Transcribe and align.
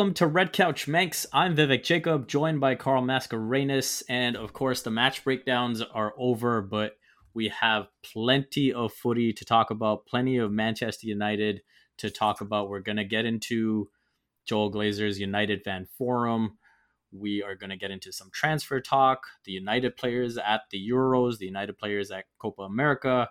welcome 0.00 0.14
to 0.14 0.26
Red 0.26 0.54
Couch 0.54 0.88
Manx. 0.88 1.26
I'm 1.30 1.54
Vivek 1.54 1.84
Jacob, 1.84 2.26
joined 2.26 2.58
by 2.58 2.74
Carl 2.74 3.02
Mascarenas, 3.02 4.02
and 4.08 4.34
of 4.34 4.54
course, 4.54 4.80
the 4.80 4.90
match 4.90 5.22
breakdowns 5.24 5.82
are 5.82 6.14
over, 6.16 6.62
but 6.62 6.96
we 7.34 7.48
have 7.48 7.88
plenty 8.02 8.72
of 8.72 8.94
footy 8.94 9.34
to 9.34 9.44
talk 9.44 9.70
about, 9.70 10.06
plenty 10.06 10.38
of 10.38 10.50
Manchester 10.50 11.06
United 11.06 11.60
to 11.98 12.08
talk 12.08 12.40
about. 12.40 12.70
We're 12.70 12.80
going 12.80 12.96
to 12.96 13.04
get 13.04 13.26
into 13.26 13.90
Joel 14.46 14.72
Glazer's 14.72 15.20
United 15.20 15.62
Fan 15.64 15.86
Forum. 15.98 16.56
We 17.12 17.42
are 17.42 17.54
going 17.54 17.68
to 17.68 17.76
get 17.76 17.90
into 17.90 18.10
some 18.10 18.30
transfer 18.32 18.80
talk, 18.80 19.26
the 19.44 19.52
United 19.52 19.98
players 19.98 20.38
at 20.38 20.62
the 20.70 20.80
Euros, 20.90 21.36
the 21.36 21.44
United 21.44 21.76
players 21.76 22.10
at 22.10 22.24
Copa 22.38 22.62
America. 22.62 23.28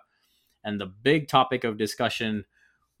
And 0.62 0.80
the 0.80 0.86
big 0.86 1.26
topic 1.26 1.64
of 1.64 1.78
discussion 1.78 2.44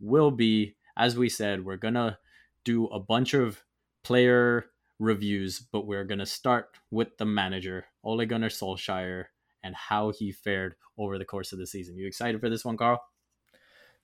will 0.00 0.32
be, 0.32 0.74
as 0.96 1.16
we 1.16 1.28
said, 1.28 1.64
we're 1.64 1.76
going 1.76 1.94
to 1.94 2.18
do 2.64 2.86
a 2.86 3.00
bunch 3.00 3.34
of 3.34 3.62
player 4.02 4.66
reviews, 4.98 5.60
but 5.60 5.86
we're 5.86 6.04
going 6.04 6.18
to 6.18 6.26
start 6.26 6.68
with 6.90 7.16
the 7.18 7.24
manager, 7.24 7.86
Ole 8.04 8.26
Gunnar 8.26 8.48
Solskjaer, 8.48 9.24
and 9.62 9.74
how 9.74 10.10
he 10.10 10.32
fared 10.32 10.74
over 10.98 11.18
the 11.18 11.24
course 11.24 11.52
of 11.52 11.58
the 11.58 11.66
season. 11.66 11.96
You 11.96 12.06
excited 12.06 12.40
for 12.40 12.50
this 12.50 12.64
one, 12.64 12.76
Carl? 12.76 13.02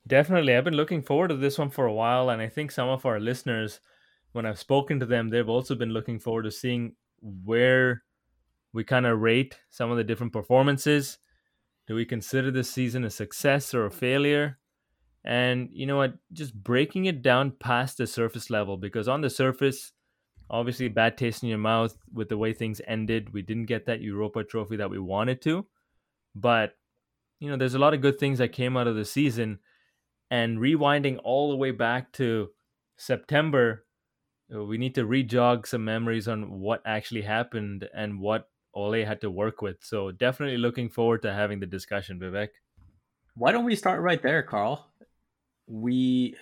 Definitely. 0.07 0.57
I've 0.57 0.65
been 0.65 0.75
looking 0.75 1.03
forward 1.03 1.29
to 1.29 1.37
this 1.37 1.59
one 1.59 1.71
for 1.71 1.87
a 1.87 1.93
while, 1.93 2.31
and 2.31 2.41
I 2.41 2.49
think 2.49 2.71
some 2.71 2.89
of 2.89 3.05
our 3.05 3.21
listeners, 3.21 3.81
when 4.33 4.47
I've 4.47 4.59
spoken 4.59 5.01
to 5.01 5.07
them, 5.07 5.29
they've 5.29 5.49
also 5.49 5.75
been 5.75 5.91
looking 5.91 6.19
forward 6.19 6.45
to 6.45 6.51
seeing 6.51 6.95
where 7.21 8.03
we 8.73 8.85
kind 8.85 9.07
of 9.07 9.21
rate 9.21 9.59
some 9.71 9.91
of 9.91 9.97
the 9.97 10.05
different 10.05 10.33
performances. 10.33 11.19
Do 11.87 11.95
we 11.95 12.05
consider 12.05 12.51
this 12.51 12.71
season 12.71 13.05
a 13.05 13.11
success 13.11 13.75
or 13.75 13.87
a 13.87 13.91
failure? 13.91 14.59
And 15.27 15.69
you 15.73 15.87
know 15.87 15.97
what? 15.97 16.15
Just 16.33 16.55
breaking 16.55 17.07
it 17.07 17.21
down 17.21 17.51
past 17.51 17.99
the 17.99 18.07
surface 18.07 18.49
level, 18.49 18.77
because 18.77 19.09
on 19.09 19.23
the 19.23 19.31
surface, 19.31 19.93
obviously 20.49 20.87
bad 20.87 21.19
taste 21.19 21.43
in 21.43 21.49
your 21.49 21.59
mouth 21.59 21.97
with 22.13 22.29
the 22.29 22.39
way 22.39 22.53
things 22.53 22.81
ended. 22.87 23.33
We 23.33 23.43
didn't 23.43 23.67
get 23.67 23.87
that 23.87 24.01
Europa 24.01 24.45
trophy 24.45 24.77
that 24.77 24.91
we 24.91 25.01
wanted 25.01 25.43
to. 25.43 25.67
But, 26.37 26.77
you 27.41 27.51
know, 27.51 27.57
there's 27.57 27.75
a 27.75 27.81
lot 27.81 27.95
of 27.95 28.01
good 28.01 28.21
things 28.21 28.39
that 28.39 28.53
came 28.53 28.77
out 28.77 28.87
of 28.87 28.95
the 28.95 29.05
season. 29.05 29.59
And 30.31 30.59
rewinding 30.59 31.19
all 31.25 31.51
the 31.51 31.57
way 31.57 31.73
back 31.73 32.13
to 32.13 32.51
September, 32.97 33.85
uh, 34.55 34.63
we 34.63 34.79
need 34.79 34.95
to 34.95 35.05
rejog 35.05 35.67
some 35.67 35.85
memories 35.85 36.29
on 36.29 36.61
what 36.61 36.83
actually 36.87 37.23
happened 37.23 37.89
and 37.93 38.21
what 38.21 38.49
Ole 38.75 39.05
had 39.05 39.21
to 39.23 39.31
work 39.31 39.61
with. 39.61 39.79
So 39.81 40.13
definitely 40.13 40.59
looking 40.59 40.89
forward 40.89 41.23
to 41.23 41.33
having 41.33 41.59
the 41.59 41.67
discussion, 41.67 42.21
Vivek. 42.21 42.51
Why 43.35 43.51
don't 43.53 43.65
we 43.65 43.75
start 43.75 44.01
right 44.03 44.23
there, 44.23 44.43
Carl? 44.43 44.89
We 45.67 46.37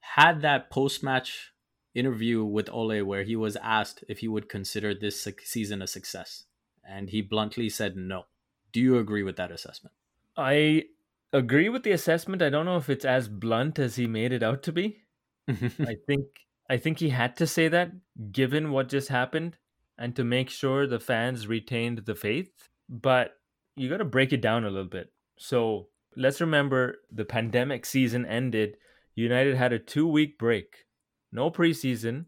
had 0.00 0.42
that 0.42 0.70
post 0.70 1.02
match 1.02 1.52
interview 1.94 2.44
with 2.44 2.68
Ole 2.70 3.02
where 3.02 3.24
he 3.24 3.36
was 3.36 3.56
asked 3.56 4.04
if 4.08 4.18
he 4.18 4.28
would 4.28 4.48
consider 4.48 4.94
this 4.94 5.26
season 5.44 5.82
a 5.82 5.86
success. 5.86 6.44
And 6.88 7.10
he 7.10 7.20
bluntly 7.20 7.68
said 7.68 7.96
no. 7.96 8.26
Do 8.72 8.80
you 8.80 8.98
agree 8.98 9.22
with 9.22 9.36
that 9.36 9.50
assessment? 9.50 9.94
I 10.36 10.84
agree 11.32 11.68
with 11.68 11.82
the 11.82 11.92
assessment. 11.92 12.42
I 12.42 12.50
don't 12.50 12.66
know 12.66 12.76
if 12.76 12.88
it's 12.88 13.04
as 13.04 13.28
blunt 13.28 13.78
as 13.78 13.96
he 13.96 14.06
made 14.06 14.32
it 14.32 14.42
out 14.42 14.62
to 14.64 14.72
be. 14.72 15.02
I 15.48 15.96
think 16.06 16.26
I 16.70 16.76
think 16.76 16.98
he 16.98 17.08
had 17.08 17.36
to 17.36 17.46
say 17.46 17.68
that 17.68 17.92
given 18.30 18.70
what 18.70 18.88
just 18.88 19.08
happened 19.08 19.56
and 19.98 20.14
to 20.16 20.24
make 20.24 20.50
sure 20.50 20.86
the 20.86 21.00
fans 21.00 21.46
retained 21.46 21.98
the 21.98 22.14
faith. 22.14 22.68
But 22.88 23.32
you 23.76 23.88
got 23.88 23.98
to 23.98 24.04
break 24.04 24.32
it 24.32 24.40
down 24.40 24.64
a 24.64 24.70
little 24.70 24.88
bit. 24.88 25.12
So, 25.38 25.88
let's 26.18 26.40
remember 26.40 26.96
the 27.10 27.24
pandemic 27.24 27.86
season 27.86 28.26
ended. 28.26 28.76
United 29.14 29.56
had 29.56 29.72
a 29.72 29.78
2-week 29.78 30.38
break 30.38 30.84
no 31.32 31.50
preseason. 31.50 32.26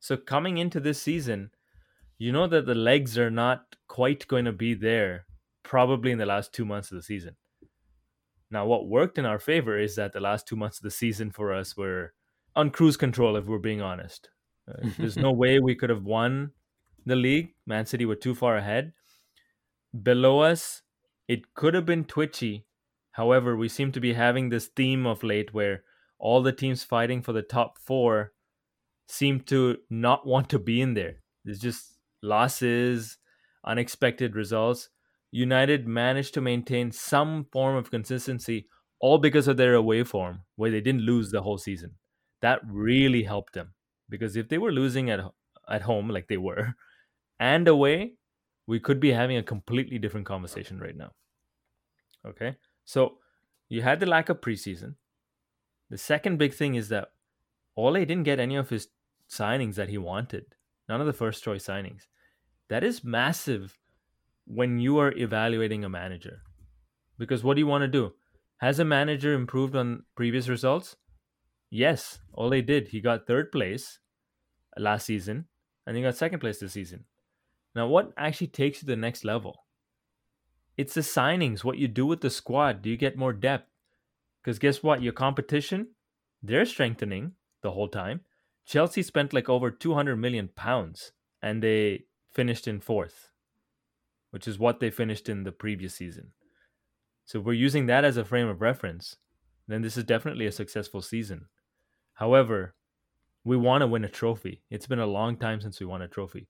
So 0.00 0.16
coming 0.16 0.58
into 0.58 0.80
this 0.80 1.00
season, 1.00 1.50
you 2.18 2.32
know 2.32 2.46
that 2.46 2.66
the 2.66 2.74
legs 2.74 3.18
are 3.18 3.30
not 3.30 3.76
quite 3.88 4.26
going 4.28 4.44
to 4.44 4.52
be 4.52 4.74
there 4.74 5.26
probably 5.62 6.10
in 6.10 6.18
the 6.18 6.26
last 6.26 6.52
two 6.52 6.64
months 6.64 6.90
of 6.90 6.96
the 6.96 7.02
season. 7.02 7.36
Now, 8.50 8.66
what 8.66 8.86
worked 8.86 9.18
in 9.18 9.24
our 9.24 9.38
favor 9.38 9.78
is 9.78 9.96
that 9.96 10.12
the 10.12 10.20
last 10.20 10.46
two 10.46 10.56
months 10.56 10.78
of 10.78 10.82
the 10.82 10.90
season 10.90 11.30
for 11.30 11.52
us 11.52 11.76
were 11.76 12.12
on 12.54 12.70
cruise 12.70 12.96
control, 12.96 13.36
if 13.36 13.46
we're 13.46 13.58
being 13.58 13.80
honest. 13.80 14.28
Uh, 14.68 14.88
there's 14.98 15.16
no 15.16 15.32
way 15.32 15.58
we 15.58 15.74
could 15.74 15.90
have 15.90 16.04
won 16.04 16.52
the 17.06 17.16
league. 17.16 17.54
Man 17.66 17.86
City 17.86 18.04
were 18.04 18.14
too 18.14 18.34
far 18.34 18.56
ahead. 18.56 18.92
Below 20.02 20.40
us, 20.40 20.82
it 21.26 21.54
could 21.54 21.74
have 21.74 21.86
been 21.86 22.04
twitchy. 22.04 22.66
However, 23.14 23.56
we 23.56 23.68
seem 23.68 23.92
to 23.92 24.00
be 24.00 24.14
having 24.14 24.48
this 24.48 24.66
theme 24.66 25.06
of 25.06 25.22
late 25.22 25.54
where 25.54 25.84
all 26.18 26.42
the 26.42 26.52
teams 26.52 26.82
fighting 26.82 27.22
for 27.22 27.32
the 27.32 27.42
top 27.42 27.78
four 27.78 28.32
seem 29.06 29.38
to 29.40 29.76
not 29.88 30.26
want 30.32 30.48
to 30.50 30.58
be 30.58 30.80
in 30.80 30.94
there. 30.94 31.22
There's 31.44 31.60
just 31.60 31.96
losses, 32.22 33.18
unexpected 33.64 34.34
results. 34.34 34.88
United 35.30 35.86
managed 35.86 36.34
to 36.34 36.40
maintain 36.40 36.90
some 36.90 37.46
form 37.52 37.76
of 37.76 37.90
consistency, 37.90 38.66
all 38.98 39.18
because 39.18 39.46
of 39.46 39.56
their 39.58 39.74
away 39.74 40.02
form, 40.02 40.40
where 40.56 40.72
they 40.72 40.80
didn't 40.80 41.02
lose 41.02 41.30
the 41.30 41.42
whole 41.42 41.58
season. 41.58 41.92
That 42.42 42.62
really 42.68 43.22
helped 43.22 43.52
them 43.52 43.74
because 44.08 44.34
if 44.34 44.48
they 44.48 44.58
were 44.58 44.72
losing 44.72 45.08
at 45.08 45.20
at 45.68 45.82
home 45.82 46.08
like 46.10 46.26
they 46.26 46.36
were, 46.36 46.74
and 47.38 47.68
away, 47.68 48.14
we 48.66 48.80
could 48.80 48.98
be 48.98 49.12
having 49.12 49.36
a 49.36 49.42
completely 49.42 49.98
different 49.98 50.26
conversation 50.26 50.80
right 50.80 50.96
now. 50.96 51.12
Okay, 52.26 52.56
so 52.84 53.18
you 53.68 53.82
had 53.82 54.00
the 54.00 54.06
lack 54.06 54.28
of 54.28 54.40
preseason. 54.40 54.94
The 55.90 55.98
second 55.98 56.38
big 56.38 56.54
thing 56.54 56.74
is 56.74 56.88
that 56.88 57.08
Ole 57.76 58.04
didn't 58.04 58.24
get 58.24 58.40
any 58.40 58.56
of 58.56 58.70
his 58.70 58.88
signings 59.28 59.74
that 59.74 59.88
he 59.88 59.98
wanted. 59.98 60.54
None 60.88 61.00
of 61.00 61.06
the 61.06 61.12
first 61.12 61.42
choice 61.42 61.66
signings. 61.66 62.02
That 62.68 62.84
is 62.84 63.04
massive 63.04 63.78
when 64.46 64.78
you 64.78 64.98
are 64.98 65.12
evaluating 65.12 65.84
a 65.84 65.88
manager. 65.88 66.42
Because 67.18 67.42
what 67.42 67.54
do 67.54 67.60
you 67.60 67.66
want 67.66 67.82
to 67.82 67.88
do? 67.88 68.12
Has 68.58 68.78
a 68.78 68.84
manager 68.84 69.32
improved 69.32 69.76
on 69.76 70.04
previous 70.14 70.48
results? 70.48 70.96
Yes, 71.70 72.20
Ole 72.34 72.62
did. 72.62 72.88
He 72.88 73.00
got 73.00 73.26
third 73.26 73.50
place 73.50 73.98
last 74.76 75.06
season 75.06 75.46
and 75.86 75.96
he 75.96 76.02
got 76.02 76.16
second 76.16 76.40
place 76.40 76.58
this 76.58 76.72
season. 76.72 77.04
Now, 77.74 77.88
what 77.88 78.12
actually 78.16 78.46
takes 78.48 78.78
you 78.78 78.80
to 78.80 78.86
the 78.86 78.96
next 78.96 79.24
level? 79.24 79.63
It's 80.76 80.94
the 80.94 81.02
signings, 81.02 81.62
what 81.62 81.78
you 81.78 81.88
do 81.88 82.06
with 82.06 82.20
the 82.20 82.30
squad. 82.30 82.82
Do 82.82 82.90
you 82.90 82.96
get 82.96 83.16
more 83.16 83.32
depth? 83.32 83.70
Because 84.42 84.58
guess 84.58 84.82
what? 84.82 85.02
Your 85.02 85.12
competition, 85.12 85.88
they're 86.42 86.66
strengthening 86.66 87.32
the 87.62 87.72
whole 87.72 87.88
time. 87.88 88.20
Chelsea 88.66 89.02
spent 89.02 89.32
like 89.32 89.48
over 89.48 89.70
200 89.70 90.16
million 90.16 90.48
pounds 90.48 91.12
and 91.42 91.62
they 91.62 92.04
finished 92.32 92.66
in 92.66 92.80
fourth, 92.80 93.30
which 94.30 94.48
is 94.48 94.58
what 94.58 94.80
they 94.80 94.90
finished 94.90 95.28
in 95.28 95.44
the 95.44 95.52
previous 95.52 95.94
season. 95.94 96.32
So 97.24 97.38
if 97.38 97.44
we're 97.44 97.52
using 97.52 97.86
that 97.86 98.04
as 98.04 98.16
a 98.16 98.24
frame 98.24 98.48
of 98.48 98.60
reference, 98.60 99.16
then 99.68 99.82
this 99.82 99.96
is 99.96 100.04
definitely 100.04 100.46
a 100.46 100.52
successful 100.52 101.00
season. 101.00 101.46
However, 102.14 102.74
we 103.44 103.56
want 103.56 103.82
to 103.82 103.86
win 103.86 104.04
a 104.04 104.08
trophy. 104.08 104.62
It's 104.70 104.86
been 104.86 104.98
a 104.98 105.06
long 105.06 105.36
time 105.36 105.60
since 105.60 105.80
we 105.80 105.86
won 105.86 106.02
a 106.02 106.08
trophy. 106.08 106.48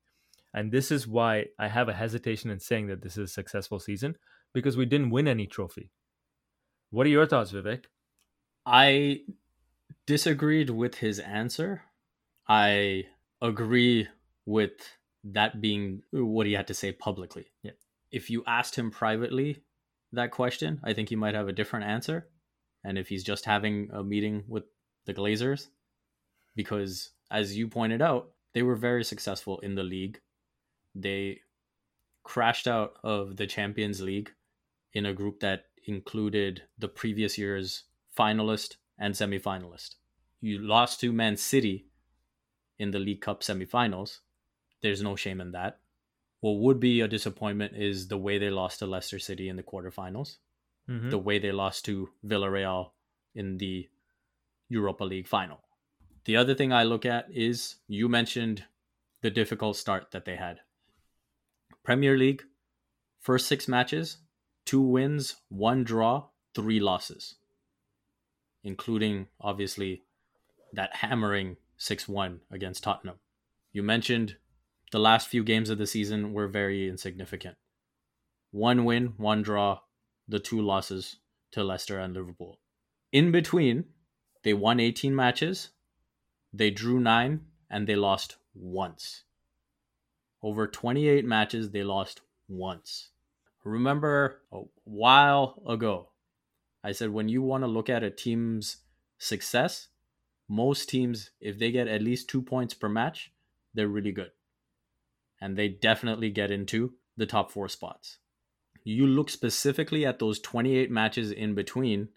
And 0.55 0.71
this 0.71 0.93
is 0.93 1.07
why 1.07 1.47
I 1.59 1.69
have 1.69 1.89
a 1.89 1.93
hesitation 1.93 2.49
in 2.49 2.61
saying 2.61 2.87
that 2.87 3.03
this 3.03 3.19
is 3.19 3.31
a 3.31 3.33
successful 3.33 3.81
season 3.81 4.17
because 4.55 4.77
we 4.77 4.87
didn't 4.87 5.11
win 5.11 5.27
any 5.27 5.47
trophy. 5.47 5.91
What 6.91 7.07
are 7.07 7.11
your 7.11 7.27
thoughts, 7.27 7.51
Vivek? 7.51 7.87
I 8.65 9.23
disagreed 10.07 10.71
with 10.71 10.95
his 10.97 11.19
answer. 11.19 11.83
I 12.49 13.05
agree 13.43 14.09
with 14.47 14.71
that 15.25 15.61
being 15.61 16.03
what 16.13 16.47
he 16.47 16.53
had 16.53 16.69
to 16.69 16.75
say 16.75 16.93
publicly. 16.93 17.47
Yeah. 17.63 17.73
If 18.13 18.31
you 18.31 18.45
asked 18.47 18.77
him 18.77 18.93
privately 18.93 19.65
that 20.13 20.31
question, 20.31 20.81
I 20.85 20.93
think 20.93 21.09
he 21.09 21.17
might 21.17 21.35
have 21.35 21.49
a 21.49 21.53
different 21.53 21.87
answer. 21.87 22.29
And 22.85 22.97
if 22.97 23.09
he's 23.09 23.25
just 23.25 23.45
having 23.45 23.89
a 23.93 24.05
meeting 24.05 24.45
with 24.47 24.65
the 25.07 25.15
Glazers, 25.15 25.67
because 26.55 27.11
as 27.31 27.57
you 27.57 27.67
pointed 27.67 28.01
out, 28.01 28.31
they 28.53 28.63
were 28.63 28.77
very 28.77 29.03
successful 29.03 29.59
in 29.61 29.75
the 29.75 29.83
league. 29.83 30.21
They 30.95 31.41
crashed 32.23 32.67
out 32.67 32.95
of 33.03 33.37
the 33.37 33.47
Champions 33.47 34.01
League 34.01 34.33
in 34.93 35.07
a 35.07 35.13
group 35.13 35.41
that 35.41 35.67
included 35.87 36.63
the 36.79 36.89
previous 36.89 37.37
year's 37.37 37.85
finalist 38.17 38.77
and 38.99 39.15
semifinalist. 39.15 39.97
You 40.41 40.59
lost 40.59 41.01
to 41.01 41.13
Man 41.13 41.37
City 41.37 41.87
in 42.79 42.91
the 42.91 42.99
League 42.99 43.21
Cup 43.21 43.43
semifinals. 43.43 44.21
There's 44.83 45.03
no 45.03 45.17
shame 45.17 45.41
in 45.41 45.53
that. 45.53 45.81
What 46.41 46.59
would 46.59 46.81
be 46.81 47.01
a 47.01 47.09
disappointment 47.09 47.75
is 47.77 48.09
the 48.09 48.19
way 48.19 48.39
they 48.39 48.51
lost 48.51 48.81
to 48.81 48.87
Leicester 48.87 49.19
City 49.19 49.49
in 49.49 49.57
the 49.57 49.63
quarterfinals, 49.63 50.37
mm-hmm. 50.89 51.11
the 51.11 51.19
way 51.19 51.39
they 51.39 51.53
lost 51.53 51.87
to 51.87 52.11
Villarreal 52.27 52.91
in 53.35 53.57
the 53.59 53.89
Europa 54.69 55.05
League 55.05 55.27
final. 55.27 55.61
The 56.27 56.37
other 56.37 56.55
thing 56.55 56.73
I 56.73 56.85
look 56.85 57.07
at 57.07 57.27
is 57.31 57.77
you 57.89 58.09
mentioned 58.09 58.65
the 59.23 59.31
difficult 59.31 59.77
start 59.77 60.11
that 60.11 60.25
they 60.25 60.37
had. 60.37 60.61
Premier 61.83 62.17
League, 62.17 62.45
first 63.21 63.47
six 63.47 63.69
matches, 63.69 64.19
two 64.65 64.81
wins, 64.81 65.37
one 65.49 65.85
draw, 65.85 66.29
three 66.55 66.81
losses, 66.81 67.37
including 68.63 69.27
obviously 69.41 70.03
that 70.73 70.97
hammering 70.97 71.57
6 71.77 72.09
1 72.09 72.41
against 72.51 72.83
Tottenham. 72.83 73.17
You 73.73 73.83
mentioned 73.83 74.37
the 74.93 74.99
last 74.99 75.29
few 75.29 75.43
games 75.43 75.71
of 75.71 75.79
the 75.79 75.87
season 75.87 76.33
were 76.33 76.49
very 76.49 76.89
insignificant. 76.89 77.57
One 78.51 78.85
win, 78.85 79.15
one 79.17 79.43
draw, 79.43 79.81
the 80.29 80.39
two 80.39 80.61
losses 80.61 81.17
to 81.53 81.65
Leicester 81.65 81.99
and 81.99 82.15
Liverpool. 82.15 82.61
In 83.13 83.33
between, 83.33 83.85
they 84.43 84.55
won 84.55 84.81
18 84.81 85.15
matches, 85.15 85.71
they 86.53 86.71
drew 86.71 87.01
nine, 87.01 87.47
and 87.69 87.87
they 87.87 87.97
lost 87.97 88.37
once. 88.55 89.25
Over 90.45 90.67
28 90.67 91.25
matches, 91.25 91.71
they 91.71 91.83
lost 91.83 92.21
once. 92.49 93.09
Remember 93.65 94.43
a 94.53 94.61
while 94.85 95.63
ago, 95.67 96.11
I 96.85 96.93
said 96.93 97.15
when 97.15 97.31
you 97.31 97.41
want 97.41 97.65
to 97.65 97.67
look 97.67 97.89
at 97.89 98.03
a 98.03 98.11
team's 98.11 98.77
success, 99.17 99.89
most 100.47 100.91
teams, 100.91 101.31
if 101.41 101.59
they 101.59 101.71
get 101.71 101.89
at 101.89 102.03
least 102.03 102.29
two 102.29 102.43
points 102.43 102.75
per 102.75 102.91
match, 102.91 103.33
they're 103.73 103.89
really 103.89 104.13
good. 104.13 104.33
And 105.41 105.57
they 105.57 105.69
definitely 105.69 106.29
get 106.29 106.51
into 106.51 106.93
the 107.17 107.25
top 107.25 107.51
four 107.51 107.71
spots. 107.71 108.19
You 108.85 109.07
look 109.07 109.31
specifically 109.31 110.05
at 110.05 110.19
those 110.19 110.41
28 110.41 110.91
matches 110.91 111.31
in 111.31 111.55
between, 111.55 112.11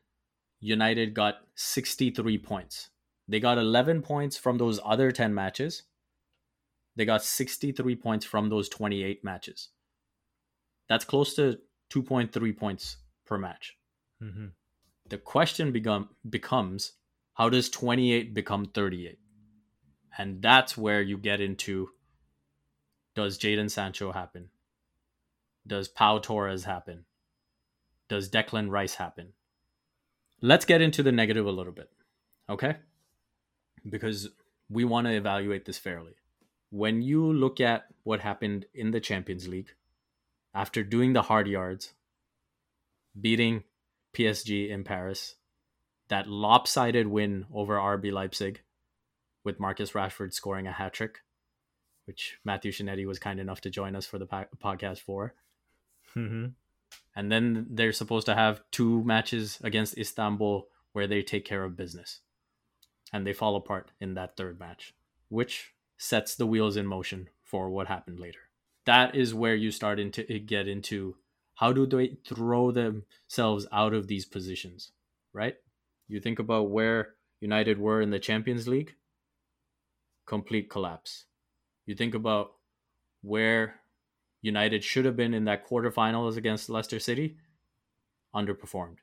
United 0.59 1.13
got 1.13 1.47
63 1.55 2.37
points. 2.39 2.89
They 3.25 3.39
got 3.39 3.57
11 3.57 4.01
points 4.01 4.35
from 4.35 4.57
those 4.57 4.81
other 4.83 5.13
10 5.13 5.33
matches. 5.33 5.83
They 6.97 7.05
got 7.05 7.23
63 7.23 7.95
points 7.95 8.25
from 8.25 8.49
those 8.49 8.67
28 8.67 9.23
matches. 9.23 9.69
That's 10.89 11.05
close 11.05 11.35
to 11.35 11.59
2.3 11.91 12.57
points 12.57 12.97
per 13.25 13.37
match. 13.37 13.77
Mm-hmm. 14.21 14.47
The 15.07 15.17
question 15.19 15.71
become, 15.71 16.09
becomes 16.27 16.93
how 17.35 17.49
does 17.49 17.69
28 17.69 18.33
become 18.33 18.65
38? 18.65 19.19
And 20.17 20.41
that's 20.41 20.75
where 20.75 21.01
you 21.01 21.19
get 21.19 21.39
into 21.39 21.89
does 23.13 23.37
Jadon 23.37 23.69
Sancho 23.69 24.11
happen? 24.11 24.49
Does 25.65 25.87
Pau 25.87 26.17
Torres 26.17 26.63
happen? 26.63 27.05
Does 28.09 28.29
Declan 28.29 28.71
Rice 28.71 28.95
happen? 28.95 29.33
Let's 30.41 30.65
get 30.65 30.81
into 30.81 31.03
the 31.03 31.11
negative 31.11 31.45
a 31.45 31.51
little 31.51 31.73
bit, 31.73 31.89
okay? 32.49 32.77
Because 33.87 34.29
we 34.69 34.83
want 34.83 35.05
to 35.07 35.13
evaluate 35.13 35.65
this 35.65 35.77
fairly. 35.77 36.13
When 36.69 37.01
you 37.01 37.31
look 37.31 37.61
at 37.61 37.87
what 38.03 38.19
happened 38.21 38.65
in 38.73 38.91
the 38.91 38.99
Champions 38.99 39.47
League, 39.47 39.73
after 40.53 40.83
doing 40.83 41.13
the 41.13 41.21
hard 41.23 41.47
yards, 41.47 41.93
beating 43.19 43.63
PSG 44.13 44.69
in 44.69 44.83
Paris, 44.83 45.35
that 46.09 46.27
lopsided 46.27 47.07
win 47.07 47.45
over 47.53 47.75
RB 47.75 48.11
Leipzig 48.11 48.61
with 49.43 49.59
Marcus 49.59 49.91
Rashford 49.91 50.33
scoring 50.33 50.67
a 50.67 50.71
hat 50.71 50.93
trick, 50.93 51.19
which 52.05 52.37
Matthew 52.43 52.71
Shinetti 52.71 53.05
was 53.05 53.19
kind 53.19 53.39
enough 53.39 53.61
to 53.61 53.69
join 53.69 53.95
us 53.95 54.05
for 54.05 54.17
the 54.17 54.25
po- 54.25 54.45
podcast 54.61 54.99
for. 54.99 55.35
Mm-hmm. 56.15 56.47
And 57.15 57.31
then 57.31 57.67
they're 57.69 57.91
supposed 57.91 58.25
to 58.27 58.35
have 58.35 58.61
two 58.71 59.03
matches 59.03 59.59
against 59.63 59.97
Istanbul 59.97 60.67
where 60.93 61.07
they 61.07 61.21
take 61.21 61.45
care 61.45 61.63
of 61.63 61.77
business. 61.77 62.21
And 63.13 63.25
they 63.25 63.33
fall 63.33 63.55
apart 63.55 63.91
in 63.99 64.15
that 64.15 64.35
third 64.35 64.59
match, 64.59 64.93
which 65.29 65.73
sets 65.97 66.35
the 66.35 66.45
wheels 66.45 66.77
in 66.77 66.85
motion 66.85 67.29
for 67.43 67.69
what 67.69 67.87
happened 67.87 68.19
later. 68.19 68.39
That 68.85 69.15
is 69.15 69.33
where 69.33 69.55
you 69.55 69.71
start 69.71 69.99
into 69.99 70.29
eh, 70.31 70.39
get 70.39 70.67
into 70.67 71.15
how 71.55 71.73
do 71.73 71.85
they 71.85 72.17
throw 72.25 72.71
themselves 72.71 73.67
out 73.71 73.93
of 73.93 74.07
these 74.07 74.25
positions, 74.25 74.91
right? 75.33 75.55
You 76.07 76.19
think 76.19 76.39
about 76.39 76.69
where 76.69 77.15
United 77.41 77.79
were 77.79 78.01
in 78.01 78.11
the 78.11 78.19
Champions 78.19 78.67
League, 78.67 78.95
complete 80.25 80.69
collapse. 80.69 81.25
You 81.85 81.95
think 81.95 82.13
about 82.13 82.51
where 83.21 83.81
United 84.41 84.83
should 84.83 85.05
have 85.05 85.15
been 85.15 85.33
in 85.33 85.45
that 85.45 85.67
quarterfinals 85.67 86.37
against 86.37 86.69
Leicester 86.69 86.99
City, 86.99 87.37
underperformed. 88.35 88.97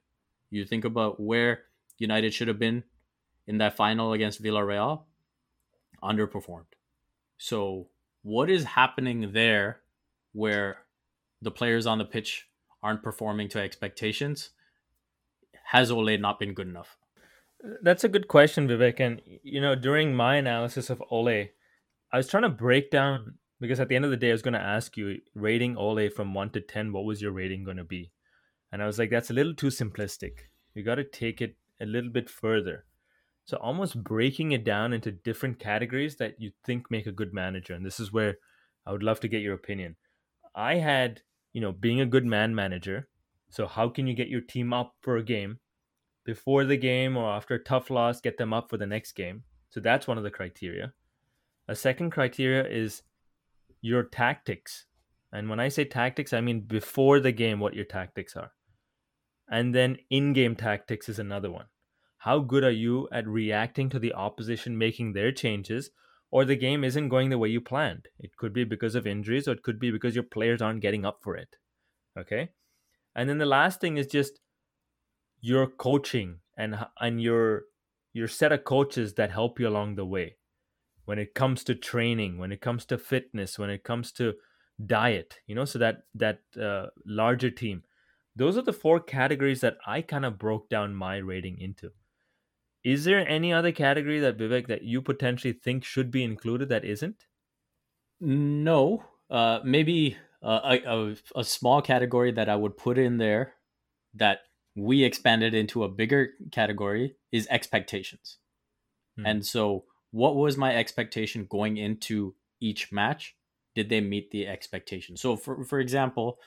You 0.51 0.65
think 0.65 0.85
about 0.85 1.21
where 1.21 1.65
United 1.99 2.33
should 2.33 2.49
have 2.49 2.59
been 2.59 2.85
in 3.47 3.59
that 3.59 3.77
final 3.77 4.13
against 4.13 4.43
Villarreal, 4.43 5.03
underperformed. 6.03 6.67
So, 7.45 7.89
what 8.23 8.49
is 8.49 8.65
happening 8.65 9.33
there 9.33 9.81
where 10.33 10.79
the 11.43 11.51
players 11.51 11.87
on 11.87 11.99
the 11.99 12.05
pitch 12.05 12.49
aren't 12.83 13.03
performing 13.03 13.49
to 13.51 13.61
expectations? 13.61 14.51
has 15.65 15.91
Ole 15.91 16.17
not 16.19 16.39
been 16.39 16.55
good 16.55 16.69
enough? 16.69 16.97
That's 17.83 18.05
a 18.05 18.09
good 18.09 18.29
question, 18.29 18.69
Vivek. 18.69 19.01
And 19.01 19.21
you 19.43 19.61
know, 19.61 19.75
during 19.75 20.15
my 20.15 20.37
analysis 20.37 20.91
of 20.91 21.03
Ole, 21.11 21.49
I 22.13 22.17
was 22.17 22.29
trying 22.29 22.43
to 22.43 22.49
break 22.49 22.91
down 22.91 23.39
because 23.61 23.81
at 23.81 23.89
the 23.89 23.97
end 23.97 24.05
of 24.05 24.11
the 24.11 24.17
day, 24.17 24.29
I 24.29 24.33
was 24.33 24.43
going 24.43 24.55
to 24.55 24.61
ask 24.61 24.97
you 24.97 25.19
rating 25.35 25.77
Ole 25.77 26.09
from 26.11 26.35
one 26.35 26.51
to 26.51 26.61
ten. 26.61 26.93
What 26.93 27.05
was 27.05 27.23
your 27.23 27.33
rating 27.33 27.65
going 27.65 27.79
to 27.79 27.85
be? 27.85 28.13
And 28.71 28.83
I 28.83 28.87
was 28.87 28.99
like, 28.99 29.11
that's 29.11 29.31
a 29.31 29.35
little 29.35 29.55
too 29.55 29.69
simplistic. 29.69 30.33
You 30.75 30.83
got 30.83 30.97
to 30.97 31.05
take 31.05 31.41
it 31.41 31.57
a 31.81 31.87
little 31.87 32.11
bit 32.11 32.29
further. 32.29 32.85
So 33.45 33.59
almost 33.59 34.03
breaking 34.03 34.53
it 34.53 34.65
down 34.65 34.93
into 34.93 35.13
different 35.13 35.59
categories 35.59 36.17
that 36.17 36.41
you 36.41 36.53
think 36.65 36.91
make 36.91 37.07
a 37.07 37.13
good 37.13 37.35
manager. 37.35 37.75
And 37.75 37.85
this 37.85 38.01
is 38.01 38.13
where 38.13 38.39
I 38.87 38.93
would 38.93 39.03
love 39.03 39.21
to 39.21 39.29
get 39.29 39.43
your 39.43 39.55
opinion. 39.55 39.97
I 40.55 40.77
had, 40.77 41.23
you 41.53 41.61
know, 41.61 41.73
being 41.73 42.01
a 42.01 42.07
good 42.07 42.25
man 42.25 42.55
manager, 42.55 43.09
so, 43.55 43.69
how 43.69 43.89
can 43.89 44.09
you 44.09 44.15
get 44.15 44.27
your 44.27 44.41
team 44.41 44.73
up 44.73 44.97
for 45.01 45.17
a 45.17 45.23
game 45.23 45.61
before 46.25 46.65
the 46.65 46.77
game 46.77 47.17
or 47.17 47.31
after 47.31 47.55
a 47.55 47.63
tough 47.63 47.89
loss, 47.89 48.21
get 48.21 48.37
them 48.37 48.53
up 48.53 48.69
for 48.69 48.77
the 48.77 48.85
next 48.85 49.13
game? 49.13 49.45
So, 49.71 49.79
that's 49.79 50.09
one 50.09 50.19
of 50.19 50.25
the 50.25 50.31
criteria. 50.33 50.93
A 51.69 51.77
second 51.77 52.11
criteria 52.11 52.67
is 52.67 53.03
your 53.81 54.03
tactics. 54.03 54.87
And 55.33 55.49
when 55.49 55.61
I 55.61 55.69
say 55.69 55.85
tactics, 55.85 56.33
I 56.33 56.41
mean 56.41 56.63
before 56.63 57.21
the 57.21 57.31
game, 57.31 57.61
what 57.61 57.75
your 57.75 57.85
tactics 57.85 58.35
are. 58.35 58.51
And 59.49 59.73
then 59.73 59.99
in 60.11 60.33
game 60.33 60.57
tactics 60.57 61.09
is 61.09 61.21
another 61.21 61.53
one. 61.53 61.67
How 62.25 62.39
good 62.39 62.65
are 62.65 62.71
you 62.71 63.07
at 63.13 63.27
reacting 63.29 63.91
to 63.91 63.99
the 63.99 64.15
opposition 64.15 64.79
making 64.79 65.13
their 65.13 65.31
changes, 65.31 65.91
or 66.31 66.47
the 66.47 66.57
game 66.57 66.83
isn't 66.83 67.11
going 67.11 67.29
the 67.29 67.37
way 67.37 67.51
you 67.51 67.61
planned? 67.61 68.09
It 68.19 68.39
could 68.39 68.55
be 68.55 68.65
because 68.65 68.95
of 68.95 69.07
injuries, 69.07 69.47
or 69.47 69.53
it 69.53 69.63
could 69.63 69.79
be 69.79 69.91
because 69.91 70.15
your 70.15 70.25
players 70.25 70.63
aren't 70.63 70.81
getting 70.81 71.05
up 71.05 71.19
for 71.23 71.37
it. 71.37 71.57
Okay. 72.19 72.49
And 73.15 73.29
then 73.29 73.37
the 73.37 73.45
last 73.45 73.79
thing 73.79 73.99
is 73.99 74.07
just 74.07 74.41
your 75.43 75.67
coaching 75.67 76.39
and 76.57 76.87
and 76.99 77.21
your 77.21 77.65
your 78.15 78.27
set 78.27 78.53
of 78.53 78.65
coaches 78.65 79.13
that 79.15 79.31
help 79.31 79.61
you 79.61 79.69
along 79.69 79.97
the 79.97 80.07
way. 80.07 80.37
When 81.05 81.19
it 81.19 81.35
comes 81.35 81.63
to 81.65 81.75
training, 81.75 82.39
when 82.39 82.53
it 82.53 82.63
comes 82.63 82.87
to 82.87 82.97
fitness, 82.97 83.59
when 83.59 83.69
it 83.69 83.85
comes 83.85 84.13
to 84.13 84.33
diet, 84.87 85.41
you 85.47 85.55
know, 85.55 85.67
so 85.67 85.79
that 85.79 86.05
that 86.15 86.41
uh, 86.59 86.87
larger 87.05 87.51
team. 87.51 87.83
Those 88.35 88.57
are 88.57 88.63
the 88.63 88.73
four 88.73 88.99
categories 88.99 89.61
that 89.61 89.77
I 89.87 90.01
kind 90.01 90.25
of 90.25 90.39
broke 90.39 90.71
down 90.71 90.95
my 90.95 91.19
rating 91.19 91.61
into. 91.61 91.91
Is 92.85 93.05
there 93.05 93.27
any 93.27 93.53
other 93.53 93.73
category 93.73 94.21
that 94.21 94.37
Vivek 94.37 94.67
that 94.67 94.83
you 94.83 95.01
potentially 95.01 95.55
think 95.55 95.85
should 95.85 96.11
be 96.11 96.23
included 96.23 96.69
that 96.69 96.85
isn't? 96.85 97.25
No, 98.21 99.05
uh, 99.31 99.61
maybe 99.65 100.19
uh, 100.43 100.77
a, 100.87 101.17
a 101.35 101.45
small 101.45 101.81
category 101.81 102.31
that 102.33 102.49
I 102.49 102.57
would 102.57 102.77
put 102.77 102.99
in 102.99 103.17
there 103.17 103.55
that 104.15 104.41
we 104.77 105.03
expanded 105.03 105.55
into 105.55 105.83
a 105.83 105.89
bigger 105.89 106.31
category 106.53 107.17
is 107.33 107.49
expectations. 107.51 108.39
Hmm. 109.17 109.27
And 109.27 109.47
so, 109.47 109.85
what 110.11 110.37
was 110.37 110.57
my 110.57 110.77
expectation 110.77 111.47
going 111.49 111.77
into 111.77 112.35
each 112.61 112.93
match? 112.93 113.35
Did 113.75 113.89
they 113.89 114.01
meet 114.01 114.31
the 114.31 114.47
expectation? 114.47 115.17
So, 115.17 115.37
for, 115.37 115.65
for 115.65 115.81
example, 115.81 116.39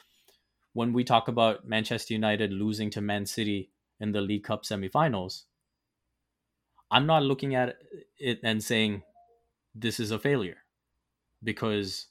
when 0.74 0.94
we 0.94 1.04
talk 1.04 1.28
about 1.28 1.68
Manchester 1.68 2.14
United 2.14 2.54
losing 2.54 2.90
to 2.92 3.02
Man 3.02 3.26
City 3.26 3.72
in 4.00 4.12
the 4.12 4.22
League 4.22 4.44
Cup 4.44 4.64
semifinals, 4.64 5.44
I'm 6.90 7.06
not 7.06 7.24
looking 7.24 7.56
at 7.56 7.78
it 8.18 8.40
and 8.44 8.64
saying 8.64 9.04
this 9.76 10.00
is 10.00 10.12
a 10.12 10.20
failure 10.20 10.58
because 11.44 12.08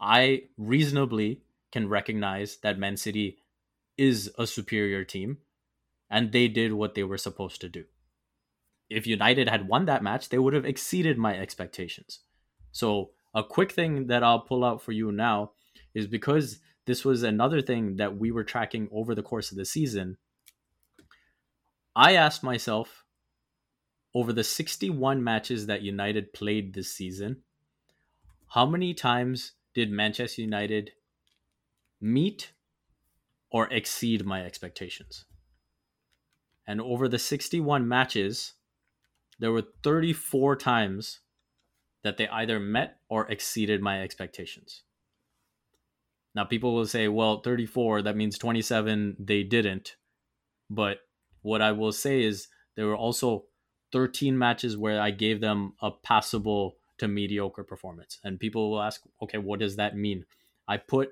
I 0.00 0.44
reasonably 0.56 1.42
can 1.72 1.88
recognize 1.88 2.56
that 2.58 2.78
Man 2.78 2.96
City 2.96 3.38
is 3.96 4.30
a 4.38 4.46
superior 4.46 5.04
team 5.04 5.38
and 6.10 6.32
they 6.32 6.48
did 6.48 6.72
what 6.72 6.94
they 6.94 7.04
were 7.04 7.18
supposed 7.18 7.60
to 7.60 7.68
do. 7.68 7.84
If 8.88 9.06
United 9.06 9.48
had 9.48 9.68
won 9.68 9.86
that 9.86 10.02
match, 10.02 10.28
they 10.28 10.38
would 10.38 10.54
have 10.54 10.64
exceeded 10.64 11.18
my 11.18 11.36
expectations. 11.36 12.20
So, 12.70 13.10
a 13.34 13.42
quick 13.42 13.72
thing 13.72 14.06
that 14.06 14.22
I'll 14.22 14.40
pull 14.40 14.64
out 14.64 14.80
for 14.80 14.92
you 14.92 15.12
now 15.12 15.52
is 15.94 16.06
because 16.06 16.60
this 16.86 17.04
was 17.04 17.22
another 17.22 17.60
thing 17.60 17.96
that 17.96 18.16
we 18.16 18.30
were 18.30 18.44
tracking 18.44 18.88
over 18.92 19.14
the 19.14 19.22
course 19.22 19.50
of 19.50 19.58
the 19.58 19.64
season. 19.64 20.16
I 21.94 22.14
asked 22.14 22.42
myself 22.42 23.05
over 24.16 24.32
the 24.32 24.42
61 24.42 25.22
matches 25.22 25.66
that 25.66 25.82
United 25.82 26.32
played 26.32 26.72
this 26.72 26.90
season, 26.90 27.42
how 28.48 28.64
many 28.64 28.94
times 28.94 29.52
did 29.74 29.90
Manchester 29.90 30.40
United 30.40 30.92
meet 32.00 32.52
or 33.50 33.70
exceed 33.70 34.24
my 34.24 34.42
expectations? 34.42 35.26
And 36.66 36.80
over 36.80 37.08
the 37.08 37.18
61 37.18 37.86
matches, 37.86 38.54
there 39.38 39.52
were 39.52 39.66
34 39.82 40.56
times 40.56 41.20
that 42.02 42.16
they 42.16 42.26
either 42.28 42.58
met 42.58 42.96
or 43.10 43.30
exceeded 43.30 43.82
my 43.82 44.00
expectations. 44.00 44.84
Now, 46.34 46.44
people 46.44 46.74
will 46.74 46.86
say, 46.86 47.06
well, 47.08 47.42
34, 47.42 48.00
that 48.00 48.16
means 48.16 48.38
27, 48.38 49.16
they 49.18 49.42
didn't. 49.42 49.96
But 50.70 51.00
what 51.42 51.60
I 51.60 51.72
will 51.72 51.92
say 51.92 52.22
is 52.22 52.48
there 52.76 52.86
were 52.86 52.96
also 52.96 53.44
13 53.92 54.38
matches 54.38 54.76
where 54.76 55.00
I 55.00 55.10
gave 55.10 55.40
them 55.40 55.74
a 55.80 55.90
passable 55.90 56.76
to 56.98 57.08
mediocre 57.08 57.64
performance. 57.64 58.18
And 58.24 58.40
people 58.40 58.70
will 58.70 58.82
ask, 58.82 59.02
okay, 59.22 59.38
what 59.38 59.60
does 59.60 59.76
that 59.76 59.96
mean? 59.96 60.24
I 60.66 60.76
put 60.78 61.10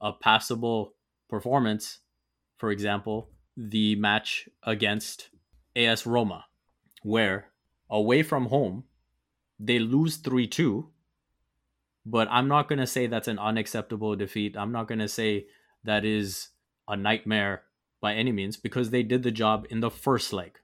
a 0.00 0.12
passable 0.12 0.94
performance, 1.28 2.00
for 2.58 2.70
example, 2.70 3.30
the 3.56 3.96
match 3.96 4.48
against 4.62 5.30
AS 5.76 6.06
Roma, 6.06 6.46
where 7.02 7.46
away 7.88 8.22
from 8.22 8.46
home, 8.46 8.84
they 9.58 9.78
lose 9.78 10.16
3 10.16 10.46
2. 10.46 10.88
But 12.06 12.28
I'm 12.30 12.48
not 12.48 12.68
going 12.68 12.78
to 12.78 12.86
say 12.86 13.06
that's 13.06 13.28
an 13.28 13.38
unacceptable 13.38 14.16
defeat. 14.16 14.56
I'm 14.56 14.72
not 14.72 14.88
going 14.88 15.00
to 15.00 15.08
say 15.08 15.46
that 15.84 16.04
is 16.04 16.48
a 16.88 16.96
nightmare 16.96 17.62
by 18.00 18.14
any 18.14 18.32
means 18.32 18.56
because 18.56 18.90
they 18.90 19.02
did 19.02 19.22
the 19.22 19.30
job 19.30 19.66
in 19.70 19.80
the 19.80 19.90
first 19.90 20.32
leg. 20.32 20.58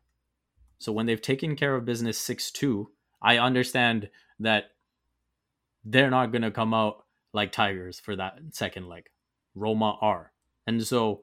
So 0.79 0.93
when 0.93 1.07
they've 1.07 1.21
taken 1.21 1.57
care 1.57 1.75
of 1.75 1.85
business 1.85 2.19
6 2.19 2.51
2, 2.51 2.91
I 3.23 3.39
understand 3.39 4.11
that 4.41 4.73
they're 5.85 6.11
not 6.11 6.33
going 6.33 6.43
to 6.43 6.51
come 6.51 6.75
out 6.75 7.05
like 7.33 7.53
Tigers 7.53 8.01
for 8.01 8.17
that 8.17 8.39
second 8.51 8.89
leg. 8.89 9.05
Roma 9.55 9.97
are. 10.01 10.33
And 10.67 10.85
so 10.85 11.23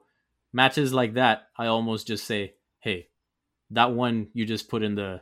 matches 0.51 0.93
like 0.93 1.13
that, 1.15 1.49
I 1.57 1.67
almost 1.67 2.07
just 2.07 2.25
say, 2.25 2.53
hey, 2.79 3.09
that 3.71 3.93
one 3.93 4.27
you 4.33 4.45
just 4.45 4.69
put 4.69 4.83
in 4.83 4.95
the 4.95 5.21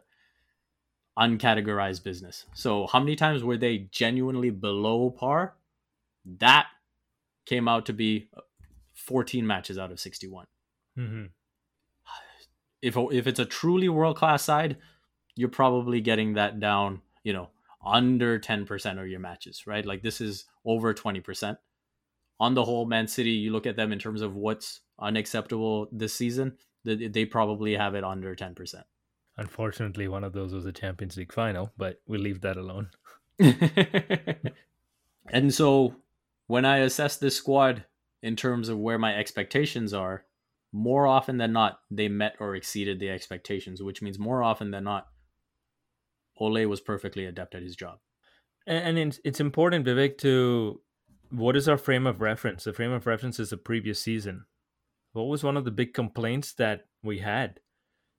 uncategorized 1.18 2.04
business. 2.04 2.46
So 2.54 2.88
how 2.88 3.00
many 3.00 3.16
times 3.16 3.44
were 3.44 3.58
they 3.58 3.90
genuinely 3.92 4.50
below 4.50 5.10
par? 5.10 5.56
That 6.40 6.68
came 7.46 7.68
out 7.68 7.86
to 7.88 7.94
be 7.94 8.30
14 8.94 9.46
matches 9.46 9.78
out 9.78 9.92
of 9.92 10.00
61. 10.00 10.46
Mm-hmm. 10.98 11.26
If 12.82 12.98
if 12.98 13.28
it's 13.28 13.40
a 13.40 13.46
truly 13.46 13.90
world 13.90 14.18
class 14.18 14.44
side, 14.44 14.78
you're 15.36 15.50
probably 15.50 16.02
getting 16.02 16.34
that 16.34 16.60
down, 16.60 17.02
you 17.24 17.34
know, 17.34 17.50
under 17.86 18.40
10% 18.40 19.02
of 19.02 19.08
your 19.08 19.20
matches, 19.20 19.66
right? 19.66 19.86
Like 19.86 20.04
this 20.04 20.22
is 20.22 20.46
over 20.66 20.94
20%. 20.94 21.58
On 22.40 22.54
the 22.54 22.64
whole, 22.64 22.86
Man 22.86 23.08
City, 23.08 23.32
you 23.32 23.52
look 23.52 23.66
at 23.66 23.76
them 23.76 23.92
in 23.92 24.00
terms 24.00 24.22
of 24.22 24.36
what's 24.36 24.82
unacceptable 25.00 25.88
this 25.92 26.14
season, 26.14 26.58
they 26.84 27.26
probably 27.26 27.76
have 27.76 27.96
it 27.96 28.04
under 28.04 28.36
10%. 28.36 28.84
Unfortunately, 29.38 30.08
one 30.08 30.24
of 30.24 30.34
those 30.34 30.54
was 30.54 30.66
a 30.66 30.72
Champions 30.72 31.18
League 31.18 31.34
final, 31.34 31.72
but 31.78 32.02
we'll 32.08 32.22
leave 32.22 32.42
that 32.42 32.58
alone. 32.58 32.90
and 35.30 35.54
so 35.54 35.96
when 36.48 36.66
I 36.66 36.80
assess 36.80 37.18
this 37.18 37.36
squad 37.36 37.86
in 38.22 38.36
terms 38.36 38.70
of 38.70 38.78
where 38.78 39.00
my 39.00 39.16
expectations 39.16 39.94
are, 39.94 40.26
more 40.72 41.06
often 41.08 41.38
than 41.38 41.54
not, 41.54 41.80
they 41.90 42.08
met 42.08 42.36
or 42.40 42.56
exceeded 42.56 43.00
the 43.00 43.10
expectations, 43.10 43.84
which 43.84 44.01
means 44.01 44.18
more 44.18 44.42
often 44.44 44.72
than 44.72 44.84
not, 44.84 45.08
Ole 46.40 46.66
was 46.66 46.82
perfectly 46.82 47.25
adept 47.25 47.56
at 47.56 47.62
his 47.62 47.75
job. 47.75 48.00
And, 48.66 48.98
it's 48.98 49.40
important, 49.40 49.86
Vivek, 49.86 50.18
to 50.20 50.82
what 51.30 51.56
is 51.56 51.68
our 51.68 51.78
frame 51.78 52.06
of 52.08 52.22
reference? 52.22 52.63
The 52.63 52.74
frame 52.74 52.92
of 52.92 53.08
reference 53.08 53.40
is 53.40 53.50
the 53.50 53.58
previous 53.58 54.01
season. 54.01 54.46
What 55.13 55.24
was 55.24 55.44
one 55.44 55.58
of 55.58 55.66
the 55.66 55.72
big 55.72 55.94
complaints 55.94 56.54
that 56.54 56.86
we 57.04 57.20
had? 57.20 57.60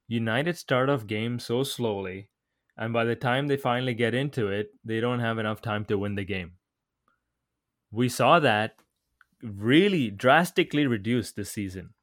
United 0.09 0.59
start 0.59 0.91
off 0.91 1.07
games 1.07 1.45
so 1.45 1.63
slowly, 1.63 2.29
and 2.77 2.93
by 2.93 3.05
the 3.05 3.15
time 3.17 3.47
they 3.47 3.57
finally 3.57 3.95
get 3.95 4.15
into 4.15 4.49
it, 4.49 4.71
they 4.85 5.01
don't 5.01 5.21
have 5.21 5.39
enough 5.39 5.63
time 5.63 5.85
to 5.87 5.97
win 5.97 6.17
the 6.17 6.25
game. 6.25 6.53
We 7.91 8.09
saw 8.09 8.41
that 8.41 8.77
really 9.43 10.11
drastically 10.11 10.87
reduced 10.87 11.37
this 11.37 11.51
season. 11.51 11.95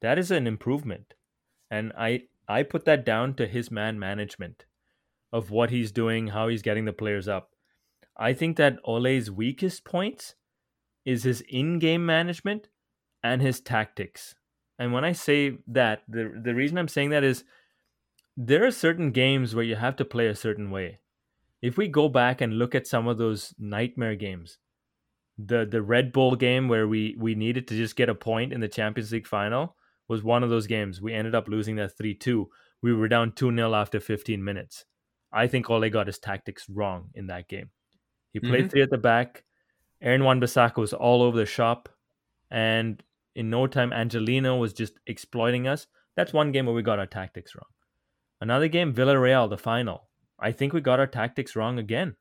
That 0.00 0.18
is 0.18 0.30
an 0.30 0.46
improvement. 0.46 1.14
And 1.70 1.92
I 1.96 2.22
I 2.48 2.62
put 2.62 2.84
that 2.86 3.04
down 3.04 3.34
to 3.34 3.46
his 3.46 3.70
man 3.70 3.98
management 3.98 4.64
of 5.32 5.50
what 5.50 5.70
he's 5.70 5.92
doing, 5.92 6.28
how 6.28 6.48
he's 6.48 6.62
getting 6.62 6.84
the 6.84 6.92
players 6.92 7.28
up. 7.28 7.50
I 8.16 8.32
think 8.32 8.56
that 8.56 8.78
Ole's 8.84 9.30
weakest 9.30 9.84
points 9.84 10.34
is 11.04 11.22
his 11.22 11.42
in-game 11.42 12.04
management 12.04 12.68
and 13.22 13.40
his 13.40 13.60
tactics. 13.60 14.34
And 14.78 14.92
when 14.92 15.04
I 15.04 15.12
say 15.12 15.58
that, 15.68 16.02
the 16.08 16.32
the 16.42 16.54
reason 16.54 16.78
I'm 16.78 16.88
saying 16.88 17.10
that 17.10 17.24
is 17.24 17.44
there 18.36 18.64
are 18.66 18.70
certain 18.70 19.10
games 19.10 19.54
where 19.54 19.64
you 19.64 19.76
have 19.76 19.96
to 19.96 20.04
play 20.04 20.26
a 20.26 20.34
certain 20.34 20.70
way. 20.70 21.00
If 21.62 21.76
we 21.76 21.88
go 21.88 22.08
back 22.08 22.40
and 22.40 22.58
look 22.58 22.74
at 22.74 22.86
some 22.86 23.06
of 23.06 23.18
those 23.18 23.54
nightmare 23.58 24.16
games, 24.16 24.58
the 25.38 25.66
the 25.66 25.82
Red 25.82 26.12
Bull 26.12 26.34
game 26.34 26.68
where 26.68 26.88
we 26.88 27.14
we 27.18 27.34
needed 27.34 27.68
to 27.68 27.76
just 27.76 27.96
get 27.96 28.08
a 28.08 28.14
point 28.14 28.52
in 28.52 28.60
the 28.60 28.68
Champions 28.68 29.12
League 29.12 29.26
final 29.26 29.76
was 30.10 30.24
one 30.24 30.42
of 30.42 30.50
those 30.50 30.66
games. 30.66 31.00
We 31.00 31.14
ended 31.14 31.36
up 31.36 31.46
losing 31.46 31.76
that 31.76 31.96
3-2. 31.96 32.46
We 32.82 32.92
were 32.92 33.06
down 33.06 33.30
2-0 33.30 33.80
after 33.80 34.00
15 34.00 34.42
minutes. 34.42 34.84
I 35.32 35.46
think 35.46 35.70
Ole 35.70 35.88
got 35.88 36.08
his 36.08 36.18
tactics 36.18 36.68
wrong 36.68 37.10
in 37.14 37.28
that 37.28 37.48
game. 37.48 37.70
He 38.32 38.40
played 38.40 38.62
mm-hmm. 38.64 38.68
three 38.68 38.82
at 38.82 38.90
the 38.90 38.98
back. 38.98 39.44
Aaron 40.02 40.24
Wan-Bissaka 40.24 40.78
was 40.78 40.92
all 40.92 41.22
over 41.22 41.38
the 41.38 41.46
shop. 41.46 41.88
And 42.50 43.00
in 43.36 43.50
no 43.50 43.68
time, 43.68 43.92
Angelino 43.92 44.58
was 44.58 44.72
just 44.72 44.94
exploiting 45.06 45.68
us. 45.68 45.86
That's 46.16 46.32
one 46.32 46.50
game 46.50 46.66
where 46.66 46.74
we 46.74 46.82
got 46.82 46.98
our 46.98 47.06
tactics 47.06 47.54
wrong. 47.54 47.70
Another 48.40 48.66
game, 48.66 48.92
Villarreal, 48.92 49.48
the 49.48 49.58
final. 49.58 50.08
I 50.40 50.50
think 50.50 50.72
we 50.72 50.80
got 50.80 50.98
our 50.98 51.06
tactics 51.06 51.54
wrong 51.54 51.78
again. 51.78 52.16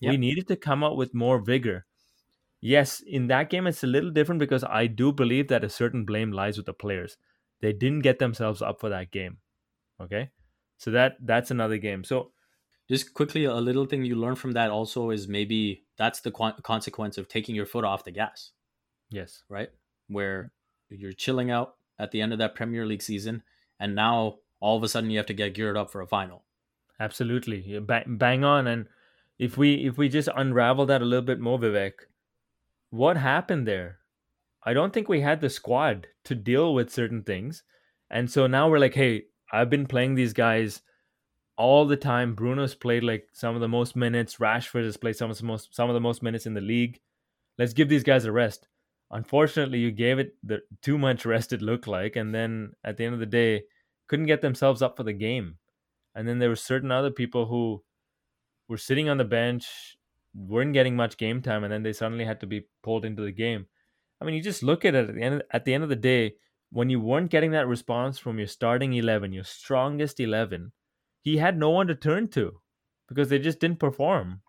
Yep. 0.00 0.10
We 0.10 0.16
needed 0.18 0.48
to 0.48 0.56
come 0.56 0.84
out 0.84 0.98
with 0.98 1.14
more 1.14 1.38
vigor. 1.38 1.86
Yes, 2.66 3.02
in 3.06 3.26
that 3.26 3.50
game, 3.50 3.66
it's 3.66 3.84
a 3.84 3.86
little 3.86 4.10
different 4.10 4.38
because 4.38 4.64
I 4.64 4.86
do 4.86 5.12
believe 5.12 5.48
that 5.48 5.62
a 5.62 5.68
certain 5.68 6.06
blame 6.06 6.32
lies 6.32 6.56
with 6.56 6.64
the 6.64 6.72
players. 6.72 7.18
They 7.60 7.74
didn't 7.74 8.00
get 8.00 8.18
themselves 8.18 8.62
up 8.62 8.80
for 8.80 8.88
that 8.88 9.12
game. 9.12 9.36
Okay. 10.00 10.30
So 10.78 10.90
that 10.92 11.16
that's 11.20 11.50
another 11.50 11.76
game. 11.76 12.04
So 12.04 12.32
just 12.88 13.12
quickly, 13.12 13.44
a 13.44 13.54
little 13.56 13.84
thing 13.84 14.02
you 14.06 14.16
learn 14.16 14.34
from 14.34 14.52
that 14.52 14.70
also 14.70 15.10
is 15.10 15.28
maybe 15.28 15.84
that's 15.98 16.22
the 16.22 16.30
qu- 16.30 16.58
consequence 16.62 17.18
of 17.18 17.28
taking 17.28 17.54
your 17.54 17.66
foot 17.66 17.84
off 17.84 18.04
the 18.04 18.12
gas. 18.12 18.52
Yes. 19.10 19.42
Right? 19.50 19.68
Where 20.08 20.50
you're 20.88 21.12
chilling 21.12 21.50
out 21.50 21.74
at 21.98 22.12
the 22.12 22.22
end 22.22 22.32
of 22.32 22.38
that 22.38 22.54
Premier 22.54 22.86
League 22.86 23.02
season, 23.02 23.42
and 23.78 23.94
now 23.94 24.36
all 24.60 24.78
of 24.78 24.82
a 24.82 24.88
sudden 24.88 25.10
you 25.10 25.18
have 25.18 25.26
to 25.26 25.34
get 25.34 25.52
geared 25.52 25.76
up 25.76 25.92
for 25.92 26.00
a 26.00 26.06
final. 26.06 26.44
Absolutely. 26.98 27.78
Bang, 27.80 28.16
bang 28.16 28.42
on. 28.42 28.66
And 28.66 28.86
if 29.38 29.58
we 29.58 29.86
if 29.86 29.98
we 29.98 30.08
just 30.08 30.30
unravel 30.34 30.86
that 30.86 31.02
a 31.02 31.04
little 31.04 31.26
bit 31.26 31.40
more, 31.40 31.58
Vivek, 31.58 31.92
what 32.94 33.16
happened 33.16 33.66
there? 33.66 33.98
I 34.64 34.72
don't 34.72 34.92
think 34.92 35.08
we 35.08 35.20
had 35.20 35.40
the 35.40 35.50
squad 35.50 36.06
to 36.26 36.34
deal 36.36 36.72
with 36.74 36.92
certain 36.92 37.22
things. 37.24 37.64
And 38.08 38.30
so 38.30 38.46
now 38.46 38.68
we're 38.68 38.78
like, 38.78 38.94
hey, 38.94 39.24
I've 39.52 39.68
been 39.68 39.86
playing 39.86 40.14
these 40.14 40.32
guys 40.32 40.80
all 41.56 41.86
the 41.86 41.96
time. 41.96 42.36
Bruno's 42.36 42.76
played 42.76 43.02
like 43.02 43.26
some 43.32 43.56
of 43.56 43.60
the 43.60 43.68
most 43.68 43.96
minutes. 43.96 44.36
Rashford 44.36 44.84
has 44.84 44.96
played 44.96 45.16
some 45.16 45.28
of 45.28 45.36
the 45.36 45.44
most 45.44 45.74
some 45.74 45.90
of 45.90 45.94
the 45.94 46.00
most 46.00 46.22
minutes 46.22 46.46
in 46.46 46.54
the 46.54 46.60
league. 46.60 47.00
Let's 47.58 47.72
give 47.72 47.88
these 47.88 48.04
guys 48.04 48.26
a 48.26 48.32
rest. 48.32 48.68
Unfortunately, 49.10 49.78
you 49.78 49.90
gave 49.90 50.20
it 50.20 50.34
the 50.44 50.60
too 50.80 50.96
much 50.96 51.26
rest. 51.26 51.52
It 51.52 51.62
looked 51.62 51.88
like, 51.88 52.14
and 52.14 52.32
then 52.32 52.72
at 52.84 52.96
the 52.96 53.04
end 53.04 53.14
of 53.14 53.20
the 53.20 53.26
day, 53.26 53.64
couldn't 54.08 54.26
get 54.26 54.40
themselves 54.40 54.82
up 54.82 54.96
for 54.96 55.02
the 55.02 55.12
game. 55.12 55.58
And 56.14 56.28
then 56.28 56.38
there 56.38 56.48
were 56.48 56.56
certain 56.56 56.92
other 56.92 57.10
people 57.10 57.46
who 57.46 57.82
were 58.68 58.78
sitting 58.78 59.08
on 59.08 59.18
the 59.18 59.24
bench, 59.24 59.96
weren't 60.34 60.72
getting 60.72 60.96
much 60.96 61.16
game 61.16 61.40
time, 61.42 61.64
and 61.64 61.72
then 61.72 61.82
they 61.82 61.92
suddenly 61.92 62.24
had 62.24 62.40
to 62.40 62.46
be 62.46 62.66
pulled 62.82 63.04
into 63.04 63.22
the 63.22 63.32
game. 63.32 63.66
I 64.20 64.24
mean, 64.24 64.34
you 64.34 64.42
just 64.42 64.62
look 64.62 64.84
at 64.84 64.94
it 64.94 65.08
at 65.08 65.14
the 65.14 65.22
end. 65.22 65.42
At 65.50 65.64
the 65.64 65.74
end 65.74 65.82
of 65.82 65.90
the 65.90 65.96
day, 65.96 66.34
when 66.70 66.90
you 66.90 67.00
weren't 67.00 67.30
getting 67.30 67.52
that 67.52 67.68
response 67.68 68.18
from 68.18 68.38
your 68.38 68.46
starting 68.46 68.94
eleven, 68.94 69.32
your 69.32 69.44
strongest 69.44 70.20
eleven, 70.20 70.72
he 71.20 71.36
had 71.38 71.58
no 71.58 71.70
one 71.70 71.86
to 71.86 71.94
turn 71.94 72.28
to 72.28 72.60
because 73.08 73.28
they 73.28 73.38
just 73.38 73.60
didn't 73.60 73.78
perform 73.78 74.40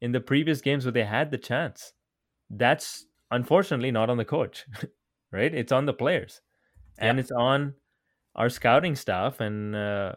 in 0.00 0.12
the 0.12 0.20
previous 0.20 0.60
games 0.60 0.84
where 0.84 0.92
they 0.92 1.04
had 1.04 1.30
the 1.30 1.38
chance. 1.38 1.92
That's 2.50 3.06
unfortunately 3.30 3.90
not 3.90 4.10
on 4.10 4.16
the 4.16 4.24
coach, 4.24 4.66
right? 5.32 5.52
It's 5.52 5.72
on 5.72 5.86
the 5.86 5.92
players, 5.92 6.40
yeah. 6.98 7.10
and 7.10 7.20
it's 7.20 7.32
on 7.32 7.74
our 8.34 8.48
scouting 8.48 8.94
staff 8.94 9.40
and 9.40 9.74
uh, 9.74 10.12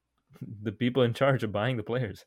the 0.62 0.72
people 0.72 1.02
in 1.02 1.14
charge 1.14 1.42
of 1.42 1.52
buying 1.52 1.76
the 1.76 1.82
players. 1.82 2.24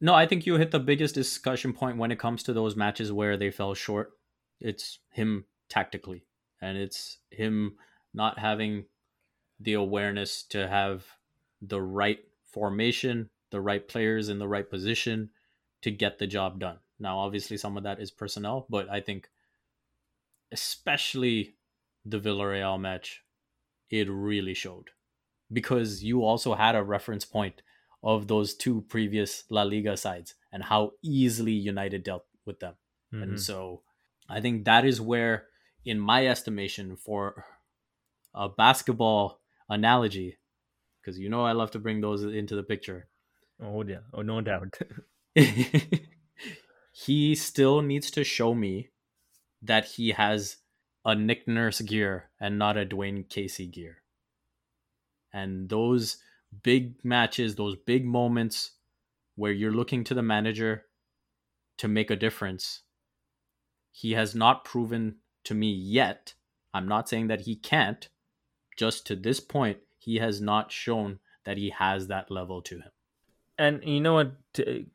No, 0.00 0.14
I 0.14 0.26
think 0.26 0.44
you 0.44 0.56
hit 0.56 0.70
the 0.70 0.80
biggest 0.80 1.14
discussion 1.14 1.72
point 1.72 1.96
when 1.96 2.10
it 2.10 2.18
comes 2.18 2.42
to 2.42 2.52
those 2.52 2.76
matches 2.76 3.12
where 3.12 3.36
they 3.36 3.50
fell 3.50 3.74
short. 3.74 4.12
It's 4.60 4.98
him 5.10 5.46
tactically, 5.68 6.24
and 6.60 6.76
it's 6.76 7.18
him 7.30 7.76
not 8.12 8.38
having 8.38 8.86
the 9.60 9.74
awareness 9.74 10.42
to 10.44 10.68
have 10.68 11.04
the 11.62 11.80
right 11.80 12.20
formation, 12.44 13.30
the 13.50 13.60
right 13.60 13.86
players 13.86 14.28
in 14.28 14.38
the 14.38 14.48
right 14.48 14.68
position 14.68 15.30
to 15.82 15.90
get 15.90 16.18
the 16.18 16.26
job 16.26 16.58
done. 16.58 16.78
Now, 16.98 17.18
obviously, 17.18 17.56
some 17.56 17.76
of 17.76 17.82
that 17.84 18.00
is 18.00 18.10
personnel, 18.10 18.66
but 18.68 18.88
I 18.88 19.00
think 19.00 19.28
especially 20.52 21.54
the 22.04 22.20
Villarreal 22.20 22.78
match, 22.78 23.22
it 23.90 24.08
really 24.08 24.54
showed 24.54 24.90
because 25.52 26.02
you 26.02 26.24
also 26.24 26.54
had 26.54 26.74
a 26.74 26.82
reference 26.82 27.24
point 27.24 27.62
of 28.04 28.28
those 28.28 28.54
two 28.54 28.82
previous 28.82 29.44
La 29.50 29.64
Liga 29.64 29.96
sides, 29.96 30.36
and 30.52 30.62
how 30.64 30.92
easily 31.02 31.52
United 31.52 32.04
dealt 32.04 32.26
with 32.46 32.60
them. 32.60 32.76
Mhm. 33.12 33.22
And 33.24 33.40
so 33.40 33.82
I 34.28 34.40
think 34.40 34.66
that 34.66 34.84
is 34.84 35.00
where, 35.00 35.48
in 35.84 35.98
my 35.98 36.28
estimation, 36.28 36.96
for 36.96 37.46
a 38.34 38.48
basketball 38.48 39.40
analogy, 39.68 40.38
because 41.00 41.18
you 41.18 41.30
know 41.30 41.44
I 41.44 41.52
love 41.52 41.72
to 41.72 41.80
bring 41.80 42.02
those 42.02 42.24
into 42.24 42.54
the 42.54 42.62
picture, 42.62 43.08
Oh 43.60 43.84
yeah, 43.84 44.00
oh 44.12 44.22
no 44.22 44.40
doubt. 44.40 44.78
he 46.92 47.34
still 47.34 47.82
needs 47.82 48.10
to 48.10 48.24
show 48.24 48.54
me 48.54 48.90
that 49.62 49.84
he 49.86 50.10
has 50.12 50.58
a 51.04 51.14
Nick 51.14 51.46
Nurse 51.48 51.80
gear 51.80 52.30
and 52.40 52.58
not 52.58 52.76
a 52.76 52.86
Dwayne 52.86 53.28
Casey 53.28 53.66
gear. 53.66 54.02
And 55.32 55.68
those 55.68 56.18
big 56.62 57.04
matches, 57.04 57.54
those 57.54 57.76
big 57.76 58.04
moments 58.04 58.72
where 59.36 59.52
you're 59.52 59.72
looking 59.72 60.04
to 60.04 60.14
the 60.14 60.22
manager 60.22 60.84
to 61.78 61.88
make 61.88 62.10
a 62.10 62.16
difference, 62.16 62.82
he 63.90 64.12
has 64.12 64.34
not 64.34 64.64
proven 64.64 65.16
to 65.44 65.54
me 65.54 65.72
yet. 65.72 66.34
I'm 66.72 66.88
not 66.88 67.08
saying 67.08 67.28
that 67.28 67.42
he 67.42 67.56
can't. 67.56 68.08
Just 68.76 69.06
to 69.06 69.16
this 69.16 69.40
point, 69.40 69.78
he 69.98 70.16
has 70.16 70.40
not 70.40 70.72
shown 70.72 71.18
that 71.44 71.56
he 71.58 71.70
has 71.70 72.08
that 72.08 72.30
level 72.30 72.62
to 72.62 72.76
him. 72.76 72.90
and 73.58 73.84
you 73.84 74.00
know 74.00 74.14
what? 74.14 74.32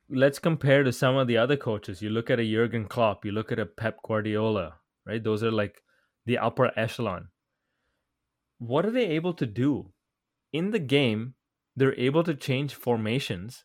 Let's 0.09 0.39
compare 0.39 0.83
to 0.83 0.91
some 0.91 1.15
of 1.15 1.27
the 1.27 1.37
other 1.37 1.55
coaches. 1.55 2.01
You 2.01 2.09
look 2.09 2.29
at 2.29 2.39
a 2.39 2.43
Jurgen 2.51 2.85
Klopp, 2.85 3.23
you 3.25 3.31
look 3.31 3.51
at 3.51 3.59
a 3.59 3.65
Pep 3.65 3.99
Guardiola, 4.05 4.75
right? 5.05 5.23
Those 5.23 5.43
are 5.43 5.51
like 5.51 5.81
the 6.25 6.37
upper 6.37 6.71
echelon. 6.77 7.29
What 8.57 8.85
are 8.85 8.91
they 8.91 9.07
able 9.07 9.33
to 9.35 9.45
do 9.45 9.93
in 10.51 10.71
the 10.71 10.79
game? 10.79 11.35
They're 11.79 11.97
able 11.97 12.23
to 12.25 12.35
change 12.35 12.75
formations 12.75 13.63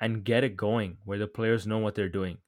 and 0.00 0.22
get 0.22 0.44
it 0.44 0.56
going 0.56 0.98
where 1.04 1.18
the 1.18 1.26
players 1.26 1.66
know 1.66 1.78
what 1.78 1.96
they're 1.96 2.08
doing. 2.08 2.38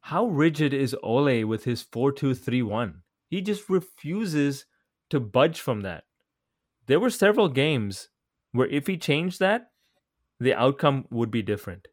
How 0.00 0.26
rigid 0.26 0.74
is 0.74 0.96
Ole 1.00 1.44
with 1.44 1.62
his 1.62 1.82
4 1.82 2.10
2 2.10 2.34
3 2.34 2.62
1? 2.62 3.02
He 3.28 3.40
just 3.40 3.70
refuses 3.70 4.66
to 5.10 5.20
budge 5.20 5.60
from 5.60 5.82
that. 5.82 6.04
There 6.86 6.98
were 6.98 7.10
several 7.10 7.48
games 7.48 8.08
where 8.50 8.66
if 8.66 8.88
he 8.88 8.96
changed 8.96 9.38
that, 9.38 9.70
the 10.40 10.54
outcome 10.54 11.06
would 11.10 11.30
be 11.30 11.42
different. 11.42 11.86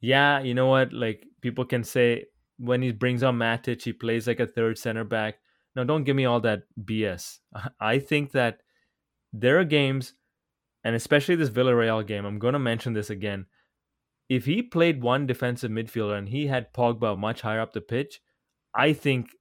Yeah, 0.00 0.40
you 0.40 0.54
know 0.54 0.68
what? 0.68 0.94
Like 0.94 1.26
people 1.42 1.66
can 1.66 1.84
say 1.84 2.24
when 2.56 2.80
he 2.80 2.92
brings 2.92 3.22
on 3.22 3.36
Matic, 3.36 3.82
he 3.82 3.92
plays 3.92 4.26
like 4.26 4.40
a 4.40 4.46
third 4.46 4.78
center 4.78 5.04
back. 5.04 5.34
No, 5.76 5.84
don't 5.84 6.04
give 6.04 6.16
me 6.16 6.24
all 6.24 6.40
that 6.40 6.62
BS. 6.82 7.40
I 7.80 7.98
think 7.98 8.32
that 8.32 8.60
there 9.34 9.58
are 9.58 9.64
games, 9.64 10.14
and 10.88 10.96
especially 10.96 11.34
this 11.34 11.50
Villarreal 11.50 12.06
game, 12.06 12.24
I'm 12.24 12.38
going 12.38 12.54
to 12.54 12.58
mention 12.58 12.94
this 12.94 13.10
again. 13.10 13.44
If 14.26 14.46
he 14.46 14.62
played 14.62 15.02
one 15.02 15.26
defensive 15.26 15.70
midfielder 15.70 16.16
and 16.16 16.30
he 16.30 16.46
had 16.46 16.72
Pogba 16.72 17.18
much 17.18 17.42
higher 17.42 17.60
up 17.60 17.74
the 17.74 17.82
pitch, 17.82 18.22
I 18.74 18.94
think 18.94 19.32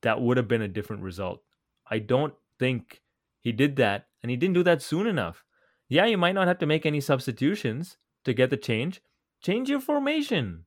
that 0.00 0.22
would 0.22 0.38
have 0.38 0.48
been 0.48 0.62
a 0.62 0.66
different 0.66 1.02
result. 1.02 1.42
I 1.90 1.98
don't 1.98 2.32
think 2.58 3.02
he 3.42 3.52
did 3.52 3.76
that, 3.76 4.06
and 4.22 4.30
he 4.30 4.36
didn't 4.38 4.54
do 4.54 4.62
that 4.62 4.80
soon 4.80 5.06
enough. 5.06 5.44
Yeah, 5.90 6.06
you 6.06 6.16
might 6.16 6.34
not 6.34 6.48
have 6.48 6.58
to 6.60 6.66
make 6.66 6.86
any 6.86 7.02
substitutions 7.02 7.98
to 8.24 8.32
get 8.32 8.48
the 8.48 8.56
change. 8.56 9.02
Change 9.42 9.68
your 9.68 9.80
formation, 9.80 10.64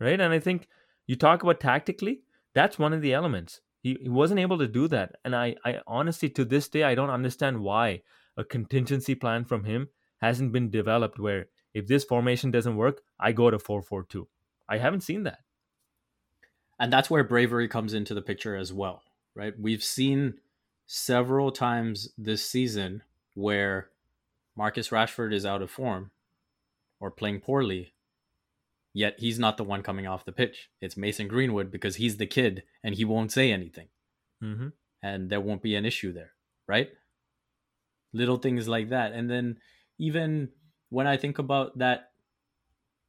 right? 0.00 0.18
And 0.18 0.32
I 0.32 0.38
think 0.38 0.66
you 1.06 1.14
talk 1.14 1.42
about 1.42 1.60
tactically, 1.60 2.22
that's 2.54 2.78
one 2.78 2.94
of 2.94 3.02
the 3.02 3.12
elements. 3.12 3.60
He, 3.82 3.98
he 4.00 4.08
wasn't 4.08 4.40
able 4.40 4.56
to 4.60 4.66
do 4.66 4.88
that. 4.88 5.16
And 5.26 5.36
I, 5.36 5.56
I 5.62 5.80
honestly, 5.86 6.30
to 6.30 6.46
this 6.46 6.70
day, 6.70 6.84
I 6.84 6.94
don't 6.94 7.10
understand 7.10 7.60
why 7.60 8.00
a 8.38 8.44
contingency 8.44 9.14
plan 9.14 9.44
from 9.44 9.64
him 9.64 9.88
hasn't 10.22 10.52
been 10.52 10.70
developed 10.70 11.18
where 11.18 11.48
if 11.74 11.86
this 11.86 12.04
formation 12.04 12.50
doesn't 12.50 12.76
work, 12.76 13.02
I 13.20 13.32
go 13.32 13.50
to 13.50 13.58
4 13.58 13.82
4 13.82 14.04
2. 14.04 14.26
I 14.68 14.78
haven't 14.78 15.02
seen 15.02 15.24
that. 15.24 15.40
And 16.78 16.92
that's 16.92 17.10
where 17.10 17.24
bravery 17.24 17.68
comes 17.68 17.92
into 17.92 18.14
the 18.14 18.22
picture 18.22 18.56
as 18.56 18.72
well, 18.72 19.02
right? 19.34 19.52
We've 19.58 19.82
seen 19.82 20.34
several 20.86 21.50
times 21.50 22.10
this 22.16 22.46
season 22.46 23.02
where 23.34 23.90
Marcus 24.56 24.88
Rashford 24.88 25.34
is 25.34 25.44
out 25.44 25.62
of 25.62 25.70
form 25.70 26.12
or 27.00 27.10
playing 27.10 27.40
poorly, 27.40 27.94
yet 28.94 29.16
he's 29.18 29.38
not 29.38 29.56
the 29.56 29.64
one 29.64 29.82
coming 29.82 30.06
off 30.06 30.24
the 30.24 30.32
pitch. 30.32 30.70
It's 30.80 30.96
Mason 30.96 31.26
Greenwood 31.26 31.70
because 31.70 31.96
he's 31.96 32.16
the 32.16 32.26
kid 32.26 32.62
and 32.82 32.94
he 32.94 33.04
won't 33.04 33.32
say 33.32 33.52
anything. 33.52 33.88
Mm-hmm. 34.42 34.68
And 35.02 35.30
there 35.30 35.40
won't 35.40 35.62
be 35.62 35.74
an 35.74 35.84
issue 35.84 36.12
there, 36.12 36.32
right? 36.68 36.90
Little 38.12 38.38
things 38.38 38.68
like 38.68 38.90
that. 38.90 39.12
And 39.12 39.30
then 39.30 39.58
even 39.98 40.50
when 40.90 41.06
I 41.06 41.16
think 41.16 41.38
about 41.38 41.78
that 41.78 42.10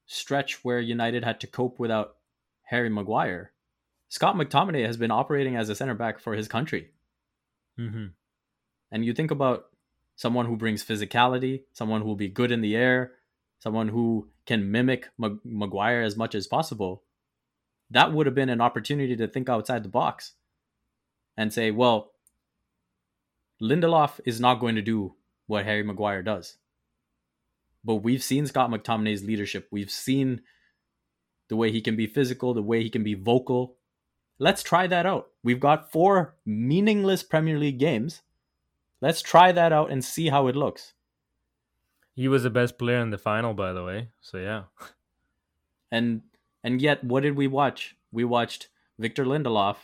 stretch 0.06 0.64
where 0.64 0.80
United 0.80 1.24
had 1.24 1.40
to 1.42 1.48
cope 1.48 1.80
without 1.80 2.16
Harry 2.64 2.90
Maguire, 2.90 3.52
Scott 4.10 4.36
McTominay 4.36 4.86
has 4.86 4.98
been 4.98 5.12
operating 5.12 5.56
as 5.56 5.70
a 5.70 5.76
center 5.76 5.94
back 5.94 6.20
for 6.20 6.34
his 6.34 6.48
country. 6.48 6.90
Mm-hmm. 7.80 8.08
And 8.92 9.06
you 9.06 9.14
think 9.14 9.32
about 9.32 9.66
someone 10.16 10.48
who 10.48 10.58
brings 10.58 10.84
physicality, 10.84 11.62
someone 11.74 12.02
who 12.02 12.08
will 12.08 12.16
be 12.16 12.28
good 12.28 12.52
in 12.52 12.62
the 12.62 12.76
air, 12.76 13.14
someone 13.60 13.88
who 13.88 14.30
can 14.46 14.72
mimic 14.72 15.10
Mag- 15.18 15.40
Maguire 15.46 16.02
as 16.02 16.18
much 16.18 16.36
as 16.36 16.48
possible. 16.48 17.04
That 17.92 18.12
would 18.12 18.26
have 18.26 18.36
been 18.36 18.50
an 18.50 18.62
opportunity 18.62 19.16
to 19.16 19.28
think 19.28 19.48
outside 19.48 19.84
the 19.84 19.90
box 19.90 20.34
and 21.38 21.54
say, 21.54 21.72
well, 21.72 22.12
Lindelof 23.62 24.20
is 24.26 24.40
not 24.40 24.60
going 24.60 24.76
to 24.76 24.82
do 24.82 25.16
what 25.48 25.66
Harry 25.66 25.84
Maguire 25.84 26.24
does. 26.24 26.58
But 27.84 27.96
we've 27.98 28.24
seen 28.24 28.46
Scott 28.46 28.70
McTominay's 28.70 29.24
leadership. 29.24 29.68
We've 29.72 29.92
seen 29.92 30.42
the 31.48 31.56
way 31.56 31.72
he 31.72 31.82
can 31.82 31.96
be 31.96 32.08
physical, 32.08 32.54
the 32.54 32.62
way 32.62 32.84
he 32.84 32.90
can 32.90 33.04
be 33.04 33.16
vocal. 33.16 33.76
Let's 34.38 34.64
try 34.64 34.88
that 34.88 35.06
out. 35.06 35.30
We've 35.44 35.60
got 35.60 35.92
four 35.92 36.36
meaningless 36.46 37.24
Premier 37.24 37.58
League 37.58 37.80
games. 37.80 38.22
Let's 39.02 39.22
try 39.22 39.52
that 39.52 39.74
out 39.74 39.92
and 39.92 40.04
see 40.04 40.30
how 40.30 40.48
it 40.48 40.56
looks. 40.56 40.94
He 42.16 42.28
was 42.28 42.44
the 42.44 42.50
best 42.50 42.78
player 42.78 43.00
in 43.00 43.12
the 43.12 43.18
final, 43.18 43.54
by 43.54 43.74
the 43.74 43.84
way. 43.84 44.10
So 44.22 44.38
yeah. 44.38 44.64
And 45.92 46.22
and 46.64 46.82
yet, 46.84 47.04
what 47.04 47.24
did 47.24 47.36
we 47.36 47.48
watch? 47.48 47.96
We 48.12 48.24
watched 48.24 48.68
Victor 49.00 49.26
Lindelof 49.26 49.78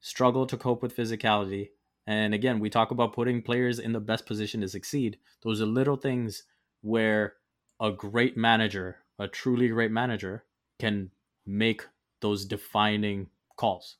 struggle 0.00 0.46
to 0.46 0.56
cope 0.56 0.82
with 0.82 0.96
physicality. 0.96 1.70
And 2.06 2.34
again, 2.34 2.58
we 2.58 2.70
talk 2.70 2.90
about 2.90 3.12
putting 3.12 3.42
players 3.42 3.78
in 3.78 3.92
the 3.92 4.00
best 4.00 4.26
position 4.26 4.60
to 4.60 4.68
succeed. 4.68 5.18
Those 5.42 5.60
are 5.60 5.66
little 5.66 5.96
things 5.96 6.44
where 6.80 7.34
a 7.80 7.92
great 7.92 8.36
manager, 8.36 8.98
a 9.18 9.28
truly 9.28 9.68
great 9.68 9.90
manager, 9.90 10.44
can 10.80 11.10
make 11.46 11.86
those 12.20 12.44
defining 12.44 13.28
calls. 13.56 13.96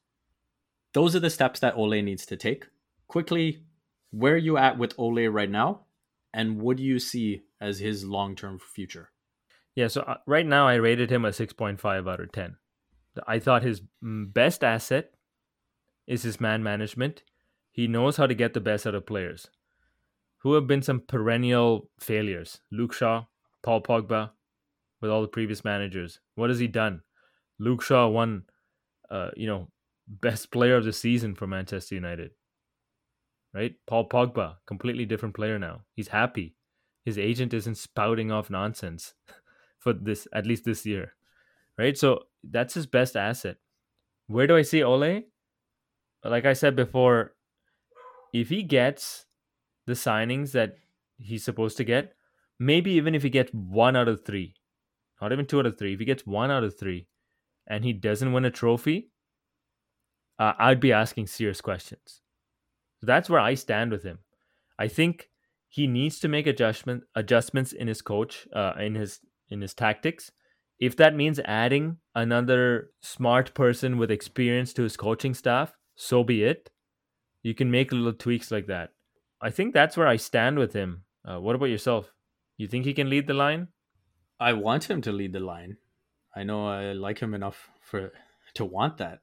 Those 0.94 1.16
are 1.16 1.20
the 1.20 1.30
steps 1.30 1.60
that 1.60 1.76
Ole 1.76 2.02
needs 2.02 2.26
to 2.26 2.36
take. 2.36 2.66
Quickly, 3.08 3.64
where 4.10 4.34
are 4.34 4.38
you 4.38 4.56
at 4.56 4.78
with 4.78 4.94
Ole 4.98 5.26
right 5.28 5.50
now? 5.50 5.82
And 6.34 6.60
what 6.60 6.76
do 6.76 6.82
you 6.82 6.98
see 6.98 7.42
as 7.60 7.78
his 7.78 8.04
long 8.04 8.36
term 8.36 8.58
future? 8.58 9.10
Yeah, 9.74 9.88
so 9.88 10.02
uh, 10.02 10.16
right 10.26 10.46
now 10.46 10.68
I 10.68 10.74
rated 10.74 11.10
him 11.10 11.24
a 11.24 11.30
6.5 11.30 12.10
out 12.10 12.20
of 12.20 12.32
10. 12.32 12.56
I 13.26 13.38
thought 13.38 13.62
his 13.62 13.82
mm, 14.02 14.32
best 14.32 14.62
asset 14.62 15.12
is 16.06 16.22
his 16.22 16.40
man 16.40 16.62
management. 16.62 17.22
He 17.72 17.88
knows 17.88 18.18
how 18.18 18.26
to 18.26 18.34
get 18.34 18.52
the 18.52 18.60
best 18.60 18.86
out 18.86 18.94
of 18.94 19.06
players. 19.06 19.48
Who 20.42 20.54
have 20.54 20.66
been 20.66 20.82
some 20.82 21.00
perennial 21.00 21.88
failures? 21.98 22.60
Luke 22.70 22.92
Shaw, 22.92 23.24
Paul 23.62 23.82
Pogba, 23.82 24.30
with 25.00 25.10
all 25.10 25.22
the 25.22 25.28
previous 25.28 25.64
managers. 25.64 26.20
What 26.34 26.50
has 26.50 26.58
he 26.58 26.68
done? 26.68 27.00
Luke 27.58 27.82
Shaw 27.82 28.08
won, 28.08 28.44
uh, 29.10 29.30
you 29.36 29.46
know, 29.46 29.68
best 30.08 30.50
player 30.52 30.76
of 30.76 30.84
the 30.84 30.92
season 30.92 31.34
for 31.34 31.46
Manchester 31.46 31.94
United. 31.94 32.32
Right? 33.54 33.74
Paul 33.86 34.08
Pogba, 34.08 34.56
completely 34.66 35.04
different 35.04 35.34
player 35.34 35.58
now. 35.58 35.82
He's 35.94 36.08
happy. 36.08 36.54
His 37.04 37.18
agent 37.18 37.54
isn't 37.54 37.76
spouting 37.76 38.30
off 38.30 38.50
nonsense 38.50 39.14
for 39.78 39.92
this, 39.92 40.28
at 40.34 40.46
least 40.46 40.64
this 40.64 40.84
year. 40.84 41.14
Right? 41.78 41.96
So 41.96 42.24
that's 42.44 42.74
his 42.74 42.86
best 42.86 43.16
asset. 43.16 43.56
Where 44.26 44.46
do 44.46 44.56
I 44.56 44.62
see 44.62 44.82
Ole? 44.82 45.22
Like 46.24 46.46
I 46.46 46.52
said 46.52 46.76
before, 46.76 47.34
if 48.32 48.48
he 48.48 48.62
gets 48.62 49.26
the 49.86 49.92
signings 49.92 50.52
that 50.52 50.76
he's 51.18 51.44
supposed 51.44 51.76
to 51.76 51.84
get, 51.84 52.14
maybe 52.58 52.92
even 52.92 53.14
if 53.14 53.22
he 53.22 53.30
gets 53.30 53.52
one 53.52 53.96
out 53.96 54.08
of 54.08 54.24
three, 54.24 54.54
not 55.20 55.32
even 55.32 55.46
two 55.46 55.58
out 55.58 55.66
of 55.66 55.78
three, 55.78 55.94
if 55.94 55.98
he 56.00 56.04
gets 56.04 56.26
one 56.26 56.50
out 56.50 56.64
of 56.64 56.78
three 56.78 57.06
and 57.66 57.84
he 57.84 57.92
doesn't 57.92 58.32
win 58.32 58.44
a 58.44 58.50
trophy, 58.50 59.10
uh, 60.38 60.52
I'd 60.58 60.80
be 60.80 60.92
asking 60.92 61.26
serious 61.26 61.60
questions. 61.60 62.20
So 63.00 63.06
that's 63.06 63.30
where 63.30 63.40
I 63.40 63.54
stand 63.54 63.90
with 63.90 64.02
him. 64.02 64.18
I 64.78 64.88
think 64.88 65.28
he 65.68 65.86
needs 65.86 66.18
to 66.20 66.28
make 66.28 66.46
adjustment 66.46 67.04
adjustments 67.14 67.72
in 67.72 67.88
his 67.88 68.02
coach, 68.02 68.48
uh, 68.52 68.72
in 68.78 68.94
his 68.94 69.20
in 69.48 69.60
his 69.60 69.74
tactics. 69.74 70.32
If 70.80 70.96
that 70.96 71.14
means 71.14 71.38
adding 71.44 71.98
another 72.14 72.90
smart 73.02 73.54
person 73.54 73.98
with 73.98 74.10
experience 74.10 74.72
to 74.74 74.82
his 74.82 74.96
coaching 74.96 75.34
staff, 75.34 75.76
so 75.94 76.24
be 76.24 76.42
it. 76.42 76.71
You 77.42 77.54
can 77.54 77.70
make 77.70 77.92
little 77.92 78.12
tweaks 78.12 78.50
like 78.50 78.66
that. 78.66 78.90
I 79.40 79.50
think 79.50 79.74
that's 79.74 79.96
where 79.96 80.06
I 80.06 80.16
stand 80.16 80.58
with 80.58 80.72
him. 80.72 81.02
Uh, 81.24 81.40
what 81.40 81.56
about 81.56 81.66
yourself? 81.66 82.12
You 82.56 82.68
think 82.68 82.84
he 82.84 82.94
can 82.94 83.10
lead 83.10 83.26
the 83.26 83.34
line? 83.34 83.68
I 84.38 84.52
want 84.52 84.88
him 84.88 85.02
to 85.02 85.12
lead 85.12 85.32
the 85.32 85.40
line. 85.40 85.76
I 86.34 86.44
know 86.44 86.66
I 86.66 86.92
like 86.92 87.18
him 87.18 87.34
enough 87.34 87.68
for 87.80 88.12
to 88.54 88.64
want 88.64 88.98
that. 88.98 89.20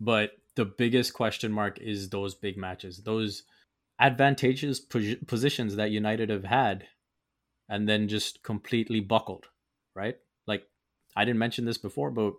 But 0.00 0.32
the 0.56 0.64
biggest 0.64 1.14
question 1.14 1.52
mark 1.52 1.78
is 1.78 2.08
those 2.08 2.34
big 2.34 2.56
matches, 2.56 3.02
those 3.02 3.44
advantageous 3.98 4.80
positions 4.80 5.76
that 5.76 5.90
United 5.90 6.30
have 6.30 6.44
had 6.44 6.86
and 7.68 7.88
then 7.88 8.08
just 8.08 8.42
completely 8.42 9.00
buckled, 9.00 9.46
right? 9.94 10.16
Like 10.46 10.64
I 11.14 11.24
didn't 11.24 11.38
mention 11.38 11.64
this 11.64 11.78
before, 11.78 12.10
but 12.10 12.34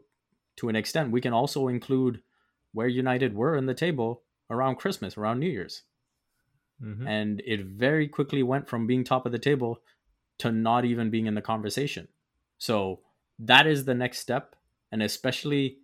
to 0.58 0.70
an 0.70 0.76
extent, 0.76 1.12
we 1.12 1.22
can 1.22 1.34
also 1.34 1.68
include 1.68 2.22
where 2.74 2.88
United 2.88 3.36
were 3.36 3.56
in 3.56 3.66
the 3.66 3.74
table 3.74 4.24
around 4.52 4.76
Christmas, 4.76 5.18
around 5.18 5.40
New 5.40 5.50
Year's. 5.50 5.84
Mm-hmm. 6.84 7.08
And 7.08 7.42
it 7.46 7.66
very 7.66 8.08
quickly 8.08 8.44
went 8.44 8.68
from 8.68 8.86
being 8.86 9.04
top 9.04 9.26
of 9.26 9.32
the 9.32 9.40
table 9.40 9.82
to 10.40 10.52
not 10.52 10.86
even 10.86 11.10
being 11.10 11.26
in 11.26 11.36
the 11.36 11.42
conversation. 11.42 12.08
So 12.58 13.00
that 13.40 13.66
is 13.66 13.86
the 13.86 13.96
next 13.96 14.20
step. 14.20 14.56
And 14.92 15.02
especially, 15.02 15.78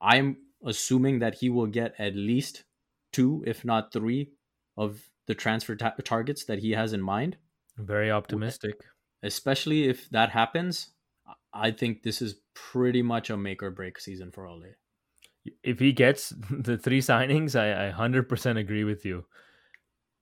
I'm 0.00 0.38
assuming 0.64 1.18
that 1.18 1.36
he 1.36 1.50
will 1.50 1.66
get 1.66 1.94
at 1.98 2.16
least 2.16 2.64
two, 3.12 3.44
if 3.46 3.64
not 3.64 3.92
three, 3.92 4.30
of 4.76 5.00
the 5.26 5.34
transfer 5.34 5.76
ta- 5.76 5.94
targets 6.02 6.44
that 6.46 6.60
he 6.60 6.72
has 6.72 6.92
in 6.92 7.02
mind. 7.02 7.36
Very 7.76 8.10
optimistic. 8.10 8.80
Especially 9.22 9.88
if 9.88 10.08
that 10.10 10.30
happens, 10.30 10.90
I 11.52 11.70
think 11.70 12.02
this 12.02 12.22
is 12.22 12.36
pretty 12.54 13.02
much 13.02 13.30
a 13.30 13.36
make 13.36 13.62
or 13.62 13.70
break 13.70 13.98
season 13.98 14.30
for 14.30 14.46
Ole. 14.46 14.74
If 15.62 15.78
he 15.78 15.92
gets 15.92 16.30
the 16.50 16.78
three 16.78 17.00
signings, 17.00 17.58
I, 17.58 17.88
I 17.88 17.92
100% 17.92 18.58
agree 18.58 18.84
with 18.84 19.04
you. 19.04 19.24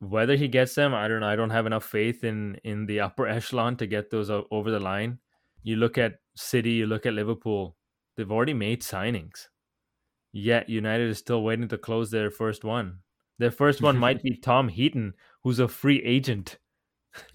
Whether 0.00 0.34
he 0.34 0.48
gets 0.48 0.74
them, 0.74 0.94
I 0.94 1.06
don't 1.06 1.20
know. 1.20 1.28
I 1.28 1.36
don't 1.36 1.50
have 1.50 1.66
enough 1.66 1.84
faith 1.84 2.24
in 2.24 2.56
in 2.64 2.86
the 2.86 2.98
upper 3.00 3.28
echelon 3.28 3.76
to 3.76 3.86
get 3.86 4.10
those 4.10 4.30
over 4.30 4.70
the 4.70 4.80
line. 4.80 5.18
You 5.62 5.76
look 5.76 5.96
at 5.96 6.14
City, 6.34 6.72
you 6.72 6.86
look 6.86 7.06
at 7.06 7.14
Liverpool, 7.14 7.76
they've 8.16 8.32
already 8.32 8.54
made 8.54 8.82
signings. 8.82 9.46
Yet 10.32 10.68
United 10.68 11.08
is 11.08 11.18
still 11.18 11.44
waiting 11.44 11.68
to 11.68 11.78
close 11.78 12.10
their 12.10 12.30
first 12.30 12.64
one. 12.64 12.98
Their 13.38 13.50
first 13.50 13.80
one 13.82 13.96
might 13.98 14.22
be 14.22 14.36
Tom 14.42 14.68
Heaton, 14.68 15.14
who's 15.44 15.58
a 15.58 15.68
free 15.68 16.02
agent. 16.02 16.58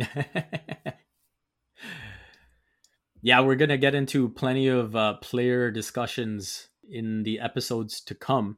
yeah, 3.21 3.41
we're 3.41 3.56
going 3.56 3.69
to 3.69 3.78
get 3.78 3.95
into 3.95 4.30
plenty 4.30 4.67
of 4.67 4.95
uh, 4.95 5.15
player 5.15 5.69
discussions 5.69 6.69
in 6.89 7.23
the 7.23 7.39
episodes 7.39 8.02
to 8.02 8.15
come. 8.15 8.58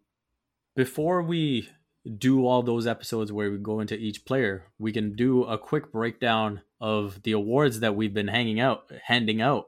Before 0.75 1.21
we 1.21 1.69
do 2.17 2.45
all 2.45 2.63
those 2.63 2.87
episodes 2.87 3.31
where 3.31 3.51
we 3.51 3.57
go 3.57 3.79
into 3.79 3.97
each 3.97 4.25
player, 4.25 4.67
we 4.77 4.91
can 4.91 5.15
do 5.15 5.43
a 5.43 5.57
quick 5.57 5.91
breakdown 5.91 6.61
of 6.79 7.21
the 7.23 7.33
awards 7.33 7.81
that 7.81 7.95
we've 7.95 8.13
been 8.13 8.29
hanging 8.29 8.59
out, 8.59 8.91
handing 9.05 9.41
out. 9.41 9.65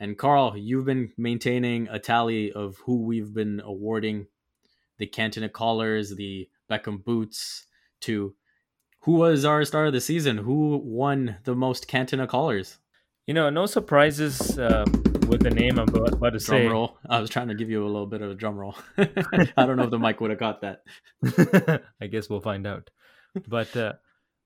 And 0.00 0.18
Carl, 0.18 0.56
you've 0.56 0.86
been 0.86 1.12
maintaining 1.16 1.88
a 1.88 1.98
tally 1.98 2.52
of 2.52 2.78
who 2.84 3.02
we've 3.02 3.32
been 3.32 3.60
awarding 3.64 4.26
the 4.98 5.06
Cantona 5.06 5.50
collars, 5.50 6.14
the 6.16 6.48
Beckham 6.70 7.04
boots, 7.04 7.66
to 8.02 8.34
who 9.00 9.12
was 9.12 9.44
our 9.44 9.64
star 9.64 9.86
of 9.86 9.92
the 9.92 10.00
season? 10.00 10.38
Who 10.38 10.78
won 10.78 11.36
the 11.44 11.54
most 11.54 11.88
Cantona 11.88 12.26
collars? 12.26 12.78
You 13.26 13.32
know, 13.32 13.48
no 13.48 13.64
surprises 13.64 14.58
uh, 14.58 14.84
with 15.28 15.42
the 15.42 15.50
name 15.50 15.78
I'm 15.78 15.88
about 15.88 16.10
to 16.10 16.38
drum 16.38 16.40
say. 16.40 16.66
Roll. 16.66 16.98
I 17.08 17.20
was 17.20 17.30
trying 17.30 17.48
to 17.48 17.54
give 17.54 17.70
you 17.70 17.82
a 17.82 17.86
little 17.86 18.06
bit 18.06 18.20
of 18.20 18.30
a 18.30 18.34
drum 18.34 18.56
roll. 18.56 18.76
I 18.98 19.66
don't 19.66 19.76
know 19.76 19.84
if 19.84 19.90
the 19.90 19.98
mic 19.98 20.20
would 20.20 20.30
have 20.30 20.38
got 20.38 20.60
that. 20.60 20.82
I 22.02 22.06
guess 22.06 22.28
we'll 22.28 22.40
find 22.40 22.66
out. 22.66 22.90
But 23.48 23.74
uh, 23.76 23.94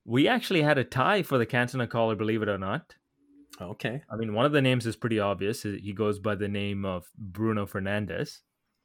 we 0.05 0.27
actually 0.29 0.61
had 0.61 0.77
a 0.77 0.85
tie 0.85 1.23
for 1.23 1.37
the 1.37 1.45
Cantona 1.45 1.89
collar, 1.89 2.15
believe 2.15 2.41
it 2.41 2.47
or 2.47 2.57
not. 2.57 2.95
Okay. 3.61 4.01
I 4.09 4.15
mean, 4.15 4.33
one 4.33 4.45
of 4.45 4.53
the 4.53 4.61
names 4.61 4.85
is 4.85 4.95
pretty 4.95 5.19
obvious. 5.19 5.63
He 5.63 5.93
goes 5.93 6.19
by 6.19 6.35
the 6.35 6.47
name 6.47 6.85
of 6.85 7.07
Bruno 7.17 7.65
Fernandes. 7.65 8.39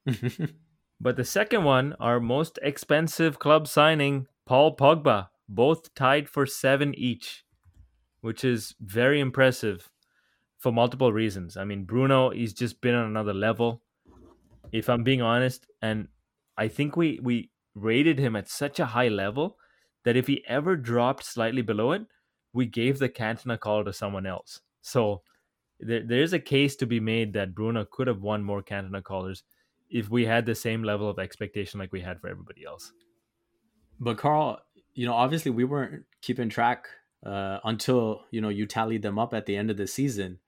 but 1.00 1.16
the 1.16 1.24
second 1.24 1.62
one, 1.62 1.94
our 2.00 2.18
most 2.18 2.59
expensive 2.62 3.38
club 3.38 3.68
signing, 3.68 4.26
Paul 4.44 4.76
Pogba, 4.76 5.28
both 5.48 5.94
tied 5.94 6.28
for 6.28 6.46
seven 6.46 6.94
each, 6.94 7.43
which 8.24 8.42
is 8.42 8.74
very 8.80 9.20
impressive 9.20 9.90
for 10.56 10.72
multiple 10.72 11.12
reasons. 11.12 11.58
I 11.58 11.64
mean, 11.64 11.84
Bruno, 11.84 12.30
he's 12.30 12.54
just 12.54 12.80
been 12.80 12.94
on 12.94 13.04
another 13.04 13.34
level. 13.34 13.82
If 14.72 14.88
I'm 14.88 15.04
being 15.04 15.20
honest, 15.20 15.66
and 15.82 16.08
I 16.56 16.68
think 16.68 16.96
we 16.96 17.20
we 17.22 17.50
rated 17.74 18.18
him 18.18 18.34
at 18.34 18.48
such 18.48 18.80
a 18.80 18.87
high 18.87 19.08
level 19.08 19.58
that 20.04 20.16
if 20.16 20.26
he 20.26 20.42
ever 20.48 20.74
dropped 20.74 21.22
slightly 21.26 21.60
below 21.60 21.92
it, 21.92 22.06
we 22.54 22.64
gave 22.64 22.98
the 22.98 23.10
Cantona 23.10 23.60
call 23.60 23.84
to 23.84 23.92
someone 23.92 24.24
else. 24.24 24.62
So 24.80 25.20
there, 25.78 26.02
there 26.02 26.22
is 26.22 26.32
a 26.32 26.38
case 26.38 26.76
to 26.76 26.87
be 26.87 27.00
made 27.00 27.34
that 27.34 27.54
Bruno 27.54 27.84
could 27.84 28.06
have 28.06 28.22
won 28.22 28.42
more 28.42 28.62
Cantona 28.62 29.02
collars 29.02 29.42
if 29.90 30.08
we 30.08 30.24
had 30.24 30.46
the 30.46 30.54
same 30.54 30.82
level 30.82 31.10
of 31.10 31.18
expectation 31.18 31.78
like 31.78 31.92
we 31.92 32.00
had 32.00 32.22
for 32.22 32.28
everybody 32.28 32.64
else. 32.64 32.90
But 34.00 34.16
Carl, 34.16 34.60
you 34.94 35.04
know, 35.04 35.12
obviously 35.12 35.50
we 35.50 35.64
weren't 35.64 36.04
keeping 36.22 36.48
track 36.48 36.87
uh, 37.24 37.58
until 37.64 38.24
you 38.30 38.40
know 38.40 38.48
you 38.48 38.66
tally 38.66 38.98
them 38.98 39.18
up 39.18 39.32
at 39.34 39.46
the 39.46 39.56
end 39.56 39.70
of 39.70 39.76
the 39.76 39.87
season. 39.87 40.38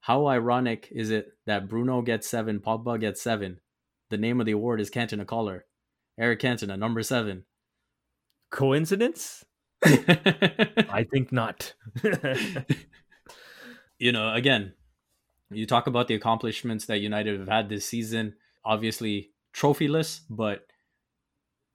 How 0.00 0.26
ironic 0.26 0.88
is 0.90 1.10
it 1.10 1.32
that 1.46 1.68
Bruno 1.68 2.02
gets 2.02 2.28
seven, 2.28 2.60
Pogba 2.60 2.98
gets 3.00 3.20
seven? 3.20 3.60
The 4.10 4.16
name 4.16 4.40
of 4.40 4.46
the 4.46 4.52
award 4.52 4.80
is 4.80 4.90
Cantona 4.90 5.26
Collar. 5.26 5.66
Eric 6.18 6.40
Cantona, 6.40 6.78
number 6.78 7.02
seven. 7.02 7.44
Coincidence? 8.50 9.44
I 9.84 11.06
think 11.12 11.30
not. 11.30 11.74
you 13.98 14.12
know, 14.12 14.32
again, 14.32 14.72
you 15.50 15.66
talk 15.66 15.86
about 15.86 16.08
the 16.08 16.14
accomplishments 16.14 16.86
that 16.86 17.00
United 17.00 17.38
have 17.38 17.48
had 17.48 17.68
this 17.68 17.84
season. 17.84 18.34
Obviously, 18.64 19.30
trophyless, 19.54 20.20
but 20.30 20.66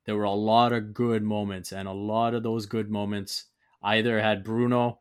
there 0.05 0.15
were 0.15 0.23
a 0.23 0.31
lot 0.31 0.73
of 0.73 0.93
good 0.93 1.23
moments, 1.23 1.71
and 1.71 1.87
a 1.87 1.93
lot 1.93 2.33
of 2.33 2.43
those 2.43 2.65
good 2.65 2.89
moments 2.89 3.45
either 3.83 4.21
had 4.21 4.43
Bruno 4.43 4.99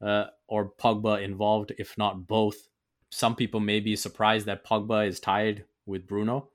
uh, 0.00 0.26
or 0.46 0.70
Pogba 0.70 1.22
involved, 1.22 1.72
if 1.78 1.96
not 1.96 2.26
both. 2.26 2.68
Some 3.10 3.34
people 3.34 3.60
may 3.60 3.80
be 3.80 3.96
surprised 3.96 4.46
that 4.46 4.64
Pogba 4.64 5.06
is 5.06 5.20
tied 5.20 5.64
with 5.86 6.06
Bruno, 6.06 6.50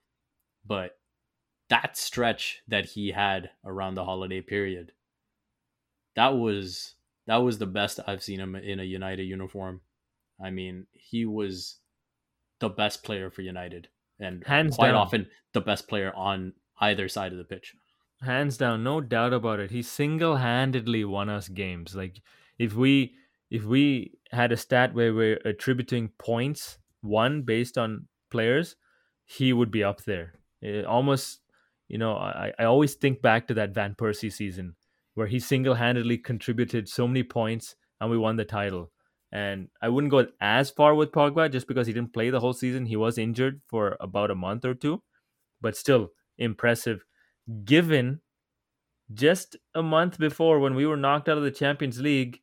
but 0.65 0.97
that 1.69 1.97
stretch 1.97 2.61
that 2.67 2.85
he 2.85 3.11
had 3.11 3.49
around 3.65 3.95
the 3.95 4.05
holiday 4.05 4.41
period, 4.41 4.91
that 6.15 6.37
was 6.37 6.95
that 7.25 7.37
was 7.37 7.57
the 7.57 7.65
best 7.65 7.99
I've 8.05 8.23
seen 8.23 8.39
him 8.39 8.55
in 8.55 8.79
a 8.79 8.83
United 8.83 9.23
uniform. 9.23 9.81
I 10.43 10.51
mean, 10.51 10.87
he 10.91 11.25
was 11.25 11.77
the 12.59 12.69
best 12.69 13.03
player 13.03 13.31
for 13.31 13.41
United, 13.41 13.87
and 14.19 14.45
Hands 14.45 14.75
quite 14.75 14.89
down. 14.89 14.97
often 14.97 15.27
the 15.53 15.61
best 15.61 15.87
player 15.87 16.13
on 16.15 16.53
either 16.79 17.07
side 17.07 17.31
of 17.31 17.37
the 17.37 17.43
pitch 17.43 17.73
hands 18.23 18.57
down 18.57 18.83
no 18.83 19.01
doubt 19.01 19.33
about 19.33 19.59
it. 19.59 19.71
He 19.71 19.81
single-handedly 19.81 21.05
won 21.05 21.29
us 21.29 21.47
games. 21.47 21.95
Like 21.95 22.21
if 22.57 22.73
we 22.73 23.15
if 23.49 23.63
we 23.63 24.13
had 24.31 24.51
a 24.51 24.57
stat 24.57 24.93
where 24.93 25.13
we're 25.13 25.39
attributing 25.45 26.09
points 26.17 26.79
one 27.01 27.43
based 27.43 27.77
on 27.77 28.07
players 28.31 28.75
he 29.25 29.53
would 29.53 29.71
be 29.71 29.83
up 29.83 30.03
there. 30.03 30.33
It 30.61 30.85
almost 30.85 31.41
you 31.87 31.97
know 31.97 32.15
I, 32.15 32.53
I 32.59 32.63
always 32.65 32.95
think 32.95 33.21
back 33.21 33.47
to 33.47 33.53
that 33.55 33.73
van 33.73 33.95
persie 33.95 34.31
season 34.31 34.75
where 35.15 35.27
he 35.27 35.39
single-handedly 35.39 36.17
contributed 36.17 36.89
so 36.89 37.07
many 37.07 37.23
points 37.23 37.75
and 38.01 38.09
we 38.09 38.17
won 38.17 38.35
the 38.37 38.45
title. 38.45 38.91
And 39.31 39.69
i 39.81 39.89
wouldn't 39.89 40.11
go 40.11 40.27
as 40.41 40.69
far 40.69 40.93
with 40.95 41.11
pogba 41.11 41.51
just 41.51 41.67
because 41.67 41.87
he 41.87 41.93
didn't 41.93 42.13
play 42.13 42.29
the 42.29 42.39
whole 42.39 42.53
season. 42.53 42.85
He 42.85 42.95
was 42.95 43.17
injured 43.17 43.61
for 43.67 43.97
about 43.99 44.31
a 44.31 44.35
month 44.35 44.65
or 44.65 44.73
two 44.73 45.01
but 45.61 45.75
still 45.77 46.09
impressive 46.37 47.05
given 47.65 48.21
just 49.13 49.55
a 49.75 49.83
month 49.83 50.17
before 50.17 50.59
when 50.59 50.75
we 50.75 50.85
were 50.85 50.97
knocked 50.97 51.29
out 51.29 51.37
of 51.37 51.43
the 51.43 51.51
Champions 51.51 51.99
League, 51.99 52.39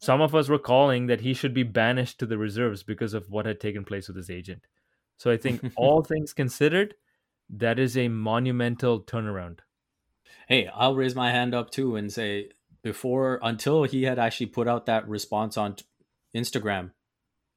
some 0.00 0.20
of 0.20 0.34
us 0.34 0.48
were 0.48 0.58
calling 0.58 1.06
that 1.06 1.22
he 1.22 1.34
should 1.34 1.52
be 1.52 1.64
banished 1.64 2.18
to 2.20 2.26
the 2.26 2.38
reserves 2.38 2.82
because 2.82 3.14
of 3.14 3.30
what 3.30 3.46
had 3.46 3.60
taken 3.60 3.84
place 3.84 4.06
with 4.06 4.16
his 4.16 4.30
agent. 4.30 4.62
So 5.16 5.30
I 5.30 5.36
think 5.36 5.72
all 5.76 6.02
things 6.02 6.32
considered, 6.32 6.94
that 7.50 7.78
is 7.78 7.96
a 7.96 8.08
monumental 8.08 9.02
turnaround. 9.02 9.60
Hey, 10.46 10.68
I'll 10.72 10.94
raise 10.94 11.14
my 11.14 11.30
hand 11.30 11.54
up 11.54 11.70
too 11.70 11.96
and 11.96 12.12
say 12.12 12.50
before 12.82 13.40
until 13.42 13.84
he 13.84 14.04
had 14.04 14.18
actually 14.18 14.46
put 14.46 14.68
out 14.68 14.86
that 14.86 15.08
response 15.08 15.56
on 15.56 15.76
Instagram 16.34 16.92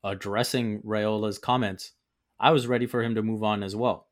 addressing 0.04 0.82
Raiola's 0.82 1.38
comments, 1.38 1.92
I 2.40 2.52
was 2.52 2.68
ready 2.68 2.88
for 2.88 3.04
him 3.04 3.16
to 3.16 3.22
move 3.22 3.44
on 3.44 3.64
as 3.64 3.76
well. 3.76 4.08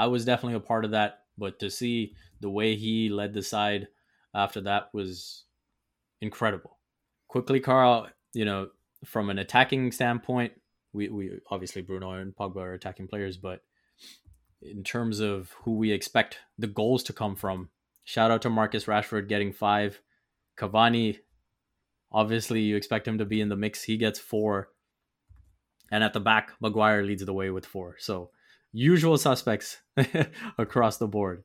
I 0.00 0.06
was 0.06 0.24
definitely 0.24 0.56
a 0.56 0.60
part 0.60 0.86
of 0.86 0.92
that, 0.92 1.24
but 1.36 1.58
to 1.58 1.68
see 1.68 2.14
the 2.40 2.48
way 2.48 2.74
he 2.74 3.10
led 3.10 3.34
the 3.34 3.42
side 3.42 3.88
after 4.34 4.62
that 4.62 4.88
was 4.94 5.44
incredible. 6.22 6.78
Quickly, 7.28 7.60
Carl, 7.60 8.08
you 8.32 8.46
know, 8.46 8.70
from 9.04 9.28
an 9.28 9.38
attacking 9.38 9.92
standpoint, 9.92 10.54
we, 10.94 11.10
we 11.10 11.32
obviously 11.50 11.82
Bruno 11.82 12.12
and 12.12 12.34
Pogba 12.34 12.56
are 12.56 12.72
attacking 12.72 13.08
players, 13.08 13.36
but 13.36 13.60
in 14.62 14.82
terms 14.84 15.20
of 15.20 15.50
who 15.64 15.76
we 15.76 15.92
expect 15.92 16.38
the 16.56 16.66
goals 16.66 17.02
to 17.02 17.12
come 17.12 17.36
from, 17.36 17.68
shout 18.04 18.30
out 18.30 18.40
to 18.40 18.48
Marcus 18.48 18.86
Rashford 18.86 19.28
getting 19.28 19.52
five. 19.52 20.00
Cavani, 20.56 21.18
obviously 22.10 22.62
you 22.62 22.74
expect 22.74 23.06
him 23.06 23.18
to 23.18 23.26
be 23.26 23.42
in 23.42 23.50
the 23.50 23.56
mix. 23.56 23.82
He 23.82 23.98
gets 23.98 24.18
four. 24.18 24.70
And 25.90 26.02
at 26.02 26.14
the 26.14 26.20
back, 26.20 26.52
Maguire 26.58 27.02
leads 27.02 27.22
the 27.22 27.34
way 27.34 27.50
with 27.50 27.66
four. 27.66 27.96
So 27.98 28.30
usual 28.72 29.18
suspects 29.18 29.78
across 30.58 30.98
the 30.98 31.08
board. 31.08 31.44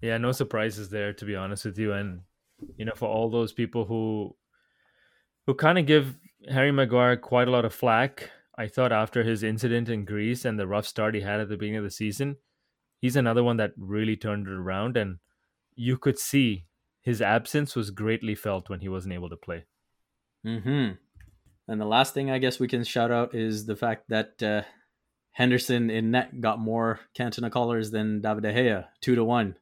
Yeah, 0.00 0.18
no 0.18 0.32
surprises 0.32 0.90
there, 0.90 1.12
to 1.12 1.24
be 1.24 1.36
honest 1.36 1.64
with 1.64 1.78
you. 1.78 1.92
And 1.92 2.22
you 2.76 2.84
know, 2.84 2.92
for 2.94 3.08
all 3.08 3.30
those 3.30 3.52
people 3.52 3.84
who 3.84 4.34
who 5.46 5.54
kind 5.54 5.78
of 5.78 5.86
give 5.86 6.18
Harry 6.48 6.72
Maguire 6.72 7.16
quite 7.16 7.48
a 7.48 7.50
lot 7.50 7.64
of 7.64 7.74
flack, 7.74 8.30
I 8.56 8.68
thought 8.68 8.92
after 8.92 9.22
his 9.22 9.42
incident 9.42 9.88
in 9.88 10.04
Greece 10.04 10.44
and 10.44 10.58
the 10.58 10.66
rough 10.66 10.86
start 10.86 11.14
he 11.14 11.20
had 11.20 11.40
at 11.40 11.48
the 11.48 11.56
beginning 11.56 11.78
of 11.78 11.84
the 11.84 11.90
season, 11.90 12.36
he's 13.00 13.16
another 13.16 13.42
one 13.42 13.56
that 13.56 13.72
really 13.76 14.16
turned 14.16 14.46
it 14.46 14.52
around. 14.52 14.96
And 14.96 15.18
you 15.74 15.96
could 15.96 16.18
see 16.18 16.66
his 17.00 17.22
absence 17.22 17.74
was 17.74 17.90
greatly 17.90 18.34
felt 18.34 18.68
when 18.68 18.80
he 18.80 18.88
wasn't 18.88 19.14
able 19.14 19.30
to 19.30 19.36
play. 19.36 19.64
Hmm. 20.44 20.90
And 21.68 21.80
the 21.80 21.86
last 21.86 22.14
thing 22.14 22.30
I 22.30 22.38
guess 22.38 22.60
we 22.60 22.68
can 22.68 22.84
shout 22.84 23.10
out 23.10 23.34
is 23.34 23.66
the 23.66 23.76
fact 23.76 24.08
that 24.08 24.42
uh, 24.42 24.62
Henderson 25.32 25.90
in 25.90 26.10
net 26.10 26.40
got 26.40 26.58
more 26.58 27.00
Cantona 27.16 27.50
collars 27.50 27.90
than 27.90 28.20
David 28.20 28.42
De 28.42 28.52
Gea, 28.52 28.86
two 29.00 29.14
to 29.14 29.24
one. 29.24 29.56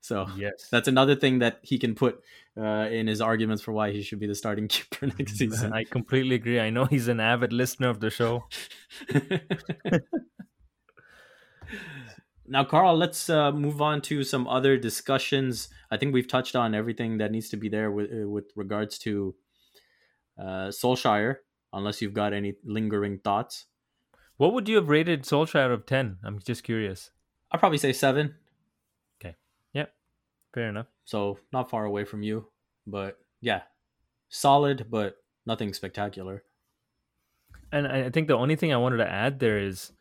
So 0.00 0.26
yes, 0.36 0.68
that's 0.70 0.88
another 0.88 1.14
thing 1.14 1.40
that 1.40 1.60
he 1.62 1.78
can 1.78 1.94
put 1.94 2.22
uh, 2.58 2.88
in 2.90 3.06
his 3.06 3.20
arguments 3.20 3.62
for 3.62 3.72
why 3.72 3.92
he 3.92 4.02
should 4.02 4.18
be 4.18 4.26
the 4.26 4.34
starting 4.34 4.66
keeper 4.66 5.06
next 5.18 5.36
season. 5.36 5.72
I 5.72 5.84
completely 5.84 6.34
agree. 6.36 6.58
I 6.58 6.70
know 6.70 6.86
he's 6.86 7.08
an 7.08 7.20
avid 7.20 7.52
listener 7.52 7.88
of 7.88 8.00
the 8.00 8.10
show. 8.10 8.44
now, 12.46 12.64
Carl, 12.64 12.96
let's 12.96 13.30
uh, 13.30 13.52
move 13.52 13.80
on 13.80 14.00
to 14.02 14.24
some 14.24 14.48
other 14.48 14.76
discussions. 14.76 15.68
I 15.90 15.98
think 15.98 16.14
we've 16.14 16.28
touched 16.28 16.56
on 16.56 16.74
everything 16.74 17.18
that 17.18 17.30
needs 17.30 17.48
to 17.50 17.56
be 17.56 17.68
there 17.68 17.90
with 17.90 18.10
uh, 18.10 18.28
with 18.28 18.50
regards 18.56 18.98
to 19.00 19.34
uh, 20.38 20.68
Solskjaer. 20.68 21.36
Unless 21.72 22.02
you've 22.02 22.14
got 22.14 22.32
any 22.32 22.54
lingering 22.64 23.18
thoughts. 23.18 23.66
What 24.40 24.54
would 24.54 24.70
you 24.70 24.76
have 24.76 24.88
rated 24.88 25.24
Solskjaer 25.24 25.66
out 25.66 25.70
of 25.70 25.84
ten? 25.84 26.16
I'm 26.24 26.38
just 26.38 26.64
curious. 26.64 27.10
I'd 27.52 27.60
probably 27.60 27.76
say 27.76 27.92
seven. 27.92 28.36
Okay. 29.20 29.36
Yep. 29.74 29.92
Fair 30.54 30.70
enough. 30.70 30.86
So 31.04 31.38
not 31.52 31.68
far 31.68 31.84
away 31.84 32.06
from 32.06 32.22
you, 32.22 32.46
but 32.86 33.18
yeah, 33.42 33.64
solid, 34.30 34.86
but 34.88 35.16
nothing 35.44 35.74
spectacular. 35.74 36.42
And 37.70 37.86
I 37.86 38.08
think 38.08 38.28
the 38.28 38.36
only 38.38 38.56
thing 38.56 38.72
I 38.72 38.78
wanted 38.78 38.96
to 38.96 39.12
add 39.12 39.40
there 39.40 39.58
is, 39.58 39.92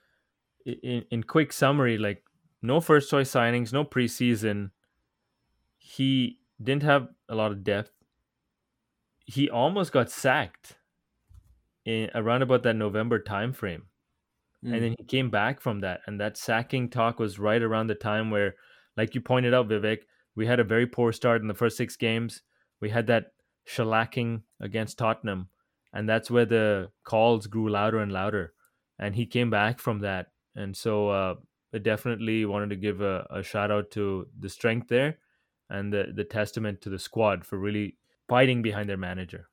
in, 0.66 1.04
in 1.12 1.24
quick 1.24 1.52
summary, 1.52 1.98
like 1.98 2.24
no 2.62 2.80
first 2.80 3.10
choice 3.10 3.30
signings, 3.30 3.74
no 3.74 3.84
preseason. 3.84 4.72
He 5.78 6.40
didn't 6.64 6.84
have 6.84 7.10
a 7.28 7.36
lot 7.36 7.52
of 7.52 7.66
depth. 7.66 7.92
He 9.26 9.50
almost 9.50 9.92
got 9.92 10.10
sacked 10.10 10.78
in 11.84 12.10
around 12.16 12.42
about 12.42 12.64
that 12.64 12.78
November 12.78 13.20
time 13.20 13.52
frame. 13.52 13.84
Mm. 14.66 14.74
And 14.74 14.84
then 14.84 14.96
he 14.98 15.04
came 15.06 15.30
back 15.30 15.62
from 15.62 15.80
that. 15.82 16.02
And 16.06 16.20
that 16.20 16.38
sacking 16.38 16.90
talk 16.90 17.20
was 17.20 17.40
right 17.40 17.62
around 17.62 17.88
the 17.88 17.96
time 17.96 18.30
where, 18.32 18.56
like 18.98 19.16
you 19.16 19.22
pointed 19.22 19.54
out, 19.54 19.70
Vivek, 19.70 20.00
we 20.36 20.46
had 20.46 20.60
a 20.60 20.64
very 20.64 20.88
poor 20.88 21.12
start 21.12 21.42
in 21.42 21.48
the 21.48 21.54
first 21.54 21.78
six 21.78 21.96
games. 21.96 22.42
We 22.82 22.90
had 22.90 23.08
that 23.08 23.32
shellacking 23.68 24.42
against 24.60 24.98
Tottenham, 24.98 25.50
and 25.94 26.08
that's 26.08 26.32
where 26.32 26.46
the 26.46 26.92
calls 27.04 27.48
grew 27.48 27.70
louder 27.70 28.00
and 28.00 28.12
louder. 28.12 28.54
And 28.98 29.16
he 29.16 29.26
came 29.26 29.50
back 29.50 29.80
from 29.80 30.00
that, 30.00 30.28
and 30.56 30.76
so 30.76 31.10
uh, 31.10 31.36
I 31.74 31.78
definitely 31.78 32.46
wanted 32.46 32.70
to 32.72 32.76
give 32.76 33.02
a, 33.02 33.26
a 33.30 33.44
shout 33.44 33.72
out 33.72 33.92
to 33.92 34.28
the 34.38 34.50
strength 34.50 34.88
there, 34.90 35.20
and 35.70 35.94
the 35.94 36.12
the 36.14 36.24
testament 36.26 36.82
to 36.82 36.90
the 36.90 37.00
squad 37.00 37.46
for 37.46 37.58
really 37.58 37.98
fighting 38.28 38.62
behind 38.62 38.90
their 38.90 38.98
manager. 38.98 39.50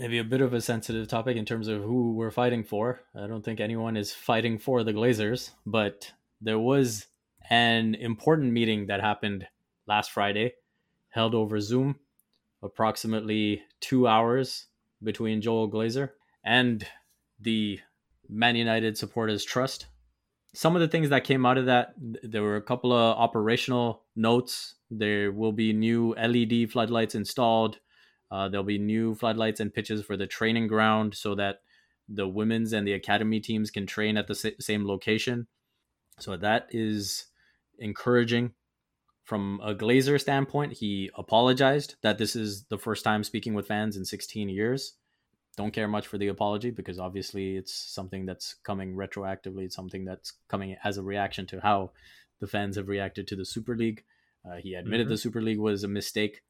Maybe 0.00 0.16
a 0.16 0.24
bit 0.24 0.40
of 0.40 0.54
a 0.54 0.62
sensitive 0.62 1.08
topic 1.08 1.36
in 1.36 1.44
terms 1.44 1.68
of 1.68 1.82
who 1.82 2.14
we're 2.14 2.30
fighting 2.30 2.64
for. 2.64 3.00
I 3.14 3.26
don't 3.26 3.44
think 3.44 3.60
anyone 3.60 3.98
is 3.98 4.14
fighting 4.14 4.58
for 4.58 4.82
the 4.82 4.94
Glazers, 4.94 5.50
but 5.66 6.10
there 6.40 6.58
was 6.58 7.08
an 7.50 7.96
important 7.96 8.50
meeting 8.50 8.86
that 8.86 9.02
happened 9.02 9.46
last 9.86 10.10
Friday, 10.10 10.54
held 11.10 11.34
over 11.34 11.60
Zoom, 11.60 11.96
approximately 12.62 13.60
two 13.80 14.08
hours 14.08 14.68
between 15.02 15.42
Joel 15.42 15.70
Glazer 15.70 16.12
and 16.42 16.86
the 17.38 17.78
Man 18.26 18.56
United 18.56 18.96
Supporters 18.96 19.44
Trust. 19.44 19.84
Some 20.54 20.74
of 20.74 20.80
the 20.80 20.88
things 20.88 21.10
that 21.10 21.24
came 21.24 21.44
out 21.44 21.58
of 21.58 21.66
that, 21.66 21.92
there 21.98 22.42
were 22.42 22.56
a 22.56 22.62
couple 22.62 22.94
of 22.94 23.18
operational 23.18 24.04
notes. 24.16 24.76
There 24.90 25.30
will 25.30 25.52
be 25.52 25.74
new 25.74 26.14
LED 26.14 26.70
floodlights 26.70 27.14
installed. 27.14 27.80
Uh, 28.30 28.48
there'll 28.48 28.64
be 28.64 28.78
new 28.78 29.14
floodlights 29.14 29.60
and 29.60 29.74
pitches 29.74 30.02
for 30.02 30.16
the 30.16 30.26
training 30.26 30.68
ground 30.68 31.14
so 31.14 31.34
that 31.34 31.60
the 32.08 32.28
women's 32.28 32.72
and 32.72 32.86
the 32.86 32.92
academy 32.92 33.40
teams 33.40 33.70
can 33.70 33.86
train 33.86 34.16
at 34.16 34.26
the 34.26 34.34
same 34.34 34.86
location. 34.86 35.46
So 36.18 36.36
that 36.36 36.68
is 36.70 37.26
encouraging. 37.78 38.52
From 39.24 39.60
a 39.62 39.74
Glazer 39.74 40.20
standpoint, 40.20 40.72
he 40.72 41.10
apologized 41.16 41.94
that 42.02 42.18
this 42.18 42.34
is 42.34 42.64
the 42.64 42.78
first 42.78 43.04
time 43.04 43.22
speaking 43.22 43.54
with 43.54 43.68
fans 43.68 43.96
in 43.96 44.04
16 44.04 44.48
years. 44.48 44.94
Don't 45.56 45.72
care 45.72 45.88
much 45.88 46.06
for 46.06 46.18
the 46.18 46.28
apology 46.28 46.70
because 46.70 46.98
obviously 46.98 47.56
it's 47.56 47.72
something 47.72 48.26
that's 48.26 48.54
coming 48.64 48.94
retroactively. 48.94 49.64
It's 49.64 49.76
something 49.76 50.04
that's 50.04 50.32
coming 50.48 50.76
as 50.82 50.98
a 50.98 51.02
reaction 51.02 51.46
to 51.46 51.60
how 51.60 51.92
the 52.40 52.46
fans 52.46 52.76
have 52.76 52.88
reacted 52.88 53.28
to 53.28 53.36
the 53.36 53.44
Super 53.44 53.76
League. 53.76 54.04
Uh, 54.44 54.56
he 54.56 54.74
admitted 54.74 55.06
mm-hmm. 55.06 55.12
the 55.12 55.18
Super 55.18 55.42
League 55.42 55.60
was 55.60 55.84
a 55.84 55.88
mistake. 55.88 56.42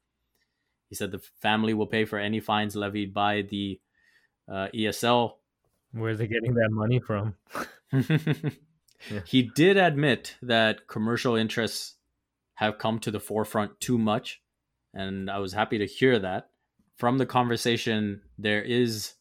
He 0.91 0.95
said 0.95 1.13
the 1.13 1.21
family 1.41 1.73
will 1.73 1.87
pay 1.87 2.03
for 2.03 2.19
any 2.19 2.41
fines 2.41 2.75
levied 2.75 3.13
by 3.13 3.43
the 3.43 3.79
uh, 4.51 4.67
ESL. 4.75 5.35
Where's 5.93 6.17
they 6.17 6.27
getting 6.27 6.53
that 6.55 6.69
money 6.69 6.99
from? 6.99 7.35
yeah. 7.93 8.49
He 9.25 9.43
did 9.55 9.77
admit 9.77 10.35
that 10.41 10.89
commercial 10.89 11.35
interests 11.37 11.95
have 12.55 12.77
come 12.77 12.99
to 12.99 13.09
the 13.09 13.21
forefront 13.21 13.79
too 13.79 13.97
much. 13.97 14.41
And 14.93 15.31
I 15.31 15.39
was 15.39 15.53
happy 15.53 15.77
to 15.77 15.87
hear 15.87 16.19
that. 16.19 16.49
From 16.97 17.17
the 17.17 17.25
conversation, 17.25 18.21
there 18.37 18.61
is 18.61 19.13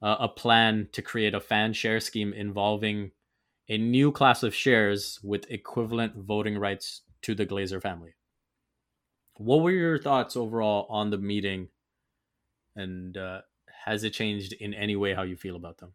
a, 0.00 0.16
a 0.20 0.28
plan 0.28 0.88
to 0.92 1.02
create 1.02 1.34
a 1.34 1.40
fan 1.40 1.74
share 1.74 2.00
scheme 2.00 2.32
involving 2.32 3.10
a 3.68 3.76
new 3.76 4.12
class 4.12 4.42
of 4.42 4.54
shares 4.54 5.20
with 5.22 5.50
equivalent 5.50 6.16
voting 6.16 6.56
rights 6.56 7.02
to 7.20 7.34
the 7.34 7.44
Glazer 7.44 7.82
family. 7.82 8.14
What 9.38 9.62
were 9.62 9.70
your 9.70 9.98
thoughts 9.98 10.36
overall 10.36 10.86
on 10.88 11.10
the 11.10 11.18
meeting? 11.18 11.68
And 12.74 13.16
uh, 13.16 13.42
has 13.84 14.04
it 14.04 14.10
changed 14.10 14.52
in 14.54 14.74
any 14.74 14.96
way 14.96 15.14
how 15.14 15.22
you 15.22 15.36
feel 15.36 15.56
about 15.56 15.78
them? 15.78 15.92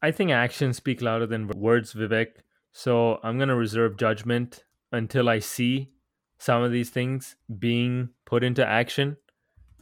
I 0.00 0.10
think 0.10 0.30
actions 0.30 0.76
speak 0.76 1.02
louder 1.02 1.26
than 1.26 1.48
words, 1.48 1.92
Vivek. 1.92 2.28
So 2.72 3.18
I'm 3.22 3.38
going 3.38 3.48
to 3.48 3.56
reserve 3.56 3.96
judgment 3.96 4.64
until 4.92 5.28
I 5.28 5.40
see 5.40 5.90
some 6.38 6.62
of 6.62 6.70
these 6.70 6.90
things 6.90 7.36
being 7.58 8.10
put 8.24 8.44
into 8.44 8.64
action. 8.64 9.16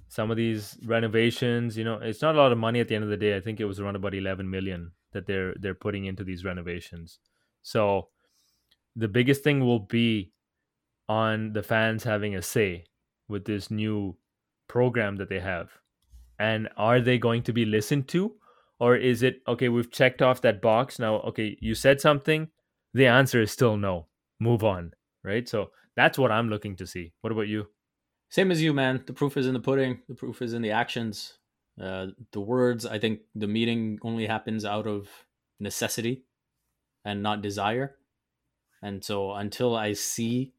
Some 0.09 0.31
of 0.31 0.37
these 0.37 0.79
renovations, 0.85 1.77
you 1.77 1.85
know, 1.85 1.99
it's 2.01 2.23
not 2.23 2.35
a 2.35 2.39
lot 2.39 2.53
of 2.53 2.59
money 2.59 2.81
at 2.81 2.89
the 2.89 2.95
end 2.95 3.05
of 3.05 3.11
the 3.11 3.17
day. 3.17 3.37
I 3.37 3.41
think 3.41 3.61
it 3.61 3.65
was 3.65 3.81
around 3.81 3.97
about 3.97 4.15
11 4.15 4.49
million 4.49 4.93
that 5.13 5.27
they're 5.27 5.55
they're 5.59 5.75
putting 5.75 6.07
into 6.07 6.25
these 6.25 6.45
renovations. 6.45 7.19
So 7.63 8.09
the 8.95 9.09
biggest 9.09 9.43
thing 9.43 9.61
will 9.61 9.81
be 9.81 10.33
on 11.09 11.53
the 11.53 11.63
fans 11.63 12.05
having 12.05 12.35
a 12.35 12.43
say 12.43 12.85
with 13.29 13.45
this 13.45 13.71
new 13.71 14.17
program 14.69 15.17
that 15.17 15.29
they 15.29 15.41
have. 15.41 15.71
And 16.39 16.69
are 16.77 17.01
they 17.01 17.19
going 17.19 17.43
to 17.45 17.53
be 17.53 17.65
listened 17.65 18.09
to 18.09 18.33
or 18.79 18.97
is 18.97 19.23
it 19.23 19.43
okay, 19.49 19.69
we've 19.69 19.91
checked 19.91 20.23
off 20.23 20.43
that 20.43 20.61
box 20.61 20.99
now, 20.99 21.17
okay, 21.21 21.57
you 21.61 21.75
said 21.75 22.01
something, 22.01 22.49
the 22.93 23.07
answer 23.07 23.41
is 23.41 23.51
still 23.51 23.77
no 23.77 24.07
move 24.39 24.63
on, 24.63 24.93
right? 25.25 25.49
So 25.49 25.71
that's 25.97 26.19
what 26.19 26.31
I'm 26.31 26.51
looking 26.51 26.77
to 26.77 26.87
see. 26.87 27.13
What 27.23 27.33
about 27.33 27.49
you? 27.49 27.69
Same 28.29 28.51
as 28.51 28.61
you, 28.61 28.75
man. 28.75 29.03
The 29.07 29.13
proof 29.13 29.37
is 29.37 29.47
in 29.47 29.55
the 29.55 29.61
pudding. 29.61 30.01
The 30.09 30.15
proof 30.15 30.43
is 30.43 30.53
in 30.53 30.63
the 30.63 30.73
actions. 30.73 31.35
Uh, 31.81 32.09
the 32.33 32.41
words. 32.41 32.85
I 32.85 32.99
think 32.99 33.21
the 33.35 33.47
meeting 33.47 33.99
only 34.03 34.27
happens 34.27 34.65
out 34.65 34.87
of 34.87 35.09
necessity 35.59 36.25
and 37.05 37.23
not 37.23 37.41
desire. 37.41 37.97
And 38.83 39.03
so 39.03 39.33
until 39.33 39.75
I 39.75 39.93
see 39.95 40.53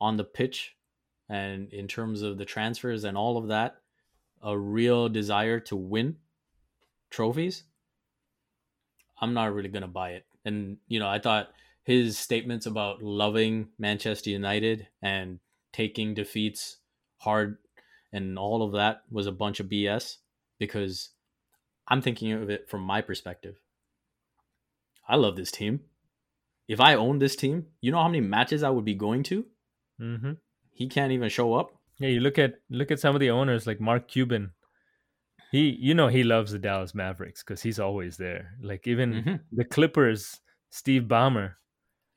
on 0.00 0.16
the 0.16 0.24
pitch 0.24 0.76
and 1.28 1.72
in 1.72 1.86
terms 1.86 2.22
of 2.22 2.38
the 2.38 2.44
transfers 2.44 3.04
and 3.04 3.16
all 3.16 3.36
of 3.36 3.48
that, 3.48 3.76
a 4.42 4.56
real 4.56 5.08
desire 5.08 5.60
to 5.60 5.76
win 5.76 6.16
trophies, 7.10 7.64
I'm 9.20 9.34
not 9.34 9.52
really 9.52 9.68
going 9.68 9.82
to 9.82 9.88
buy 9.88 10.10
it. 10.10 10.26
And, 10.44 10.78
you 10.88 10.98
know, 10.98 11.08
I 11.08 11.18
thought 11.18 11.50
his 11.82 12.18
statements 12.18 12.66
about 12.66 13.02
loving 13.02 13.68
Manchester 13.78 14.30
United 14.30 14.88
and 15.02 15.38
taking 15.72 16.14
defeats 16.14 16.78
hard 17.18 17.58
and 18.12 18.38
all 18.38 18.62
of 18.62 18.72
that 18.72 19.02
was 19.10 19.26
a 19.26 19.32
bunch 19.32 19.60
of 19.60 19.66
BS 19.66 20.16
because 20.58 21.10
I'm 21.86 22.02
thinking 22.02 22.32
of 22.32 22.50
it 22.50 22.68
from 22.68 22.82
my 22.82 23.00
perspective. 23.00 23.60
I 25.08 25.16
love 25.16 25.36
this 25.36 25.50
team. 25.50 25.80
If 26.68 26.80
I 26.80 26.94
owned 26.94 27.20
this 27.20 27.36
team, 27.36 27.66
you 27.80 27.90
know 27.90 28.00
how 28.00 28.08
many 28.08 28.20
matches 28.20 28.62
I 28.62 28.70
would 28.70 28.84
be 28.84 28.94
going 28.94 29.22
to? 29.24 29.44
Mm-hmm. 30.00 30.32
He 30.72 30.88
can't 30.88 31.12
even 31.12 31.28
show 31.28 31.54
up. 31.54 31.70
Yeah, 31.98 32.08
you 32.08 32.20
look 32.20 32.38
at 32.38 32.54
look 32.70 32.90
at 32.90 33.00
some 33.00 33.14
of 33.14 33.20
the 33.20 33.30
owners 33.30 33.66
like 33.66 33.80
Mark 33.80 34.08
Cuban. 34.08 34.52
He, 35.52 35.70
you 35.70 35.94
know, 35.94 36.08
he 36.08 36.22
loves 36.22 36.52
the 36.52 36.58
Dallas 36.58 36.94
Mavericks 36.94 37.42
because 37.42 37.60
he's 37.60 37.80
always 37.80 38.16
there. 38.16 38.52
Like 38.62 38.86
even 38.86 39.12
Mm-hmm. 39.12 39.34
the 39.52 39.64
Clippers, 39.64 40.40
Steve 40.70 41.02
Ballmer, 41.02 41.54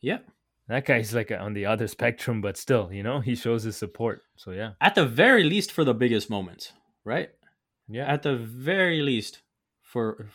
Yeah. 0.02 0.20
that 0.68 0.86
guy's 0.86 1.14
like 1.16 1.32
on 1.32 1.54
the 1.54 1.66
other 1.66 1.88
spectrum, 1.88 2.42
but 2.42 2.58
still, 2.58 2.94
you 2.94 3.02
know, 3.02 3.20
he 3.22 3.36
shows 3.36 3.64
his 3.64 3.76
support. 3.76 4.22
So 4.38 4.52
yeah, 4.52 4.74
At 4.80 4.94
the 4.96 5.06
very 5.06 5.44
least, 5.44 5.72
for 5.72 5.84
the 5.84 5.96
biggest 5.96 6.30
moments, 6.30 6.74
right? 7.04 7.30
yeah, 7.90 8.06
At 8.06 8.22
the 8.24 8.36
very 8.38 9.02
least, 9.02 9.42
for 9.82 10.28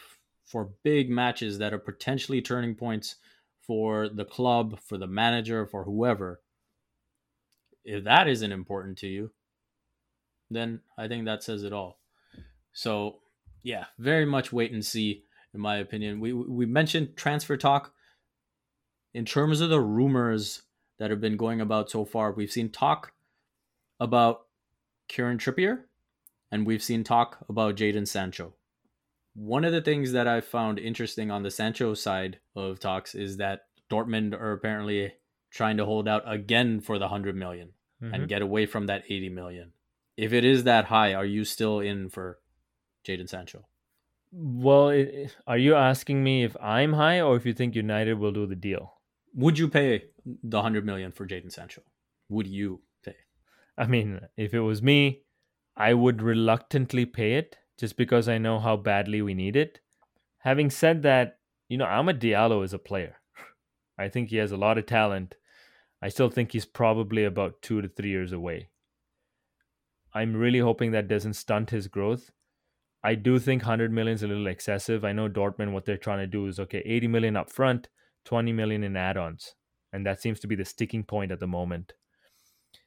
for 0.44 0.70
big 0.82 1.08
matches 1.10 1.58
that 1.58 1.72
are 1.72 1.78
potentially 1.78 2.42
turning 2.42 2.74
points 2.74 3.16
for 3.66 4.08
the 4.08 4.24
club, 4.24 4.78
for 4.80 4.98
the 4.98 5.06
manager, 5.06 5.66
for 5.66 5.84
whoever. 5.84 6.40
If 7.88 8.04
that 8.04 8.28
isn't 8.28 8.52
important 8.52 8.98
to 8.98 9.06
you, 9.06 9.30
then 10.50 10.80
I 10.98 11.08
think 11.08 11.24
that 11.24 11.42
says 11.42 11.62
it 11.62 11.72
all. 11.72 11.98
So, 12.74 13.20
yeah, 13.62 13.86
very 13.98 14.26
much 14.26 14.52
wait 14.52 14.72
and 14.72 14.84
see, 14.84 15.24
in 15.54 15.60
my 15.60 15.78
opinion. 15.78 16.20
We 16.20 16.34
we 16.34 16.66
mentioned 16.66 17.16
transfer 17.16 17.56
talk. 17.56 17.94
In 19.14 19.24
terms 19.24 19.62
of 19.62 19.70
the 19.70 19.80
rumors 19.80 20.62
that 20.98 21.10
have 21.10 21.22
been 21.22 21.38
going 21.38 21.62
about 21.62 21.90
so 21.90 22.04
far, 22.04 22.30
we've 22.30 22.50
seen 22.50 22.70
talk 22.70 23.12
about 23.98 24.42
Kieran 25.08 25.38
Trippier, 25.38 25.84
and 26.52 26.66
we've 26.66 26.82
seen 26.82 27.04
talk 27.04 27.38
about 27.48 27.76
Jadon 27.76 28.06
Sancho. 28.06 28.52
One 29.34 29.64
of 29.64 29.72
the 29.72 29.80
things 29.80 30.12
that 30.12 30.28
I 30.28 30.42
found 30.42 30.78
interesting 30.78 31.30
on 31.30 31.42
the 31.42 31.50
Sancho 31.50 31.94
side 31.94 32.38
of 32.54 32.80
talks 32.80 33.14
is 33.14 33.38
that 33.38 33.62
Dortmund 33.90 34.38
are 34.38 34.52
apparently 34.52 35.14
trying 35.50 35.78
to 35.78 35.86
hold 35.86 36.06
out 36.06 36.22
again 36.26 36.80
for 36.82 36.98
the 36.98 37.06
100 37.06 37.34
million 37.34 37.72
Mhm. 38.02 38.14
and 38.14 38.28
get 38.28 38.42
away 38.42 38.66
from 38.66 38.86
that 38.86 39.04
80 39.08 39.28
million. 39.28 39.72
If 40.16 40.32
it 40.32 40.44
is 40.44 40.64
that 40.64 40.86
high, 40.86 41.14
are 41.14 41.24
you 41.24 41.44
still 41.44 41.80
in 41.80 42.08
for 42.08 42.38
Jadon 43.04 43.28
Sancho? 43.28 43.66
Well, 44.30 44.90
it, 44.90 45.36
are 45.46 45.56
you 45.58 45.74
asking 45.74 46.22
me 46.22 46.44
if 46.44 46.56
I'm 46.60 46.92
high 46.92 47.20
or 47.20 47.36
if 47.36 47.46
you 47.46 47.54
think 47.54 47.74
United 47.74 48.14
will 48.14 48.32
do 48.32 48.46
the 48.46 48.56
deal? 48.56 48.94
Would 49.34 49.58
you 49.58 49.68
pay 49.68 50.04
the 50.24 50.58
100 50.58 50.84
million 50.84 51.12
for 51.12 51.26
Jadon 51.26 51.50
Sancho? 51.52 51.82
Would 52.28 52.46
you 52.46 52.82
pay? 53.04 53.16
I 53.76 53.86
mean, 53.86 54.20
if 54.36 54.52
it 54.52 54.60
was 54.60 54.82
me, 54.82 55.22
I 55.76 55.94
would 55.94 56.20
reluctantly 56.20 57.06
pay 57.06 57.34
it 57.34 57.56
just 57.78 57.96
because 57.96 58.28
I 58.28 58.38
know 58.38 58.58
how 58.58 58.76
badly 58.76 59.22
we 59.22 59.34
need 59.34 59.56
it. 59.56 59.80
Having 60.38 60.70
said 60.70 61.02
that, 61.02 61.38
you 61.68 61.78
know, 61.78 61.86
Amad 61.86 62.18
Diallo 62.20 62.64
is 62.64 62.72
a 62.72 62.78
player. 62.78 63.20
I 63.98 64.08
think 64.08 64.30
he 64.30 64.36
has 64.36 64.52
a 64.52 64.56
lot 64.56 64.78
of 64.78 64.86
talent. 64.86 65.36
I 66.00 66.08
still 66.08 66.30
think 66.30 66.52
he's 66.52 66.64
probably 66.64 67.24
about 67.24 67.60
two 67.62 67.82
to 67.82 67.88
three 67.88 68.10
years 68.10 68.32
away. 68.32 68.68
I'm 70.14 70.36
really 70.36 70.60
hoping 70.60 70.92
that 70.92 71.08
doesn't 71.08 71.34
stunt 71.34 71.70
his 71.70 71.88
growth. 71.88 72.30
I 73.02 73.14
do 73.14 73.38
think 73.38 73.62
100 73.62 73.92
million 73.92 74.14
is 74.14 74.22
a 74.22 74.28
little 74.28 74.46
excessive. 74.46 75.04
I 75.04 75.12
know 75.12 75.28
Dortmund, 75.28 75.72
what 75.72 75.84
they're 75.84 75.96
trying 75.96 76.18
to 76.18 76.26
do 76.26 76.46
is 76.46 76.58
okay, 76.60 76.82
80 76.84 77.08
million 77.08 77.36
up 77.36 77.50
front, 77.50 77.88
20 78.24 78.52
million 78.52 78.84
in 78.84 78.96
add 78.96 79.16
ons. 79.16 79.54
And 79.92 80.04
that 80.06 80.20
seems 80.20 80.40
to 80.40 80.46
be 80.46 80.54
the 80.54 80.64
sticking 80.64 81.04
point 81.04 81.32
at 81.32 81.40
the 81.40 81.46
moment. 81.46 81.92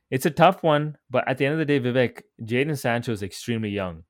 It's 0.10 0.26
a 0.26 0.32
tough 0.32 0.62
one, 0.62 0.98
but 1.10 1.28
at 1.28 1.38
the 1.38 1.46
end 1.46 1.54
of 1.54 1.60
the 1.60 1.66
day, 1.66 1.80
Vivek, 1.80 2.24
Jadon 2.42 2.78
Sancho 2.78 3.14
is 3.14 3.24
extremely 3.24 3.70
young. 3.70 4.04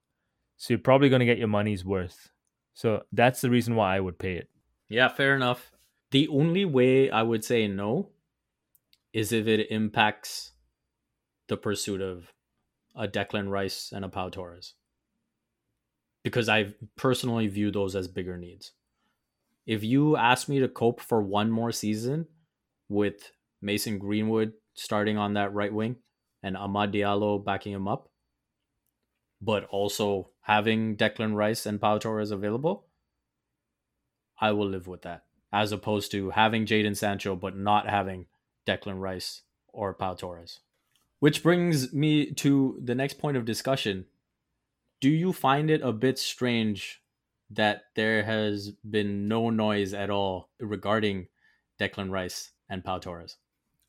So 0.57 0.73
you're 0.73 0.79
probably 0.79 1.09
going 1.09 1.19
to 1.19 1.25
get 1.25 1.37
your 1.37 1.47
money's 1.47 1.85
worth. 1.85 2.29
So 2.73 3.03
that's 3.11 3.41
the 3.41 3.49
reason 3.49 3.75
why 3.75 3.95
I 3.95 3.99
would 3.99 4.17
pay 4.17 4.33
it. 4.33 4.49
Yeah, 4.89 5.09
fair 5.09 5.35
enough. 5.35 5.71
The 6.11 6.27
only 6.27 6.65
way 6.65 7.09
I 7.09 7.21
would 7.23 7.45
say 7.45 7.67
no 7.67 8.09
is 9.13 9.31
if 9.31 9.47
it 9.47 9.71
impacts 9.71 10.51
the 11.47 11.57
pursuit 11.57 12.01
of 12.01 12.31
a 12.95 13.07
Declan 13.07 13.49
Rice 13.49 13.91
and 13.93 14.05
a 14.05 14.09
Pau 14.09 14.29
Torres. 14.29 14.73
Because 16.23 16.47
I 16.47 16.73
personally 16.95 17.47
view 17.47 17.71
those 17.71 17.95
as 17.95 18.07
bigger 18.07 18.37
needs. 18.37 18.73
If 19.65 19.83
you 19.83 20.15
ask 20.17 20.47
me 20.47 20.59
to 20.59 20.67
cope 20.67 21.01
for 21.01 21.21
one 21.21 21.51
more 21.51 21.71
season 21.71 22.27
with 22.89 23.31
Mason 23.61 23.99
Greenwood 23.99 24.53
starting 24.73 25.17
on 25.17 25.33
that 25.33 25.53
right 25.53 25.73
wing 25.73 25.97
and 26.43 26.55
Amad 26.55 26.93
Diallo 26.93 27.43
backing 27.43 27.73
him 27.73 27.87
up, 27.87 28.09
but 29.41 29.65
also 29.65 30.29
having 30.41 30.95
Declan 30.95 31.35
Rice 31.35 31.65
and 31.65 31.81
Pau 31.81 31.97
Torres 31.97 32.31
available, 32.31 32.87
I 34.39 34.51
will 34.51 34.67
live 34.67 34.87
with 34.87 35.01
that. 35.03 35.25
As 35.53 35.71
opposed 35.71 36.11
to 36.11 36.29
having 36.29 36.65
Jadon 36.65 36.95
Sancho 36.95 37.35
but 37.35 37.57
not 37.57 37.89
having 37.89 38.27
Declan 38.67 38.99
Rice 38.99 39.41
or 39.69 39.93
Pau 39.93 40.13
Torres. 40.13 40.59
Which 41.19 41.43
brings 41.43 41.93
me 41.93 42.31
to 42.33 42.79
the 42.83 42.95
next 42.95 43.19
point 43.19 43.37
of 43.37 43.45
discussion. 43.45 44.05
Do 44.99 45.09
you 45.09 45.33
find 45.33 45.69
it 45.69 45.81
a 45.81 45.93
bit 45.93 46.17
strange 46.17 47.01
that 47.49 47.83
there 47.95 48.23
has 48.23 48.71
been 48.89 49.27
no 49.27 49.49
noise 49.49 49.93
at 49.93 50.09
all 50.09 50.49
regarding 50.59 51.27
Declan 51.79 52.11
Rice 52.11 52.51
and 52.69 52.83
Pau 52.83 52.97
Torres? 52.97 53.37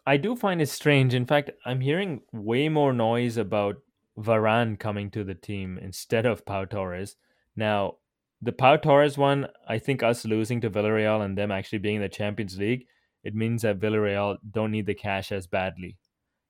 I 0.07 0.17
do 0.17 0.35
find 0.35 0.61
it 0.61 0.69
strange. 0.69 1.15
In 1.15 1.27
fact, 1.27 1.51
I'm 1.65 1.81
hearing 1.81 2.23
way 2.33 2.69
more 2.69 2.93
noise 2.93 3.37
about 3.37 3.77
Varane 4.19 4.79
coming 4.79 5.11
to 5.13 5.25
the 5.25 5.35
team 5.35 5.79
instead 5.81 6.27
of 6.27 6.45
Pau 6.45 6.65
Torres. 6.65 7.17
Now, 7.55 7.97
the 8.41 8.53
Pau 8.53 8.77
Torres 8.77 9.17
one, 9.17 9.47
I 9.69 9.79
think 9.79 10.03
us 10.03 10.25
losing 10.25 10.61
to 10.63 10.71
Villarreal 10.71 11.25
and 11.25 11.39
them 11.39 11.53
actually 11.53 11.79
being 11.79 11.97
in 11.97 12.03
the 12.03 12.09
Champions 12.09 12.59
League, 12.59 12.87
it 13.25 13.35
means 13.35 13.63
that 13.63 13.79
Villarreal 13.79 14.37
don't 14.51 14.73
need 14.73 14.87
the 14.87 14.95
cash 14.95 15.33
as 15.33 15.47
badly. 15.47 15.97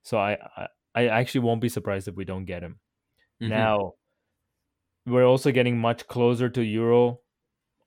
So 0.03 0.19
I, 0.19 0.39
I, 0.57 0.67
I 0.95 1.07
actually 1.07 1.43
won't 1.43 1.61
be 1.61 1.69
surprised 1.69 2.09
if 2.09 2.17
we 2.17 2.25
don't 2.25 2.45
get 2.45 2.63
him. 2.63 2.81
Mhm. 3.41 3.49
Now, 3.49 3.93
we're 5.07 5.27
also 5.27 5.51
getting 5.51 5.79
much 5.79 6.07
closer 6.07 6.49
to 6.49 6.63
Euro. 6.63 7.21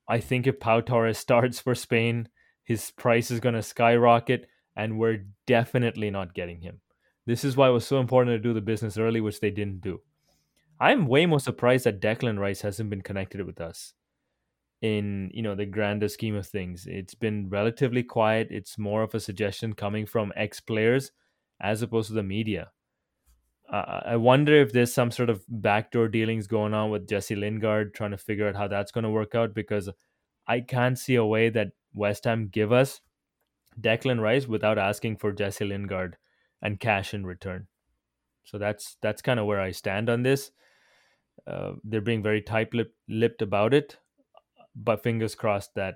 I 0.08 0.20
think 0.20 0.48
if 0.48 0.60
Pau 0.60 0.82
Torres 0.82 1.18
starts 1.28 1.60
for 1.60 1.76
Spain, 1.76 2.30
his 2.64 2.92
price 2.92 3.32
is 3.32 3.40
going 3.40 3.56
to 3.56 3.62
skyrocket, 3.62 4.48
and 4.76 5.00
we're 5.00 5.26
definitely 5.46 6.10
not 6.10 6.34
getting 6.34 6.62
him. 6.62 6.82
This 7.26 7.44
is 7.44 7.58
why 7.58 7.70
it 7.70 7.74
was 7.74 7.88
so 7.88 8.00
important 8.00 8.36
to 8.36 8.48
do 8.48 8.54
the 8.54 8.62
business 8.62 8.98
early, 8.98 9.22
which 9.22 9.40
they 9.40 9.50
didn't 9.50 9.82
do. 9.82 10.02
I'm 10.80 11.08
way 11.08 11.26
more 11.26 11.40
surprised 11.40 11.86
that 11.86 12.02
Declan 12.02 12.38
Rice 12.38 12.62
hasn't 12.62 12.90
been 12.90 13.02
connected 13.02 13.46
with 13.46 13.62
us 13.62 13.94
in 14.82 15.32
you 15.34 15.42
know 15.42 15.56
the 15.56 15.66
grander 15.66 16.08
scheme 16.08 16.36
of 16.36 16.48
things. 16.48 16.86
It's 16.88 17.16
been 17.16 17.50
relatively 17.50 18.04
quiet. 18.04 18.48
It's 18.52 18.78
more 18.78 19.04
of 19.04 19.16
a 19.16 19.20
suggestion 19.20 19.74
coming 19.74 20.06
from 20.06 20.34
ex 20.36 20.60
players 20.60 21.12
as 21.62 21.82
opposed 21.82 22.10
to 22.10 22.14
the 22.14 22.24
media. 22.24 22.72
Uh, 23.72 24.02
I 24.06 24.16
wonder 24.18 24.54
if 24.54 24.74
there's 24.74 24.94
some 24.94 25.10
sort 25.10 25.30
of 25.30 25.44
backdoor 25.48 26.08
dealings 26.08 26.46
going 26.46 26.74
on 26.74 26.92
with 26.92 27.08
Jesse 27.08 27.36
Lingard, 27.36 27.96
trying 27.96 28.12
to 28.12 28.18
figure 28.18 28.48
out 28.48 28.56
how 28.56 28.68
that's 28.68 28.92
going 28.92 29.06
to 29.06 29.10
work 29.10 29.34
out. 29.34 29.56
Because 29.56 29.90
I 30.48 30.60
can't 30.60 31.00
see 31.00 31.16
a 31.16 31.26
way 31.26 31.50
that 31.50 31.72
West 31.94 32.26
Ham 32.26 32.50
give 32.52 32.72
us 32.72 33.02
Declan 33.80 34.22
Rice 34.22 34.48
without 34.48 34.78
asking 34.78 35.18
for 35.18 35.32
Jesse 35.32 35.66
Lingard 35.66 36.18
and 36.62 36.80
cash 36.80 37.14
in 37.14 37.26
return. 37.26 37.68
So 38.44 38.58
that's 38.58 38.98
that's 39.02 39.22
kind 39.22 39.40
of 39.40 39.48
where 39.48 39.60
I 39.60 39.72
stand 39.72 40.10
on 40.10 40.22
this. 40.22 40.52
Uh, 41.48 41.74
they're 41.84 42.02
being 42.02 42.24
very 42.24 42.42
tight-lipped 42.42 43.42
about 43.42 43.74
it, 43.74 43.98
but 44.76 45.04
fingers 45.04 45.36
crossed 45.36 45.76
that 45.76 45.96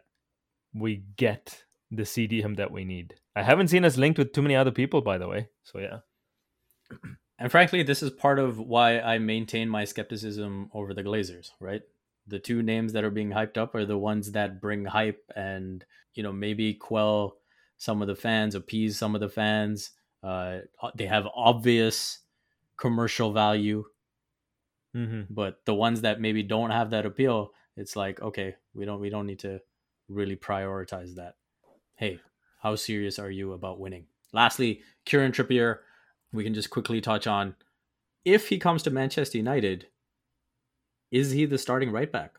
we 0.73 1.03
get 1.17 1.63
the 1.91 2.03
CDM 2.03 2.55
that 2.57 2.71
we 2.71 2.85
need. 2.85 3.15
I 3.35 3.43
haven't 3.43 3.69
seen 3.69 3.83
us 3.83 3.97
linked 3.97 4.19
with 4.19 4.31
too 4.33 4.41
many 4.41 4.55
other 4.55 4.71
people, 4.71 5.01
by 5.01 5.17
the 5.17 5.27
way. 5.27 5.49
So 5.63 5.79
yeah. 5.79 5.99
And 7.41 7.49
frankly, 7.49 7.83
this 7.83 8.03
is 8.03 8.09
part 8.09 8.37
of 8.37 8.59
why 8.59 8.99
I 8.99 9.17
maintain 9.17 9.69
my 9.69 9.85
skepticism 9.85 10.69
over 10.73 10.93
the 10.93 11.03
Glazers, 11.03 11.51
right? 11.61 11.81
The 12.27 12.37
two 12.37 12.61
names 12.61 12.91
that 12.91 13.05
are 13.05 13.09
being 13.09 13.29
hyped 13.29 13.57
up 13.57 13.73
are 13.75 13.85
the 13.85 13.97
ones 13.97 14.33
that 14.33 14.59
bring 14.59 14.83
hype 14.83 15.23
and, 15.37 15.85
you 16.15 16.21
know, 16.21 16.33
maybe 16.33 16.73
quell 16.73 17.37
some 17.77 18.01
of 18.01 18.09
the 18.09 18.15
fans, 18.17 18.55
appease 18.55 18.97
some 18.99 19.15
of 19.15 19.21
the 19.21 19.29
fans. 19.29 19.91
Uh, 20.21 20.57
they 20.95 21.05
have 21.05 21.27
obvious 21.33 22.19
commercial 22.77 23.31
value, 23.31 23.85
Mm-hmm. 24.95 25.33
but 25.33 25.61
the 25.65 25.73
ones 25.75 26.01
that 26.01 26.19
maybe 26.19 26.43
don't 26.43 26.71
have 26.71 26.89
that 26.89 27.05
appeal, 27.05 27.51
it's 27.79 27.95
like, 27.95 28.21
okay, 28.21 28.55
we 28.73 28.85
don't 28.85 28.99
we 28.99 29.09
don't 29.09 29.25
need 29.25 29.39
to 29.39 29.61
really 30.07 30.35
prioritize 30.35 31.15
that. 31.15 31.35
Hey, 31.95 32.19
how 32.61 32.75
serious 32.75 33.17
are 33.19 33.31
you 33.31 33.53
about 33.53 33.79
winning? 33.79 34.05
Lastly, 34.33 34.81
Kieran 35.05 35.31
Trippier, 35.31 35.79
we 36.31 36.43
can 36.43 36.53
just 36.53 36.69
quickly 36.69 37.01
touch 37.01 37.25
on 37.25 37.55
if 38.25 38.49
he 38.49 38.59
comes 38.59 38.83
to 38.83 38.89
Manchester 38.91 39.37
United, 39.37 39.87
is 41.11 41.31
he 41.31 41.45
the 41.45 41.57
starting 41.57 41.91
right 41.91 42.11
back? 42.11 42.35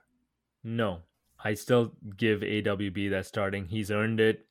No, 0.62 1.00
I 1.42 1.54
still 1.54 1.92
give 2.16 2.40
AWB 2.40 3.10
that 3.10 3.26
starting. 3.26 3.66
He's 3.66 3.90
earned 3.90 4.20
it. 4.20 4.46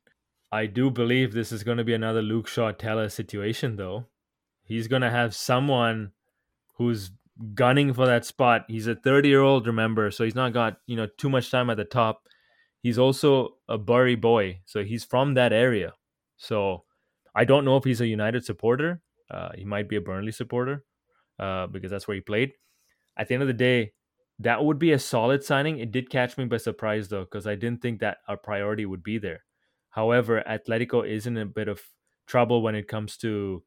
I 0.52 0.66
do 0.66 0.90
believe 0.90 1.32
this 1.32 1.52
is 1.52 1.64
going 1.64 1.78
to 1.78 1.84
be 1.84 1.94
another 1.94 2.24
Luke 2.24 2.48
Shaw 2.48 2.72
Telles 2.72 3.14
situation, 3.14 3.76
though. 3.76 4.08
He's 4.64 4.88
going 4.88 5.04
to 5.04 5.12
have 5.12 5.36
someone 5.36 6.12
who's 6.76 7.12
gunning 7.54 7.94
for 7.94 8.06
that 8.06 8.26
spot. 8.26 8.66
He's 8.68 8.88
a 8.88 8.96
30 8.96 9.30
year 9.30 9.42
old, 9.42 9.68
remember, 9.68 10.12
so 10.12 10.24
he's 10.24 10.36
not 10.36 10.54
got 10.54 10.78
you 10.88 10.96
know 10.96 11.08
too 11.18 11.30
much 11.30 11.52
time 11.52 11.70
at 11.70 11.78
the 11.78 11.86
top. 11.86 12.24
He's 12.82 12.98
also 12.98 13.58
a 13.68 13.78
Bury 13.78 14.16
boy, 14.16 14.62
so 14.66 14.84
he's 14.84 15.04
from 15.04 15.34
that 15.34 15.52
area. 15.52 15.94
So 16.38 16.86
I 17.36 17.46
don't 17.46 17.66
know 17.66 17.78
if 17.78 17.84
he's 17.84 18.02
a 18.02 18.08
United 18.08 18.46
supporter. 18.46 19.02
Uh, 19.30 19.50
he 19.56 19.66
might 19.66 19.90
be 19.90 19.98
a 19.98 20.02
Burnley 20.02 20.32
supporter 20.32 20.86
uh, 21.38 21.68
because 21.68 21.92
that's 21.92 22.08
where 22.08 22.16
he 22.16 22.22
played. 22.22 22.54
At 23.18 23.28
the 23.28 23.34
end 23.34 23.44
of 23.44 23.48
the 23.48 23.54
day, 23.54 23.94
that 24.40 24.64
would 24.64 24.80
be 24.80 24.94
a 24.94 25.00
solid 25.00 25.44
signing. 25.44 25.80
It 25.80 25.92
did 25.92 26.10
catch 26.10 26.38
me 26.38 26.46
by 26.46 26.58
surprise 26.58 27.10
though, 27.10 27.26
because 27.26 27.46
I 27.46 27.56
didn't 27.56 27.82
think 27.82 28.00
that 28.00 28.20
our 28.28 28.38
priority 28.38 28.86
would 28.86 29.04
be 29.04 29.18
there. 29.18 29.44
However, 29.90 30.44
Atletico 30.48 31.08
is 31.08 31.28
in 31.28 31.38
a 31.38 31.46
bit 31.46 31.68
of 31.68 31.82
trouble 32.28 32.62
when 32.62 32.76
it 32.76 32.88
comes 32.88 33.18
to 33.18 33.64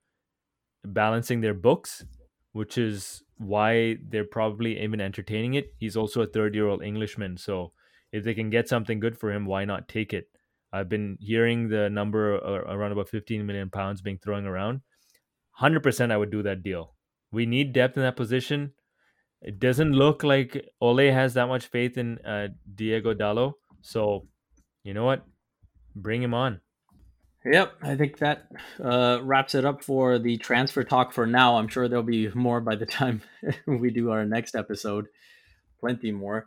balancing 0.85 1.41
their 1.41 1.55
books, 1.55 2.05
which 2.53 2.79
is 2.79 3.23
why 3.39 3.97
they're 4.09 4.25
probably 4.25 4.81
even 4.81 5.01
entertaining 5.01 5.55
it. 5.55 5.75
He's 5.79 5.97
also 5.97 6.23
a 6.23 6.27
third 6.27 6.55
year 6.55 6.69
old 6.69 6.83
Englishman. 6.83 7.37
So 7.37 7.73
if 8.13 8.25
they 8.25 8.35
can 8.35 8.51
get 8.51 8.69
something 8.69 9.01
good 9.01 9.19
for 9.19 9.33
him, 9.33 9.47
why 9.47 9.65
not 9.65 9.89
take 9.89 10.13
it? 10.13 10.29
I've 10.73 10.89
been 10.89 11.19
hearing 11.21 11.69
the 11.69 11.91
number 11.91 12.37
around 12.37 12.93
about 12.93 13.09
15 13.09 13.45
million 13.45 13.71
pounds 13.71 14.01
being 14.01 14.19
thrown 14.19 14.47
around. 14.47 14.81
100% 15.61 16.11
I 16.11 16.17
would 16.17 16.31
do 16.31 16.43
that 16.43 16.63
deal. 16.63 16.95
We 17.31 17.47
need 17.47 17.73
depth 17.73 17.97
in 17.97 18.03
that 18.03 18.17
position. 18.17 18.73
It 19.43 19.59
doesn't 19.59 19.93
look 19.93 20.23
like 20.23 20.69
Ole 20.81 21.11
has 21.13 21.35
that 21.35 21.49
much 21.49 21.67
faith 21.67 21.99
in 21.99 22.19
uh, 22.19 22.49
Diogo 22.75 23.15
Dalot. 23.15 23.55
So, 23.83 24.29
you 24.85 24.95
know 24.95 25.05
what? 25.05 25.27
Bring 25.97 26.23
him 26.23 26.35
on. 26.35 26.61
Yep, 27.45 27.73
I 27.83 27.97
think 27.97 28.19
that 28.19 28.47
uh, 28.83 29.19
wraps 29.23 29.55
it 29.55 29.65
up 29.65 29.83
for 29.83 30.19
the 30.19 30.37
transfer 30.37 30.85
talk 30.85 31.13
for 31.13 31.27
now. 31.27 31.57
I'm 31.57 31.67
sure 31.67 31.89
there'll 31.89 32.05
be 32.05 32.29
more 32.35 32.61
by 32.61 32.77
the 32.77 32.87
time 32.87 33.23
we 33.67 33.91
do 33.91 34.11
our 34.11 34.25
next 34.25 34.55
episode. 34.55 35.09
Plenty 35.81 36.13
more. 36.13 36.47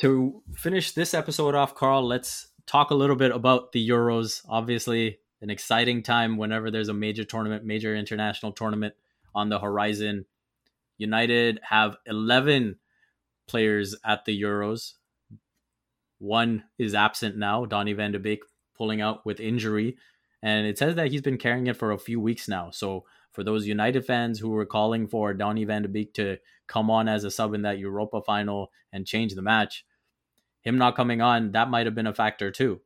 To 0.00 0.42
finish 0.56 0.92
this 0.92 1.14
episode 1.14 1.54
off, 1.54 1.76
Carl, 1.76 2.06
let's 2.06 2.48
talk 2.66 2.90
a 2.90 2.94
little 2.94 3.14
bit 3.14 3.30
about 3.30 3.70
the 3.70 3.88
Euros. 3.88 4.42
Obviously, 4.48 5.18
an 5.40 5.50
exciting 5.50 6.02
time 6.02 6.36
whenever 6.36 6.70
there's 6.70 6.88
a 6.88 6.94
major 6.94 7.24
tournament, 7.24 7.64
major 7.64 7.94
international 7.94 8.50
tournament 8.50 8.94
on 9.34 9.48
the 9.48 9.60
horizon. 9.60 10.24
United 10.98 11.60
have 11.62 11.96
11 12.06 12.76
players 13.46 13.94
at 14.04 14.24
the 14.24 14.40
Euros. 14.40 14.94
One 16.18 16.64
is 16.78 16.94
absent 16.94 17.36
now, 17.36 17.64
Donny 17.64 17.92
van 17.92 18.12
de 18.12 18.18
Beek 18.18 18.40
pulling 18.76 19.00
out 19.00 19.24
with 19.24 19.38
injury. 19.38 19.96
And 20.42 20.66
it 20.66 20.78
says 20.78 20.96
that 20.96 21.10
he's 21.10 21.22
been 21.22 21.38
carrying 21.38 21.68
it 21.68 21.76
for 21.76 21.92
a 21.92 21.98
few 21.98 22.20
weeks 22.20 22.48
now. 22.48 22.70
So 22.70 23.04
for 23.32 23.44
those 23.44 23.66
United 23.66 24.04
fans 24.04 24.38
who 24.38 24.50
were 24.50 24.66
calling 24.66 25.06
for 25.06 25.32
Donny 25.32 25.64
van 25.64 25.82
de 25.82 25.88
Beek 25.88 26.12
to 26.14 26.38
come 26.66 26.90
on 26.90 27.08
as 27.08 27.24
a 27.24 27.30
sub 27.30 27.54
in 27.54 27.62
that 27.62 27.78
Europa 27.78 28.20
final 28.22 28.70
and 28.92 29.06
change 29.06 29.34
the 29.34 29.42
match, 29.42 29.84
him 30.62 30.78
not 30.78 30.96
coming 30.96 31.20
on, 31.20 31.52
that 31.52 31.70
might 31.70 31.86
have 31.86 31.94
been 31.94 32.06
a 32.06 32.14
factor 32.14 32.50
too. 32.50 32.80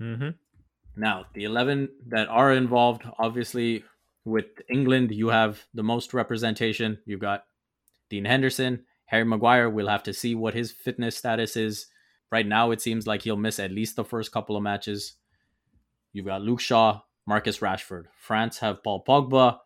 Mm-hmm. 0.00 0.30
Now, 0.96 1.26
the 1.34 1.44
11 1.44 1.88
that 2.08 2.28
are 2.28 2.52
involved, 2.52 3.02
obviously, 3.18 3.84
with 4.24 4.46
England, 4.68 5.12
you 5.12 5.28
have 5.28 5.64
the 5.74 5.82
most 5.82 6.12
representation. 6.12 6.98
You've 7.06 7.20
got 7.20 7.44
Dean 8.10 8.24
Henderson, 8.24 8.84
Harry 9.06 9.24
Maguire. 9.24 9.70
We'll 9.70 9.88
have 9.88 10.02
to 10.04 10.12
see 10.12 10.34
what 10.34 10.54
his 10.54 10.72
fitness 10.72 11.16
status 11.16 11.56
is. 11.56 11.86
Right 12.32 12.46
now, 12.46 12.72
it 12.72 12.80
seems 12.80 13.06
like 13.06 13.22
he'll 13.22 13.36
miss 13.36 13.58
at 13.58 13.70
least 13.70 13.96
the 13.96 14.04
first 14.04 14.32
couple 14.32 14.56
of 14.56 14.62
matches. 14.62 15.14
You've 16.12 16.26
got 16.26 16.42
Luke 16.42 16.60
Shaw, 16.60 17.00
Marcus 17.26 17.58
Rashford. 17.58 18.04
France 18.18 18.58
have 18.58 18.82
Paul 18.82 19.04
Pogba. 19.06 19.58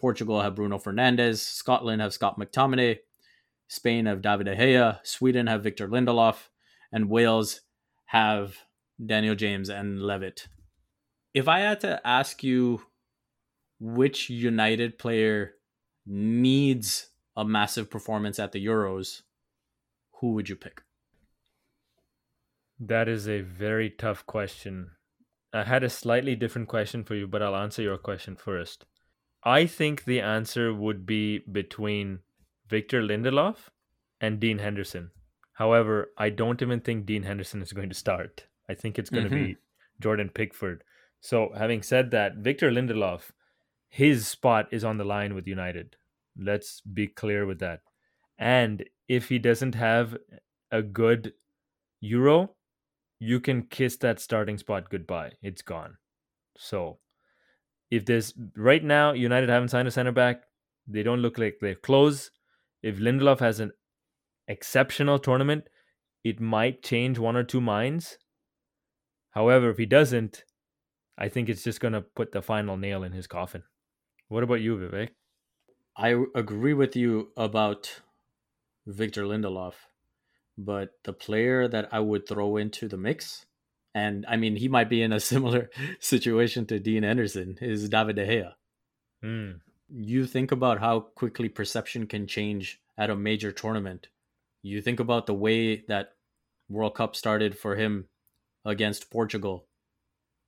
Portugal 0.00 0.42
have 0.42 0.54
Bruno 0.54 0.78
Fernandes. 0.78 1.38
Scotland 1.38 2.02
have 2.02 2.12
Scott 2.12 2.38
McTominay. 2.38 2.98
Spain 3.68 4.06
have 4.06 4.20
David 4.20 4.44
De 4.44 4.56
Gea. 4.56 4.98
Sweden 5.04 5.46
have 5.46 5.62
Victor 5.62 5.88
Lindelof. 5.88 6.48
And 6.92 7.08
Wales 7.08 7.60
have 8.06 8.56
Daniel 9.04 9.34
James 9.34 9.68
and 9.68 10.02
Levitt. 10.02 10.48
If 11.32 11.48
I 11.48 11.60
had 11.60 11.80
to 11.80 12.06
ask 12.06 12.44
you 12.44 12.82
which 13.80 14.30
United 14.30 14.98
player 14.98 15.54
needs 16.06 17.08
a 17.36 17.44
massive 17.44 17.90
performance 17.90 18.38
at 18.38 18.52
the 18.52 18.64
Euros, 18.64 19.22
who 20.20 20.32
would 20.32 20.48
you 20.48 20.56
pick? 20.56 20.82
That 22.78 23.08
is 23.08 23.28
a 23.28 23.40
very 23.40 23.90
tough 23.90 24.26
question. 24.26 24.90
I 25.54 25.64
had 25.64 25.84
a 25.84 25.90
slightly 25.90 26.36
different 26.36 26.68
question 26.68 27.04
for 27.04 27.14
you, 27.14 27.26
but 27.26 27.42
I'll 27.42 27.56
answer 27.56 27.82
your 27.82 27.96
question 27.96 28.36
first. 28.36 28.84
I 29.44 29.66
think 29.66 30.04
the 30.04 30.20
answer 30.20 30.74
would 30.74 31.06
be 31.06 31.38
between 31.38 32.20
Victor 32.68 33.02
Lindelof 33.02 33.68
and 34.20 34.40
Dean 34.40 34.58
Henderson. 34.58 35.10
However, 35.54 36.10
I 36.18 36.30
don't 36.30 36.60
even 36.60 36.80
think 36.80 37.06
Dean 37.06 37.22
Henderson 37.22 37.62
is 37.62 37.72
going 37.72 37.88
to 37.88 37.94
start. 37.94 38.46
I 38.68 38.74
think 38.74 38.98
it's 38.98 39.10
going 39.10 39.26
mm-hmm. 39.26 39.34
to 39.34 39.44
be 39.44 39.56
Jordan 40.00 40.30
Pickford. 40.30 40.82
So, 41.20 41.52
having 41.56 41.82
said 41.82 42.10
that, 42.10 42.36
Victor 42.36 42.70
Lindelof 42.70 43.30
his 43.94 44.26
spot 44.26 44.66
is 44.72 44.82
on 44.82 44.98
the 44.98 45.04
line 45.04 45.36
with 45.36 45.46
United. 45.46 45.94
Let's 46.36 46.80
be 46.80 47.06
clear 47.06 47.46
with 47.46 47.60
that. 47.60 47.82
And 48.36 48.84
if 49.06 49.28
he 49.28 49.38
doesn't 49.38 49.76
have 49.76 50.16
a 50.72 50.82
good 50.82 51.34
Euro, 52.00 52.53
you 53.24 53.40
can 53.40 53.62
kiss 53.62 53.96
that 53.96 54.20
starting 54.20 54.58
spot 54.58 54.90
goodbye. 54.90 55.32
It's 55.42 55.62
gone. 55.62 55.96
So, 56.58 56.98
if 57.90 58.04
there's 58.04 58.34
right 58.56 58.84
now, 58.84 59.12
United 59.12 59.48
haven't 59.48 59.70
signed 59.70 59.88
a 59.88 59.90
center 59.90 60.12
back, 60.12 60.42
they 60.86 61.02
don't 61.02 61.22
look 61.22 61.38
like 61.38 61.56
they're 61.60 61.74
close. 61.74 62.30
If 62.82 62.98
Lindelof 62.98 63.40
has 63.40 63.60
an 63.60 63.72
exceptional 64.46 65.18
tournament, 65.18 65.64
it 66.22 66.38
might 66.38 66.82
change 66.82 67.18
one 67.18 67.36
or 67.36 67.44
two 67.44 67.62
minds. 67.62 68.18
However, 69.30 69.70
if 69.70 69.78
he 69.78 69.86
doesn't, 69.86 70.44
I 71.16 71.28
think 71.28 71.48
it's 71.48 71.64
just 71.64 71.80
going 71.80 71.94
to 71.94 72.02
put 72.02 72.32
the 72.32 72.42
final 72.42 72.76
nail 72.76 73.02
in 73.02 73.12
his 73.12 73.26
coffin. 73.26 73.62
What 74.28 74.42
about 74.42 74.60
you, 74.60 74.76
Vivek? 74.76 75.10
I 75.96 76.24
agree 76.34 76.74
with 76.74 76.94
you 76.94 77.30
about 77.36 78.02
Victor 78.86 79.24
Lindelof, 79.24 79.74
but 80.56 80.90
the 81.04 81.12
player 81.12 81.68
that 81.68 81.88
I 81.92 82.00
would 82.00 82.28
throw 82.28 82.56
into 82.56 82.88
the 82.88 82.96
mix, 82.96 83.46
and 83.94 84.24
I 84.28 84.36
mean, 84.36 84.56
he 84.56 84.68
might 84.68 84.88
be 84.88 85.02
in 85.02 85.12
a 85.12 85.20
similar 85.32 85.70
situation 86.00 86.66
to 86.66 86.78
Dean 86.78 87.02
Henderson, 87.02 87.58
is 87.60 87.88
David 87.88 88.16
De 88.16 88.26
Gea. 88.26 88.52
Mm. 89.24 89.60
You 89.88 90.26
think 90.26 90.52
about 90.52 90.80
how 90.80 91.00
quickly 91.00 91.48
perception 91.48 92.06
can 92.06 92.26
change 92.26 92.80
at 92.96 93.10
a 93.10 93.16
major 93.16 93.52
tournament. 93.52 94.08
You 94.62 94.80
think 94.80 95.00
about 95.00 95.26
the 95.26 95.34
way 95.34 95.84
that 95.88 96.12
World 96.68 96.94
Cup 96.94 97.14
started 97.14 97.58
for 97.58 97.76
him 97.76 98.08
against 98.64 99.10
Portugal, 99.10 99.66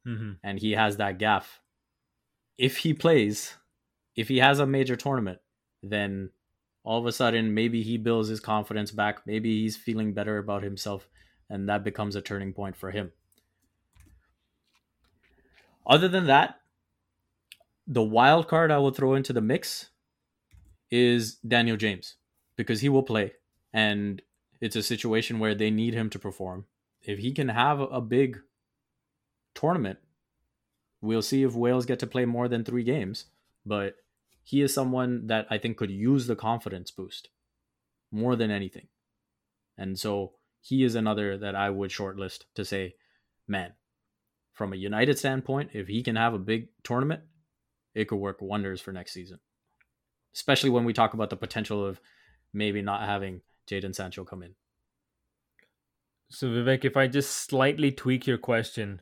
mm-hmm. 0.07 0.33
and 0.43 0.59
he 0.59 0.73
has 0.73 0.97
that 0.97 1.19
gaff. 1.19 1.61
If 2.57 2.79
he 2.79 2.95
plays, 2.95 3.57
if 4.17 4.29
he 4.29 4.39
has 4.39 4.59
a 4.59 4.67
major 4.67 4.97
tournament, 4.97 5.41
then 5.83 6.31
all 6.87 7.01
of 7.01 7.07
a 7.07 7.13
sudden 7.13 7.53
maybe 7.53 7.83
he 7.83 7.99
builds 7.99 8.29
his 8.29 8.39
confidence 8.39 8.93
back. 8.93 9.27
Maybe 9.27 9.61
he's 9.61 9.77
feeling 9.77 10.13
better 10.15 10.39
about 10.39 10.63
himself, 10.63 11.09
and 11.51 11.69
that 11.69 11.83
becomes 11.83 12.15
a 12.15 12.23
turning 12.23 12.53
point 12.53 12.77
for 12.77 12.93
him. 12.93 13.11
Other 15.85 16.07
than 16.07 16.27
that, 16.29 16.61
the 17.89 18.05
wild 18.05 18.47
card 18.47 18.71
I 18.71 18.79
will 18.79 18.93
throw 18.93 19.15
into 19.15 19.33
the 19.33 19.41
mix 19.41 19.91
is 20.89 21.35
Daniel 21.37 21.77
James 21.77 22.15
because 22.55 22.81
he 22.81 22.89
will 22.89 23.03
play, 23.03 23.33
and 23.73 24.23
it's 24.61 24.77
a 24.77 24.83
situation 24.83 25.41
where 25.41 25.57
they 25.57 25.73
need 25.73 25.93
him 25.93 26.09
to 26.11 26.21
perform. 26.21 26.67
If 27.03 27.19
he 27.19 27.33
can 27.33 27.49
have 27.49 27.81
a 27.81 28.01
big 28.01 28.39
tournament, 29.57 29.99
we'll 31.01 31.21
see 31.21 31.43
if 31.43 31.55
Wales 31.55 31.85
get 31.85 31.99
to 31.99 32.07
play 32.07 32.27
more 32.27 32.47
than 32.47 32.65
three 32.65 32.85
games. 32.85 33.25
But 33.65 33.97
he 34.47 34.63
is 34.63 34.73
someone 34.73 35.27
that 35.27 35.45
I 35.51 35.59
think 35.59 35.77
could 35.77 35.91
use 35.91 36.29
the 36.29 36.37
confidence 36.37 36.93
boost 36.93 37.31
more 38.13 38.37
than 38.37 38.53
anything. 38.53 38.87
And 39.77 39.99
so 39.99 40.35
he 40.61 40.85
is 40.85 40.95
another 40.95 41.37
that 41.37 41.57
I 41.57 41.69
would 41.69 41.91
shortlist 41.91 42.45
to 42.55 42.65
say, 42.65 42.95
man, 43.49 43.73
from 44.53 44.73
a 44.73 44.77
United 44.77 45.19
standpoint, 45.19 45.71
if 45.73 45.89
he 45.89 46.01
can 46.01 46.15
have 46.15 46.33
a 46.33 46.39
big 46.39 46.69
tournament, 46.85 47.23
it 47.93 48.07
could 48.07 48.19
work 48.19 48.41
wonders 48.41 48.81
for 48.81 48.93
next 48.93 49.15
season. 49.15 49.41
Especially 50.33 50.71
when 50.71 50.85
we 50.85 50.93
talk 50.93 51.13
about 51.13 51.31
the 51.31 51.37
potential 51.37 51.85
of 51.85 52.01
maybe 52.55 52.83
not 52.83 53.03
having 53.03 53.41
Jadon 53.69 53.97
Sancho 53.97 54.23
come 54.23 54.45
in. 54.45 54.55
So 56.31 56.47
Vivek, 56.47 56.85
if 56.85 56.97
I 56.97 57.09
just 57.09 57.31
slightly 57.31 57.91
tweak 57.91 58.29
your 58.29 58.39
question, 58.39 59.01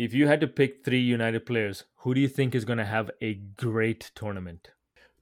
if 0.00 0.14
you 0.14 0.26
had 0.26 0.40
to 0.40 0.46
pick 0.46 0.82
three 0.82 1.02
United 1.02 1.44
players, 1.44 1.84
who 1.96 2.14
do 2.14 2.22
you 2.22 2.28
think 2.28 2.54
is 2.54 2.64
going 2.64 2.78
to 2.78 2.86
have 2.86 3.10
a 3.20 3.34
great 3.34 4.10
tournament? 4.14 4.70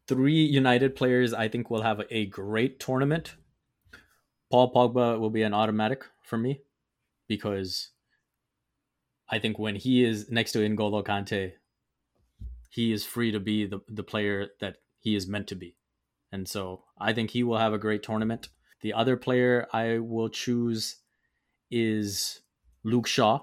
Three 0.07 0.45
United 0.45 0.95
players 0.95 1.35
I 1.35 1.49
think 1.49 1.68
will 1.68 1.83
have 1.83 2.03
a 2.11 2.26
great 2.26 2.79
tournament. 2.79 3.35
Paul 4.53 4.72
Pogba 4.72 5.18
will 5.18 5.31
be 5.31 5.43
an 5.43 5.53
automatic 5.53 6.05
for 6.22 6.39
me 6.39 6.61
because 7.26 7.89
I 9.29 9.41
think 9.41 9.59
when 9.59 9.74
he 9.74 10.05
is 10.05 10.31
next 10.31 10.53
to 10.53 10.61
N'Golo 10.61 11.05
Kante, 11.05 11.55
he 12.70 12.93
is 12.93 13.05
free 13.05 13.33
to 13.33 13.41
be 13.41 13.66
the, 13.66 13.81
the 13.89 14.05
player 14.05 14.47
that 14.61 14.76
he 15.01 15.16
is 15.16 15.26
meant 15.26 15.49
to 15.49 15.57
be. 15.57 15.74
And 16.31 16.49
so 16.49 16.85
I 16.97 17.12
think 17.12 17.31
he 17.31 17.43
will 17.43 17.59
have 17.59 17.72
a 17.72 17.79
great 17.79 18.05
tournament. 18.05 18.49
The 18.83 18.93
other 18.93 19.16
player 19.16 19.66
I 19.72 19.99
will 19.99 20.29
choose 20.29 20.99
is 21.68 22.43
Luke 22.85 23.09
Shaw 23.09 23.41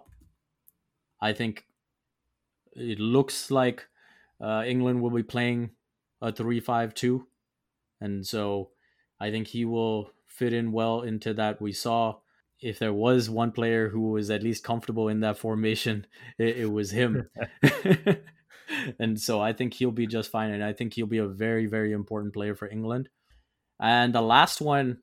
I 1.25 1.33
think 1.33 1.65
it 2.73 2.99
looks 2.99 3.51
like 3.51 3.87
uh, 4.41 4.63
England 4.65 5.01
will 5.01 5.09
be 5.11 5.23
playing 5.23 5.71
a 6.21 6.31
three-five-two, 6.31 7.27
and 8.01 8.25
so 8.25 8.69
I 9.19 9.31
think 9.31 9.47
he 9.47 9.65
will 9.65 10.11
fit 10.27 10.53
in 10.53 10.71
well 10.71 11.01
into 11.01 11.33
that. 11.33 11.61
We 11.61 11.71
saw 11.71 12.17
if 12.61 12.79
there 12.79 12.93
was 12.93 13.29
one 13.29 13.51
player 13.51 13.89
who 13.89 14.11
was 14.11 14.29
at 14.29 14.43
least 14.43 14.63
comfortable 14.63 15.07
in 15.07 15.19
that 15.21 15.37
formation, 15.37 16.07
it, 16.37 16.57
it 16.57 16.71
was 16.71 16.91
him. 16.91 17.29
and 18.99 19.19
so 19.19 19.41
I 19.41 19.53
think 19.53 19.73
he'll 19.73 19.91
be 19.91 20.07
just 20.07 20.31
fine. 20.31 20.51
And 20.51 20.63
I 20.63 20.73
think 20.73 20.93
he'll 20.93 21.05
be 21.05 21.17
a 21.17 21.27
very, 21.27 21.65
very 21.65 21.91
important 21.91 22.33
player 22.33 22.55
for 22.55 22.69
England. 22.69 23.09
And 23.79 24.13
the 24.13 24.21
last 24.21 24.61
one, 24.61 24.99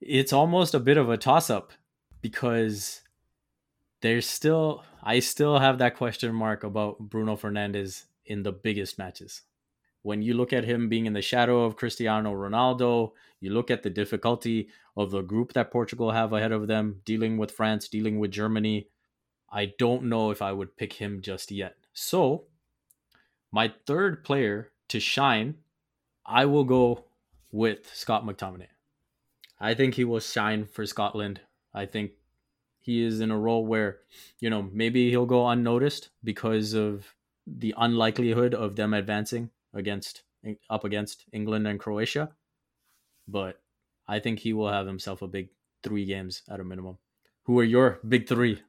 it's 0.00 0.32
almost 0.32 0.74
a 0.74 0.80
bit 0.80 0.96
of 0.96 1.08
a 1.08 1.16
toss 1.16 1.50
up 1.50 1.72
because 2.20 3.02
there's 4.02 4.26
still, 4.26 4.84
I 5.02 5.20
still 5.20 5.58
have 5.58 5.78
that 5.78 5.96
question 5.96 6.34
mark 6.34 6.64
about 6.64 6.98
Bruno 6.98 7.36
Fernandes 7.36 8.04
in 8.26 8.42
the 8.42 8.52
biggest 8.52 8.98
matches. 8.98 9.42
When 10.02 10.22
you 10.22 10.34
look 10.34 10.52
at 10.52 10.64
him 10.64 10.88
being 10.88 11.06
in 11.06 11.12
the 11.12 11.22
shadow 11.22 11.64
of 11.64 11.76
Cristiano 11.76 12.32
Ronaldo, 12.32 13.12
you 13.40 13.52
look 13.52 13.70
at 13.70 13.82
the 13.82 13.90
difficulty 13.90 14.68
of 14.96 15.10
the 15.10 15.22
group 15.22 15.52
that 15.52 15.70
Portugal 15.70 16.10
have 16.10 16.32
ahead 16.32 16.52
of 16.52 16.66
them, 16.66 17.00
dealing 17.04 17.36
with 17.36 17.50
France, 17.52 17.88
dealing 17.88 18.18
with 18.18 18.30
Germany. 18.30 18.88
I 19.50 19.72
don't 19.78 20.04
know 20.04 20.30
if 20.30 20.42
I 20.42 20.52
would 20.52 20.76
pick 20.76 20.94
him 20.94 21.20
just 21.22 21.50
yet. 21.50 21.76
So, 21.92 22.44
my 23.50 23.72
third 23.86 24.24
player 24.24 24.72
to 24.88 25.00
shine, 25.00 25.56
I 26.26 26.44
will 26.44 26.64
go 26.64 27.04
with 27.50 27.92
Scott 27.94 28.24
McTominay. 28.24 28.68
I 29.60 29.74
think 29.74 29.94
he 29.94 30.04
will 30.04 30.20
shine 30.20 30.66
for 30.66 30.86
Scotland. 30.86 31.40
I 31.74 31.86
think 31.86 32.12
he 32.88 33.04
is 33.04 33.20
in 33.20 33.30
a 33.30 33.38
role 33.38 33.66
where, 33.66 33.98
you 34.40 34.48
know, 34.48 34.62
maybe 34.72 35.10
he'll 35.10 35.26
go 35.26 35.46
unnoticed 35.46 36.08
because 36.24 36.72
of 36.72 37.14
the 37.46 37.74
unlikelihood 37.76 38.54
of 38.54 38.76
them 38.76 38.94
advancing 38.94 39.50
against 39.74 40.22
up 40.70 40.84
against 40.84 41.26
England 41.30 41.68
and 41.68 41.78
Croatia. 41.78 42.30
But 43.28 43.60
I 44.08 44.20
think 44.20 44.38
he 44.38 44.54
will 44.54 44.72
have 44.72 44.86
himself 44.86 45.20
a 45.20 45.26
big 45.26 45.50
three 45.82 46.06
games 46.06 46.44
at 46.48 46.60
a 46.60 46.64
minimum. 46.64 46.96
Who 47.42 47.58
are 47.58 47.64
your 47.64 48.00
big 48.08 48.26
three? 48.26 48.62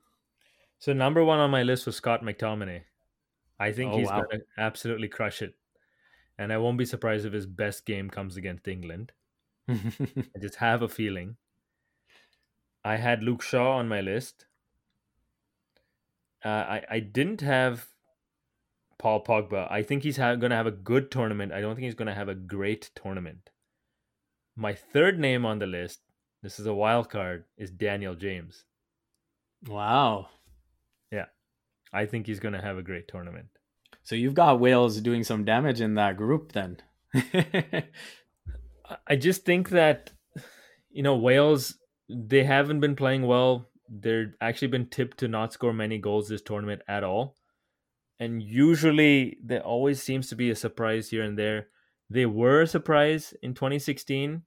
So 0.79 0.91
number 0.91 1.23
one 1.23 1.39
on 1.39 1.49
my 1.49 1.63
list 1.63 1.85
was 1.85 1.95
Scott 1.95 2.21
McTominay. 2.21 2.81
I 3.57 3.71
think 3.71 3.93
oh, 3.93 3.99
he's 3.99 4.09
wow. 4.09 4.23
going 4.23 4.41
to 4.41 4.45
absolutely 4.57 5.07
crush 5.07 5.41
it. 5.41 5.55
And 6.37 6.51
I 6.51 6.57
won't 6.57 6.77
be 6.77 6.83
surprised 6.83 7.25
if 7.25 7.31
his 7.31 7.45
best 7.45 7.85
game 7.85 8.09
comes 8.09 8.35
against 8.35 8.67
England. 8.67 9.13
I 9.69 10.39
just 10.41 10.55
have 10.55 10.81
a 10.81 10.89
feeling. 10.89 11.37
I 12.83 12.97
had 12.97 13.23
Luke 13.23 13.41
Shaw 13.41 13.77
on 13.77 13.87
my 13.87 14.01
list. 14.01 14.45
Uh, 16.43 16.49
I, 16.49 16.83
I 16.89 16.99
didn't 16.99 17.41
have 17.41 17.87
Paul 18.97 19.23
Pogba. 19.23 19.69
I 19.69 19.83
think 19.83 20.03
he's 20.03 20.17
ha- 20.17 20.35
going 20.35 20.51
to 20.51 20.55
have 20.55 20.67
a 20.67 20.71
good 20.71 21.11
tournament. 21.11 21.51
I 21.51 21.61
don't 21.61 21.75
think 21.75 21.85
he's 21.85 21.95
going 21.95 22.07
to 22.07 22.13
have 22.13 22.29
a 22.29 22.35
great 22.35 22.91
tournament. 22.95 23.49
My 24.55 24.73
third 24.73 25.19
name 25.19 25.45
on 25.45 25.59
the 25.59 25.67
list, 25.67 25.99
this 26.41 26.59
is 26.59 26.65
a 26.65 26.73
wild 26.73 27.09
card, 27.09 27.45
is 27.57 27.71
Daniel 27.71 28.15
James. 28.15 28.65
Wow. 29.67 30.27
Yeah. 31.11 31.25
I 31.91 32.05
think 32.05 32.27
he's 32.27 32.39
going 32.39 32.53
to 32.53 32.61
have 32.61 32.77
a 32.77 32.83
great 32.83 33.07
tournament. 33.07 33.47
So 34.03 34.15
you've 34.15 34.33
got 34.33 34.59
Wales 34.59 35.01
doing 35.01 35.23
some 35.23 35.45
damage 35.45 35.81
in 35.81 35.95
that 35.95 36.17
group 36.17 36.53
then. 36.53 36.77
I 39.07 39.15
just 39.15 39.45
think 39.45 39.69
that 39.69 40.11
you 40.89 41.03
know 41.03 41.15
Wales 41.15 41.75
they 42.09 42.43
haven't 42.43 42.79
been 42.79 42.95
playing 42.95 43.25
well. 43.25 43.69
They're 43.87 44.35
actually 44.41 44.69
been 44.69 44.87
tipped 44.87 45.19
to 45.19 45.27
not 45.27 45.53
score 45.53 45.73
many 45.73 45.97
goals 45.97 46.27
this 46.27 46.41
tournament 46.41 46.81
at 46.87 47.03
all. 47.03 47.35
And 48.19 48.43
usually 48.43 49.37
there 49.43 49.61
always 49.61 50.01
seems 50.01 50.27
to 50.29 50.35
be 50.35 50.49
a 50.49 50.55
surprise 50.55 51.09
here 51.09 51.23
and 51.23 51.37
there. 51.37 51.67
They 52.09 52.25
were 52.25 52.61
a 52.61 52.67
surprise 52.67 53.33
in 53.41 53.53
2016. 53.53 54.43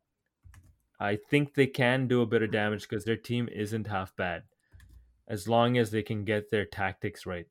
I 1.01 1.17
think 1.17 1.55
they 1.55 1.67
can 1.67 2.07
do 2.07 2.21
a 2.21 2.27
bit 2.27 2.43
of 2.43 2.53
damage 2.53 2.83
because 2.83 3.05
their 3.05 3.17
team 3.17 3.49
isn't 3.53 3.87
half 3.87 4.15
bad 4.15 4.43
as 5.29 5.49
long 5.49 5.79
as 5.79 5.91
they 5.91 6.03
can 6.03 6.25
get 6.25 6.51
their 6.51 6.65
tactics 6.65 7.25
right. 7.25 7.47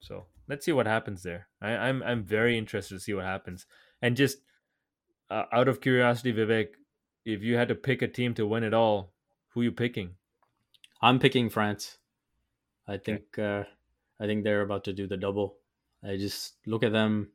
So 0.00 0.26
let's 0.48 0.64
see 0.64 0.72
what 0.72 0.86
happens 0.86 1.22
there. 1.22 1.48
I, 1.60 1.70
am 1.70 1.80
I'm, 1.80 2.02
I'm 2.02 2.24
very 2.24 2.58
interested 2.58 2.94
to 2.94 3.00
see 3.00 3.14
what 3.14 3.24
happens. 3.24 3.66
And 4.00 4.16
just 4.16 4.38
uh, 5.30 5.44
out 5.52 5.68
of 5.68 5.80
curiosity, 5.80 6.32
Vivek, 6.32 6.68
if 7.24 7.42
you 7.42 7.56
had 7.56 7.68
to 7.68 7.74
pick 7.74 8.02
a 8.02 8.08
team 8.08 8.34
to 8.34 8.46
win 8.46 8.64
it 8.64 8.74
all, 8.74 9.12
who 9.50 9.60
are 9.60 9.64
you 9.64 9.72
picking? 9.72 10.16
I'm 11.00 11.18
picking 11.18 11.50
France. 11.50 11.98
I 12.86 12.96
think 12.96 13.38
okay. 13.38 13.60
uh, 13.60 13.64
I 14.22 14.26
think 14.26 14.44
they're 14.44 14.62
about 14.62 14.84
to 14.84 14.92
do 14.92 15.06
the 15.06 15.16
double. 15.16 15.56
I 16.04 16.16
just 16.16 16.54
look 16.66 16.82
at 16.82 16.92
them, 16.92 17.30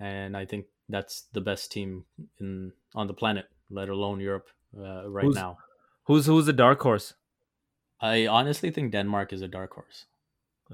and 0.00 0.36
I 0.36 0.44
think 0.44 0.66
that's 0.88 1.24
the 1.32 1.40
best 1.40 1.72
team 1.72 2.04
in 2.40 2.72
on 2.94 3.06
the 3.06 3.14
planet, 3.14 3.46
let 3.70 3.88
alone 3.88 4.20
Europe, 4.20 4.48
uh, 4.78 5.08
right 5.08 5.24
who's, 5.24 5.34
now. 5.34 5.58
Who's 6.04 6.26
who's 6.26 6.46
the 6.46 6.52
dark 6.52 6.80
horse? 6.80 7.14
I 8.00 8.26
honestly 8.26 8.70
think 8.70 8.92
Denmark 8.92 9.32
is 9.32 9.42
a 9.42 9.48
dark 9.48 9.74
horse. 9.74 10.04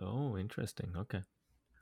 Oh, 0.00 0.36
interesting. 0.36 0.92
Okay. 0.96 1.22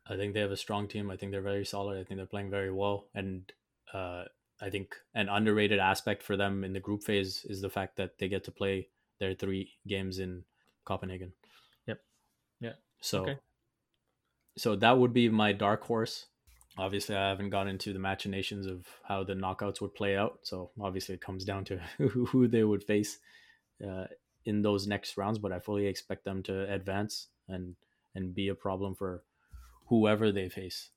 I 0.07 0.17
think 0.17 0.35
they 0.35 0.41
have 0.41 0.51
a 0.51 0.57
strong 0.57 0.89
team. 0.89 1.11
I 1.11 1.17
think 1.17 1.33
they're 1.33 1.41
very 1.41 1.65
solid. 1.65 1.99
I 1.99 2.05
think 2.05 2.19
they're 2.19 2.27
playing 2.27 2.51
very 2.51 2.73
well. 2.73 3.07
And 3.15 3.51
uh, 3.95 4.25
I 4.61 4.71
think 4.71 4.95
an 5.15 5.29
underrated 5.29 5.79
aspect 5.79 6.23
for 6.23 6.37
them 6.37 6.65
in 6.65 6.73
the 6.73 6.81
group 6.81 7.03
phase 7.03 7.45
is 7.49 7.61
the 7.61 7.71
fact 7.71 7.97
that 7.97 8.19
they 8.19 8.29
get 8.29 8.45
to 8.45 8.51
play 8.51 8.89
their 9.19 9.35
three 9.35 9.73
games 9.87 10.19
in 10.19 10.45
Copenhagen. 10.85 11.33
Yep. 11.87 12.01
Yeah. 12.61 12.73
So, 13.01 13.23
okay. 13.23 13.39
so 14.57 14.77
that 14.77 14.99
would 14.99 15.13
be 15.13 15.29
my 15.29 15.53
dark 15.53 15.85
horse. 15.85 16.27
Obviously, 16.79 17.17
I 17.17 17.29
haven't 17.29 17.51
gone 17.51 17.69
into 17.69 17.93
the 17.93 17.99
machinations 17.99 18.67
of 18.67 18.87
how 19.03 19.25
the 19.25 19.35
knockouts 19.35 19.81
would 19.81 19.95
play 19.95 20.17
out. 20.17 20.41
So 20.43 20.71
obviously, 20.81 21.15
it 21.15 21.21
comes 21.21 21.45
down 21.45 21.65
to 21.67 21.81
who 21.99 22.47
they 22.47 22.65
would 22.65 22.85
face 22.85 23.19
uh, 23.87 24.05
in 24.45 24.63
those 24.63 24.87
next 24.87 25.17
rounds, 25.17 25.39
but 25.39 25.53
I 25.53 25.59
fully 25.59 25.87
expect 25.87 26.25
them 26.25 26.43
to 26.45 26.73
advance 26.73 27.29
and 27.49 27.77
and 28.15 28.35
be 28.35 28.49
a 28.49 28.55
problem 28.55 28.95
for 28.95 29.23
whoever 29.87 30.33
they 30.33 30.49
face. 30.49 30.91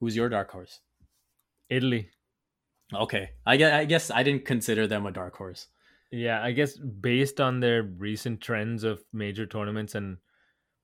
Who's 0.00 0.16
your 0.16 0.28
dark 0.28 0.50
horse? 0.50 0.80
Italy. 1.68 2.10
Okay, 2.94 3.30
I 3.44 3.56
guess 3.56 3.72
I 3.72 3.84
guess 3.84 4.10
I 4.10 4.22
didn't 4.22 4.44
consider 4.44 4.86
them 4.86 5.06
a 5.06 5.10
dark 5.10 5.36
horse. 5.36 5.68
Yeah, 6.12 6.42
I 6.42 6.52
guess 6.52 6.76
based 6.76 7.40
on 7.40 7.60
their 7.60 7.82
recent 7.82 8.40
trends 8.40 8.84
of 8.84 9.02
major 9.12 9.44
tournaments 9.44 9.94
and 9.94 10.18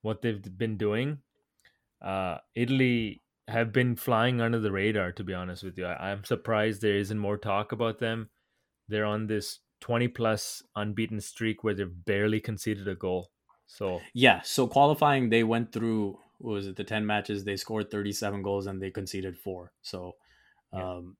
what 0.03 0.20
they've 0.22 0.42
been 0.59 0.76
doing, 0.76 1.18
uh, 2.00 2.38
Italy 2.57 3.22
have 3.46 3.72
been 3.72 3.94
flying 3.94 4.40
under 4.40 4.59
the 4.59 4.72
radar. 4.72 5.12
To 5.12 5.24
be 5.24 5.34
honest 5.34 5.62
with 5.62 5.78
you, 5.78 5.86
I, 5.86 6.11
I'm 6.11 6.24
surprised 6.24 6.82
there 6.82 6.96
isn't 6.96 7.18
more 7.18 7.38
talk 7.38 7.70
about 7.72 8.00
them. 8.00 8.30
They're 8.88 9.05
on 9.05 9.28
this 9.28 9.61
20 9.80 10.09
plus 10.09 10.62
unbeaten 10.74 11.20
streak 11.20 11.62
where 11.62 11.74
they've 11.74 12.05
barely 12.05 12.40
conceded 12.40 12.88
a 12.88 12.94
goal. 12.94 13.30
So 13.66 14.00
yeah, 14.12 14.40
so 14.42 14.66
qualifying 14.66 15.30
they 15.30 15.44
went 15.44 15.72
through 15.72 16.18
was 16.40 16.66
it 16.66 16.76
the 16.76 16.84
10 16.84 17.07
matches 17.07 17.44
they 17.44 17.57
scored 17.57 17.90
37 17.90 18.42
goals 18.42 18.66
and 18.66 18.82
they 18.82 18.90
conceded 18.90 19.38
4. 19.38 19.72
So 19.82 20.16
um 20.72 21.16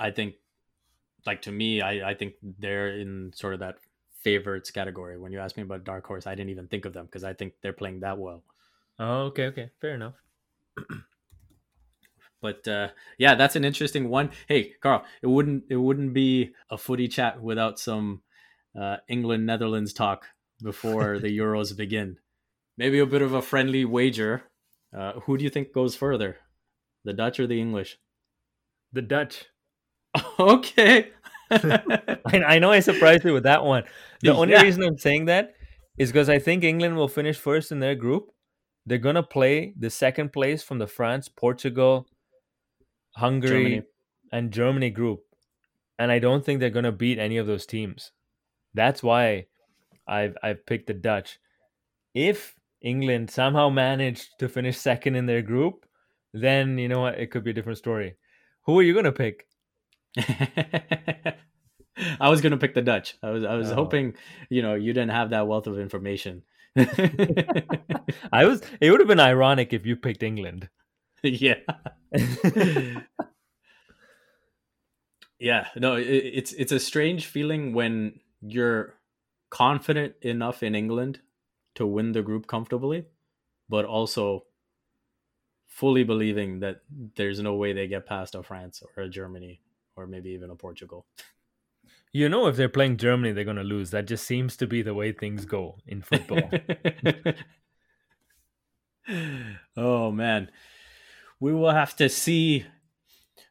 I 0.00 0.10
think 0.10 0.34
like 1.26 1.42
to 1.42 1.52
me 1.52 1.80
I 1.80 2.10
I 2.10 2.14
think 2.14 2.34
they're 2.58 2.96
in 2.98 3.32
sort 3.34 3.54
of 3.54 3.60
that 3.60 3.76
favorites 4.22 4.70
category. 4.70 5.18
When 5.18 5.32
you 5.32 5.40
ask 5.40 5.56
me 5.56 5.62
about 5.62 5.84
dark 5.84 6.06
horse, 6.06 6.26
I 6.26 6.34
didn't 6.34 6.50
even 6.50 6.68
think 6.68 6.84
of 6.84 6.92
them 6.92 7.06
because 7.06 7.24
I 7.24 7.34
think 7.34 7.54
they're 7.60 7.72
playing 7.72 8.00
that 8.00 8.18
well. 8.18 8.42
Oh, 8.98 9.22
okay, 9.26 9.46
okay. 9.46 9.70
Fair 9.80 9.94
enough. 9.94 10.14
But 12.42 12.66
uh, 12.66 12.88
yeah, 13.18 13.36
that's 13.36 13.54
an 13.56 13.64
interesting 13.64 14.08
one. 14.08 14.30
Hey, 14.48 14.72
Carl, 14.82 15.04
it 15.22 15.28
wouldn't 15.28 15.64
it 15.70 15.76
wouldn't 15.76 16.12
be 16.12 16.50
a 16.68 16.76
footy 16.76 17.06
chat 17.06 17.40
without 17.40 17.78
some 17.78 18.22
uh, 18.78 18.96
England 19.08 19.46
Netherlands 19.46 19.92
talk 19.92 20.26
before 20.60 21.18
the 21.20 21.38
Euros 21.38 21.74
begin. 21.74 22.18
Maybe 22.76 22.98
a 22.98 23.06
bit 23.06 23.22
of 23.22 23.32
a 23.32 23.42
friendly 23.42 23.84
wager. 23.84 24.42
Uh, 24.92 25.20
who 25.20 25.38
do 25.38 25.44
you 25.44 25.50
think 25.50 25.72
goes 25.72 25.94
further, 25.94 26.38
the 27.04 27.12
Dutch 27.12 27.38
or 27.38 27.46
the 27.46 27.60
English? 27.60 27.98
The 28.92 29.02
Dutch. 29.02 29.46
okay. 30.38 31.10
I, 31.50 32.58
know 32.58 32.70
I 32.70 32.80
surprised 32.80 33.24
you 33.24 33.32
with 33.32 33.42
that 33.42 33.64
one. 33.64 33.84
The 34.20 34.34
only 34.34 34.54
yeah. 34.54 34.62
reason 34.62 34.82
I'm 34.82 34.98
saying 34.98 35.26
that 35.26 35.54
is 35.98 36.10
because 36.10 36.28
I 36.28 36.38
think 36.38 36.64
England 36.64 36.96
will 36.96 37.08
finish 37.08 37.36
first 37.36 37.72
in 37.72 37.80
their 37.80 37.94
group. 37.94 38.30
They're 38.86 38.98
gonna 38.98 39.22
play 39.22 39.74
the 39.78 39.90
second 39.90 40.32
place 40.32 40.62
from 40.62 40.78
the 40.78 40.86
France, 40.86 41.28
Portugal, 41.28 42.06
Hungary, 43.16 43.64
Germany. 43.64 43.82
and 44.32 44.50
Germany 44.50 44.90
group. 44.90 45.20
And 45.98 46.10
I 46.10 46.18
don't 46.18 46.44
think 46.44 46.60
they're 46.60 46.70
going 46.70 46.84
to 46.84 46.92
beat 46.92 47.18
any 47.18 47.36
of 47.36 47.46
those 47.46 47.66
teams. 47.66 48.12
That's 48.74 49.02
why 49.02 49.46
I've 50.08 50.36
I've 50.42 50.64
picked 50.66 50.86
the 50.86 50.94
Dutch. 50.94 51.38
If 52.14 52.54
England 52.80 53.30
somehow 53.30 53.68
managed 53.68 54.38
to 54.38 54.48
finish 54.48 54.78
second 54.78 55.14
in 55.14 55.26
their 55.26 55.42
group, 55.42 55.86
then 56.32 56.78
you 56.78 56.88
know 56.88 57.02
what, 57.02 57.18
it 57.18 57.30
could 57.30 57.44
be 57.44 57.50
a 57.50 57.54
different 57.54 57.78
story. 57.78 58.16
Who 58.64 58.78
are 58.78 58.82
you 58.82 58.92
going 58.92 59.04
to 59.04 59.12
pick? 59.12 59.46
I 62.20 62.28
was 62.28 62.40
going 62.40 62.52
to 62.52 62.58
pick 62.58 62.74
the 62.74 62.82
Dutch. 62.82 63.16
I 63.22 63.30
was 63.30 63.44
I 63.44 63.54
was 63.54 63.70
oh. 63.70 63.74
hoping, 63.74 64.14
you 64.50 64.62
know, 64.62 64.74
you 64.74 64.92
didn't 64.92 65.10
have 65.10 65.30
that 65.30 65.46
wealth 65.46 65.66
of 65.66 65.78
information. 65.78 66.42
I 66.76 68.44
was 68.46 68.62
it 68.80 68.90
would 68.90 69.00
have 69.00 69.08
been 69.08 69.20
ironic 69.20 69.72
if 69.72 69.86
you 69.86 69.96
picked 69.96 70.22
England. 70.22 70.68
yeah. 71.22 71.56
Yeah, 75.42 75.66
no, 75.74 75.96
it, 75.96 76.04
it's 76.04 76.52
it's 76.52 76.70
a 76.70 76.78
strange 76.78 77.26
feeling 77.26 77.74
when 77.74 78.20
you're 78.42 78.94
confident 79.50 80.14
enough 80.22 80.62
in 80.62 80.76
England 80.76 81.18
to 81.74 81.84
win 81.84 82.12
the 82.12 82.22
group 82.22 82.46
comfortably, 82.46 83.06
but 83.68 83.84
also 83.84 84.44
fully 85.66 86.04
believing 86.04 86.60
that 86.60 86.82
there's 87.16 87.40
no 87.40 87.54
way 87.54 87.72
they 87.72 87.88
get 87.88 88.06
past 88.06 88.36
a 88.36 88.42
France 88.44 88.84
or 88.96 89.02
a 89.02 89.08
Germany 89.08 89.60
or 90.02 90.06
maybe 90.06 90.30
even 90.30 90.50
a 90.50 90.56
Portugal. 90.56 91.06
You 92.12 92.28
know, 92.28 92.46
if 92.46 92.56
they're 92.56 92.68
playing 92.68 92.98
Germany, 92.98 93.32
they're 93.32 93.44
going 93.44 93.56
to 93.56 93.62
lose. 93.62 93.90
That 93.90 94.06
just 94.06 94.26
seems 94.26 94.56
to 94.58 94.66
be 94.66 94.82
the 94.82 94.92
way 94.92 95.12
things 95.12 95.46
go 95.46 95.78
in 95.86 96.02
football. 96.02 96.50
oh 99.76 100.10
man, 100.10 100.50
we 101.40 101.52
will 101.52 101.70
have 101.70 101.96
to 101.96 102.08
see. 102.08 102.66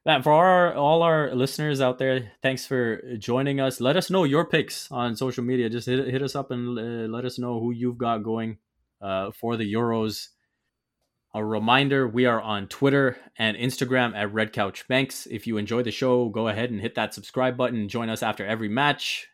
Man, 0.04 0.24
for 0.24 0.32
our, 0.32 0.74
all 0.74 1.04
our 1.04 1.34
listeners 1.36 1.80
out 1.80 2.00
there, 2.00 2.32
thanks 2.42 2.66
for 2.66 3.02
joining 3.18 3.60
us. 3.60 3.80
Let 3.80 3.98
us 3.98 4.10
know 4.10 4.24
your 4.24 4.46
picks 4.46 4.92
on 4.92 5.16
social 5.16 5.44
media. 5.44 5.70
Just 5.70 5.88
hit, 5.88 6.08
hit 6.08 6.24
us 6.24 6.36
up 6.36 6.50
and 6.50 6.78
uh, 6.78 7.16
let 7.16 7.24
us 7.24 7.38
know 7.38 7.60
who 7.60 7.72
you've 7.72 8.00
got 8.00 8.24
going 8.24 8.58
uh, 9.00 9.30
for 9.30 9.58
the 9.58 9.74
Euros. 9.74 10.30
A 11.34 11.46
reminder 11.46 12.10
we 12.10 12.26
are 12.26 12.42
on 12.42 12.68
Twitter 12.68 13.16
and 13.38 13.56
Instagram 13.56 14.14
at 14.14 14.34
Red 14.34 14.52
Couch 14.52 14.86
Banks. 14.90 15.26
If 15.32 15.48
you 15.48 15.56
enjoy 15.56 15.82
the 15.82 15.90
show, 15.90 16.28
go 16.28 16.50
ahead 16.50 16.72
and 16.72 16.82
hit 16.82 16.96
that 16.96 17.14
subscribe 17.14 17.56
button. 17.56 17.88
Join 17.88 18.10
us 18.10 18.22
after 18.22 18.46
every 18.46 18.68
match. 18.68 19.30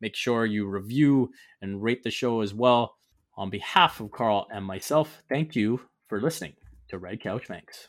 Make 0.00 0.16
sure 0.16 0.46
you 0.46 0.66
review 0.66 1.32
and 1.60 1.82
rate 1.82 2.02
the 2.02 2.10
show 2.10 2.40
as 2.40 2.54
well. 2.54 2.96
On 3.36 3.50
behalf 3.50 4.00
of 4.00 4.10
Carl 4.10 4.46
and 4.50 4.64
myself, 4.64 5.22
thank 5.28 5.54
you 5.54 5.82
for 6.08 6.18
listening 6.18 6.54
to 6.88 6.98
Red 6.98 7.20
Couch 7.20 7.46
Banks. 7.46 7.88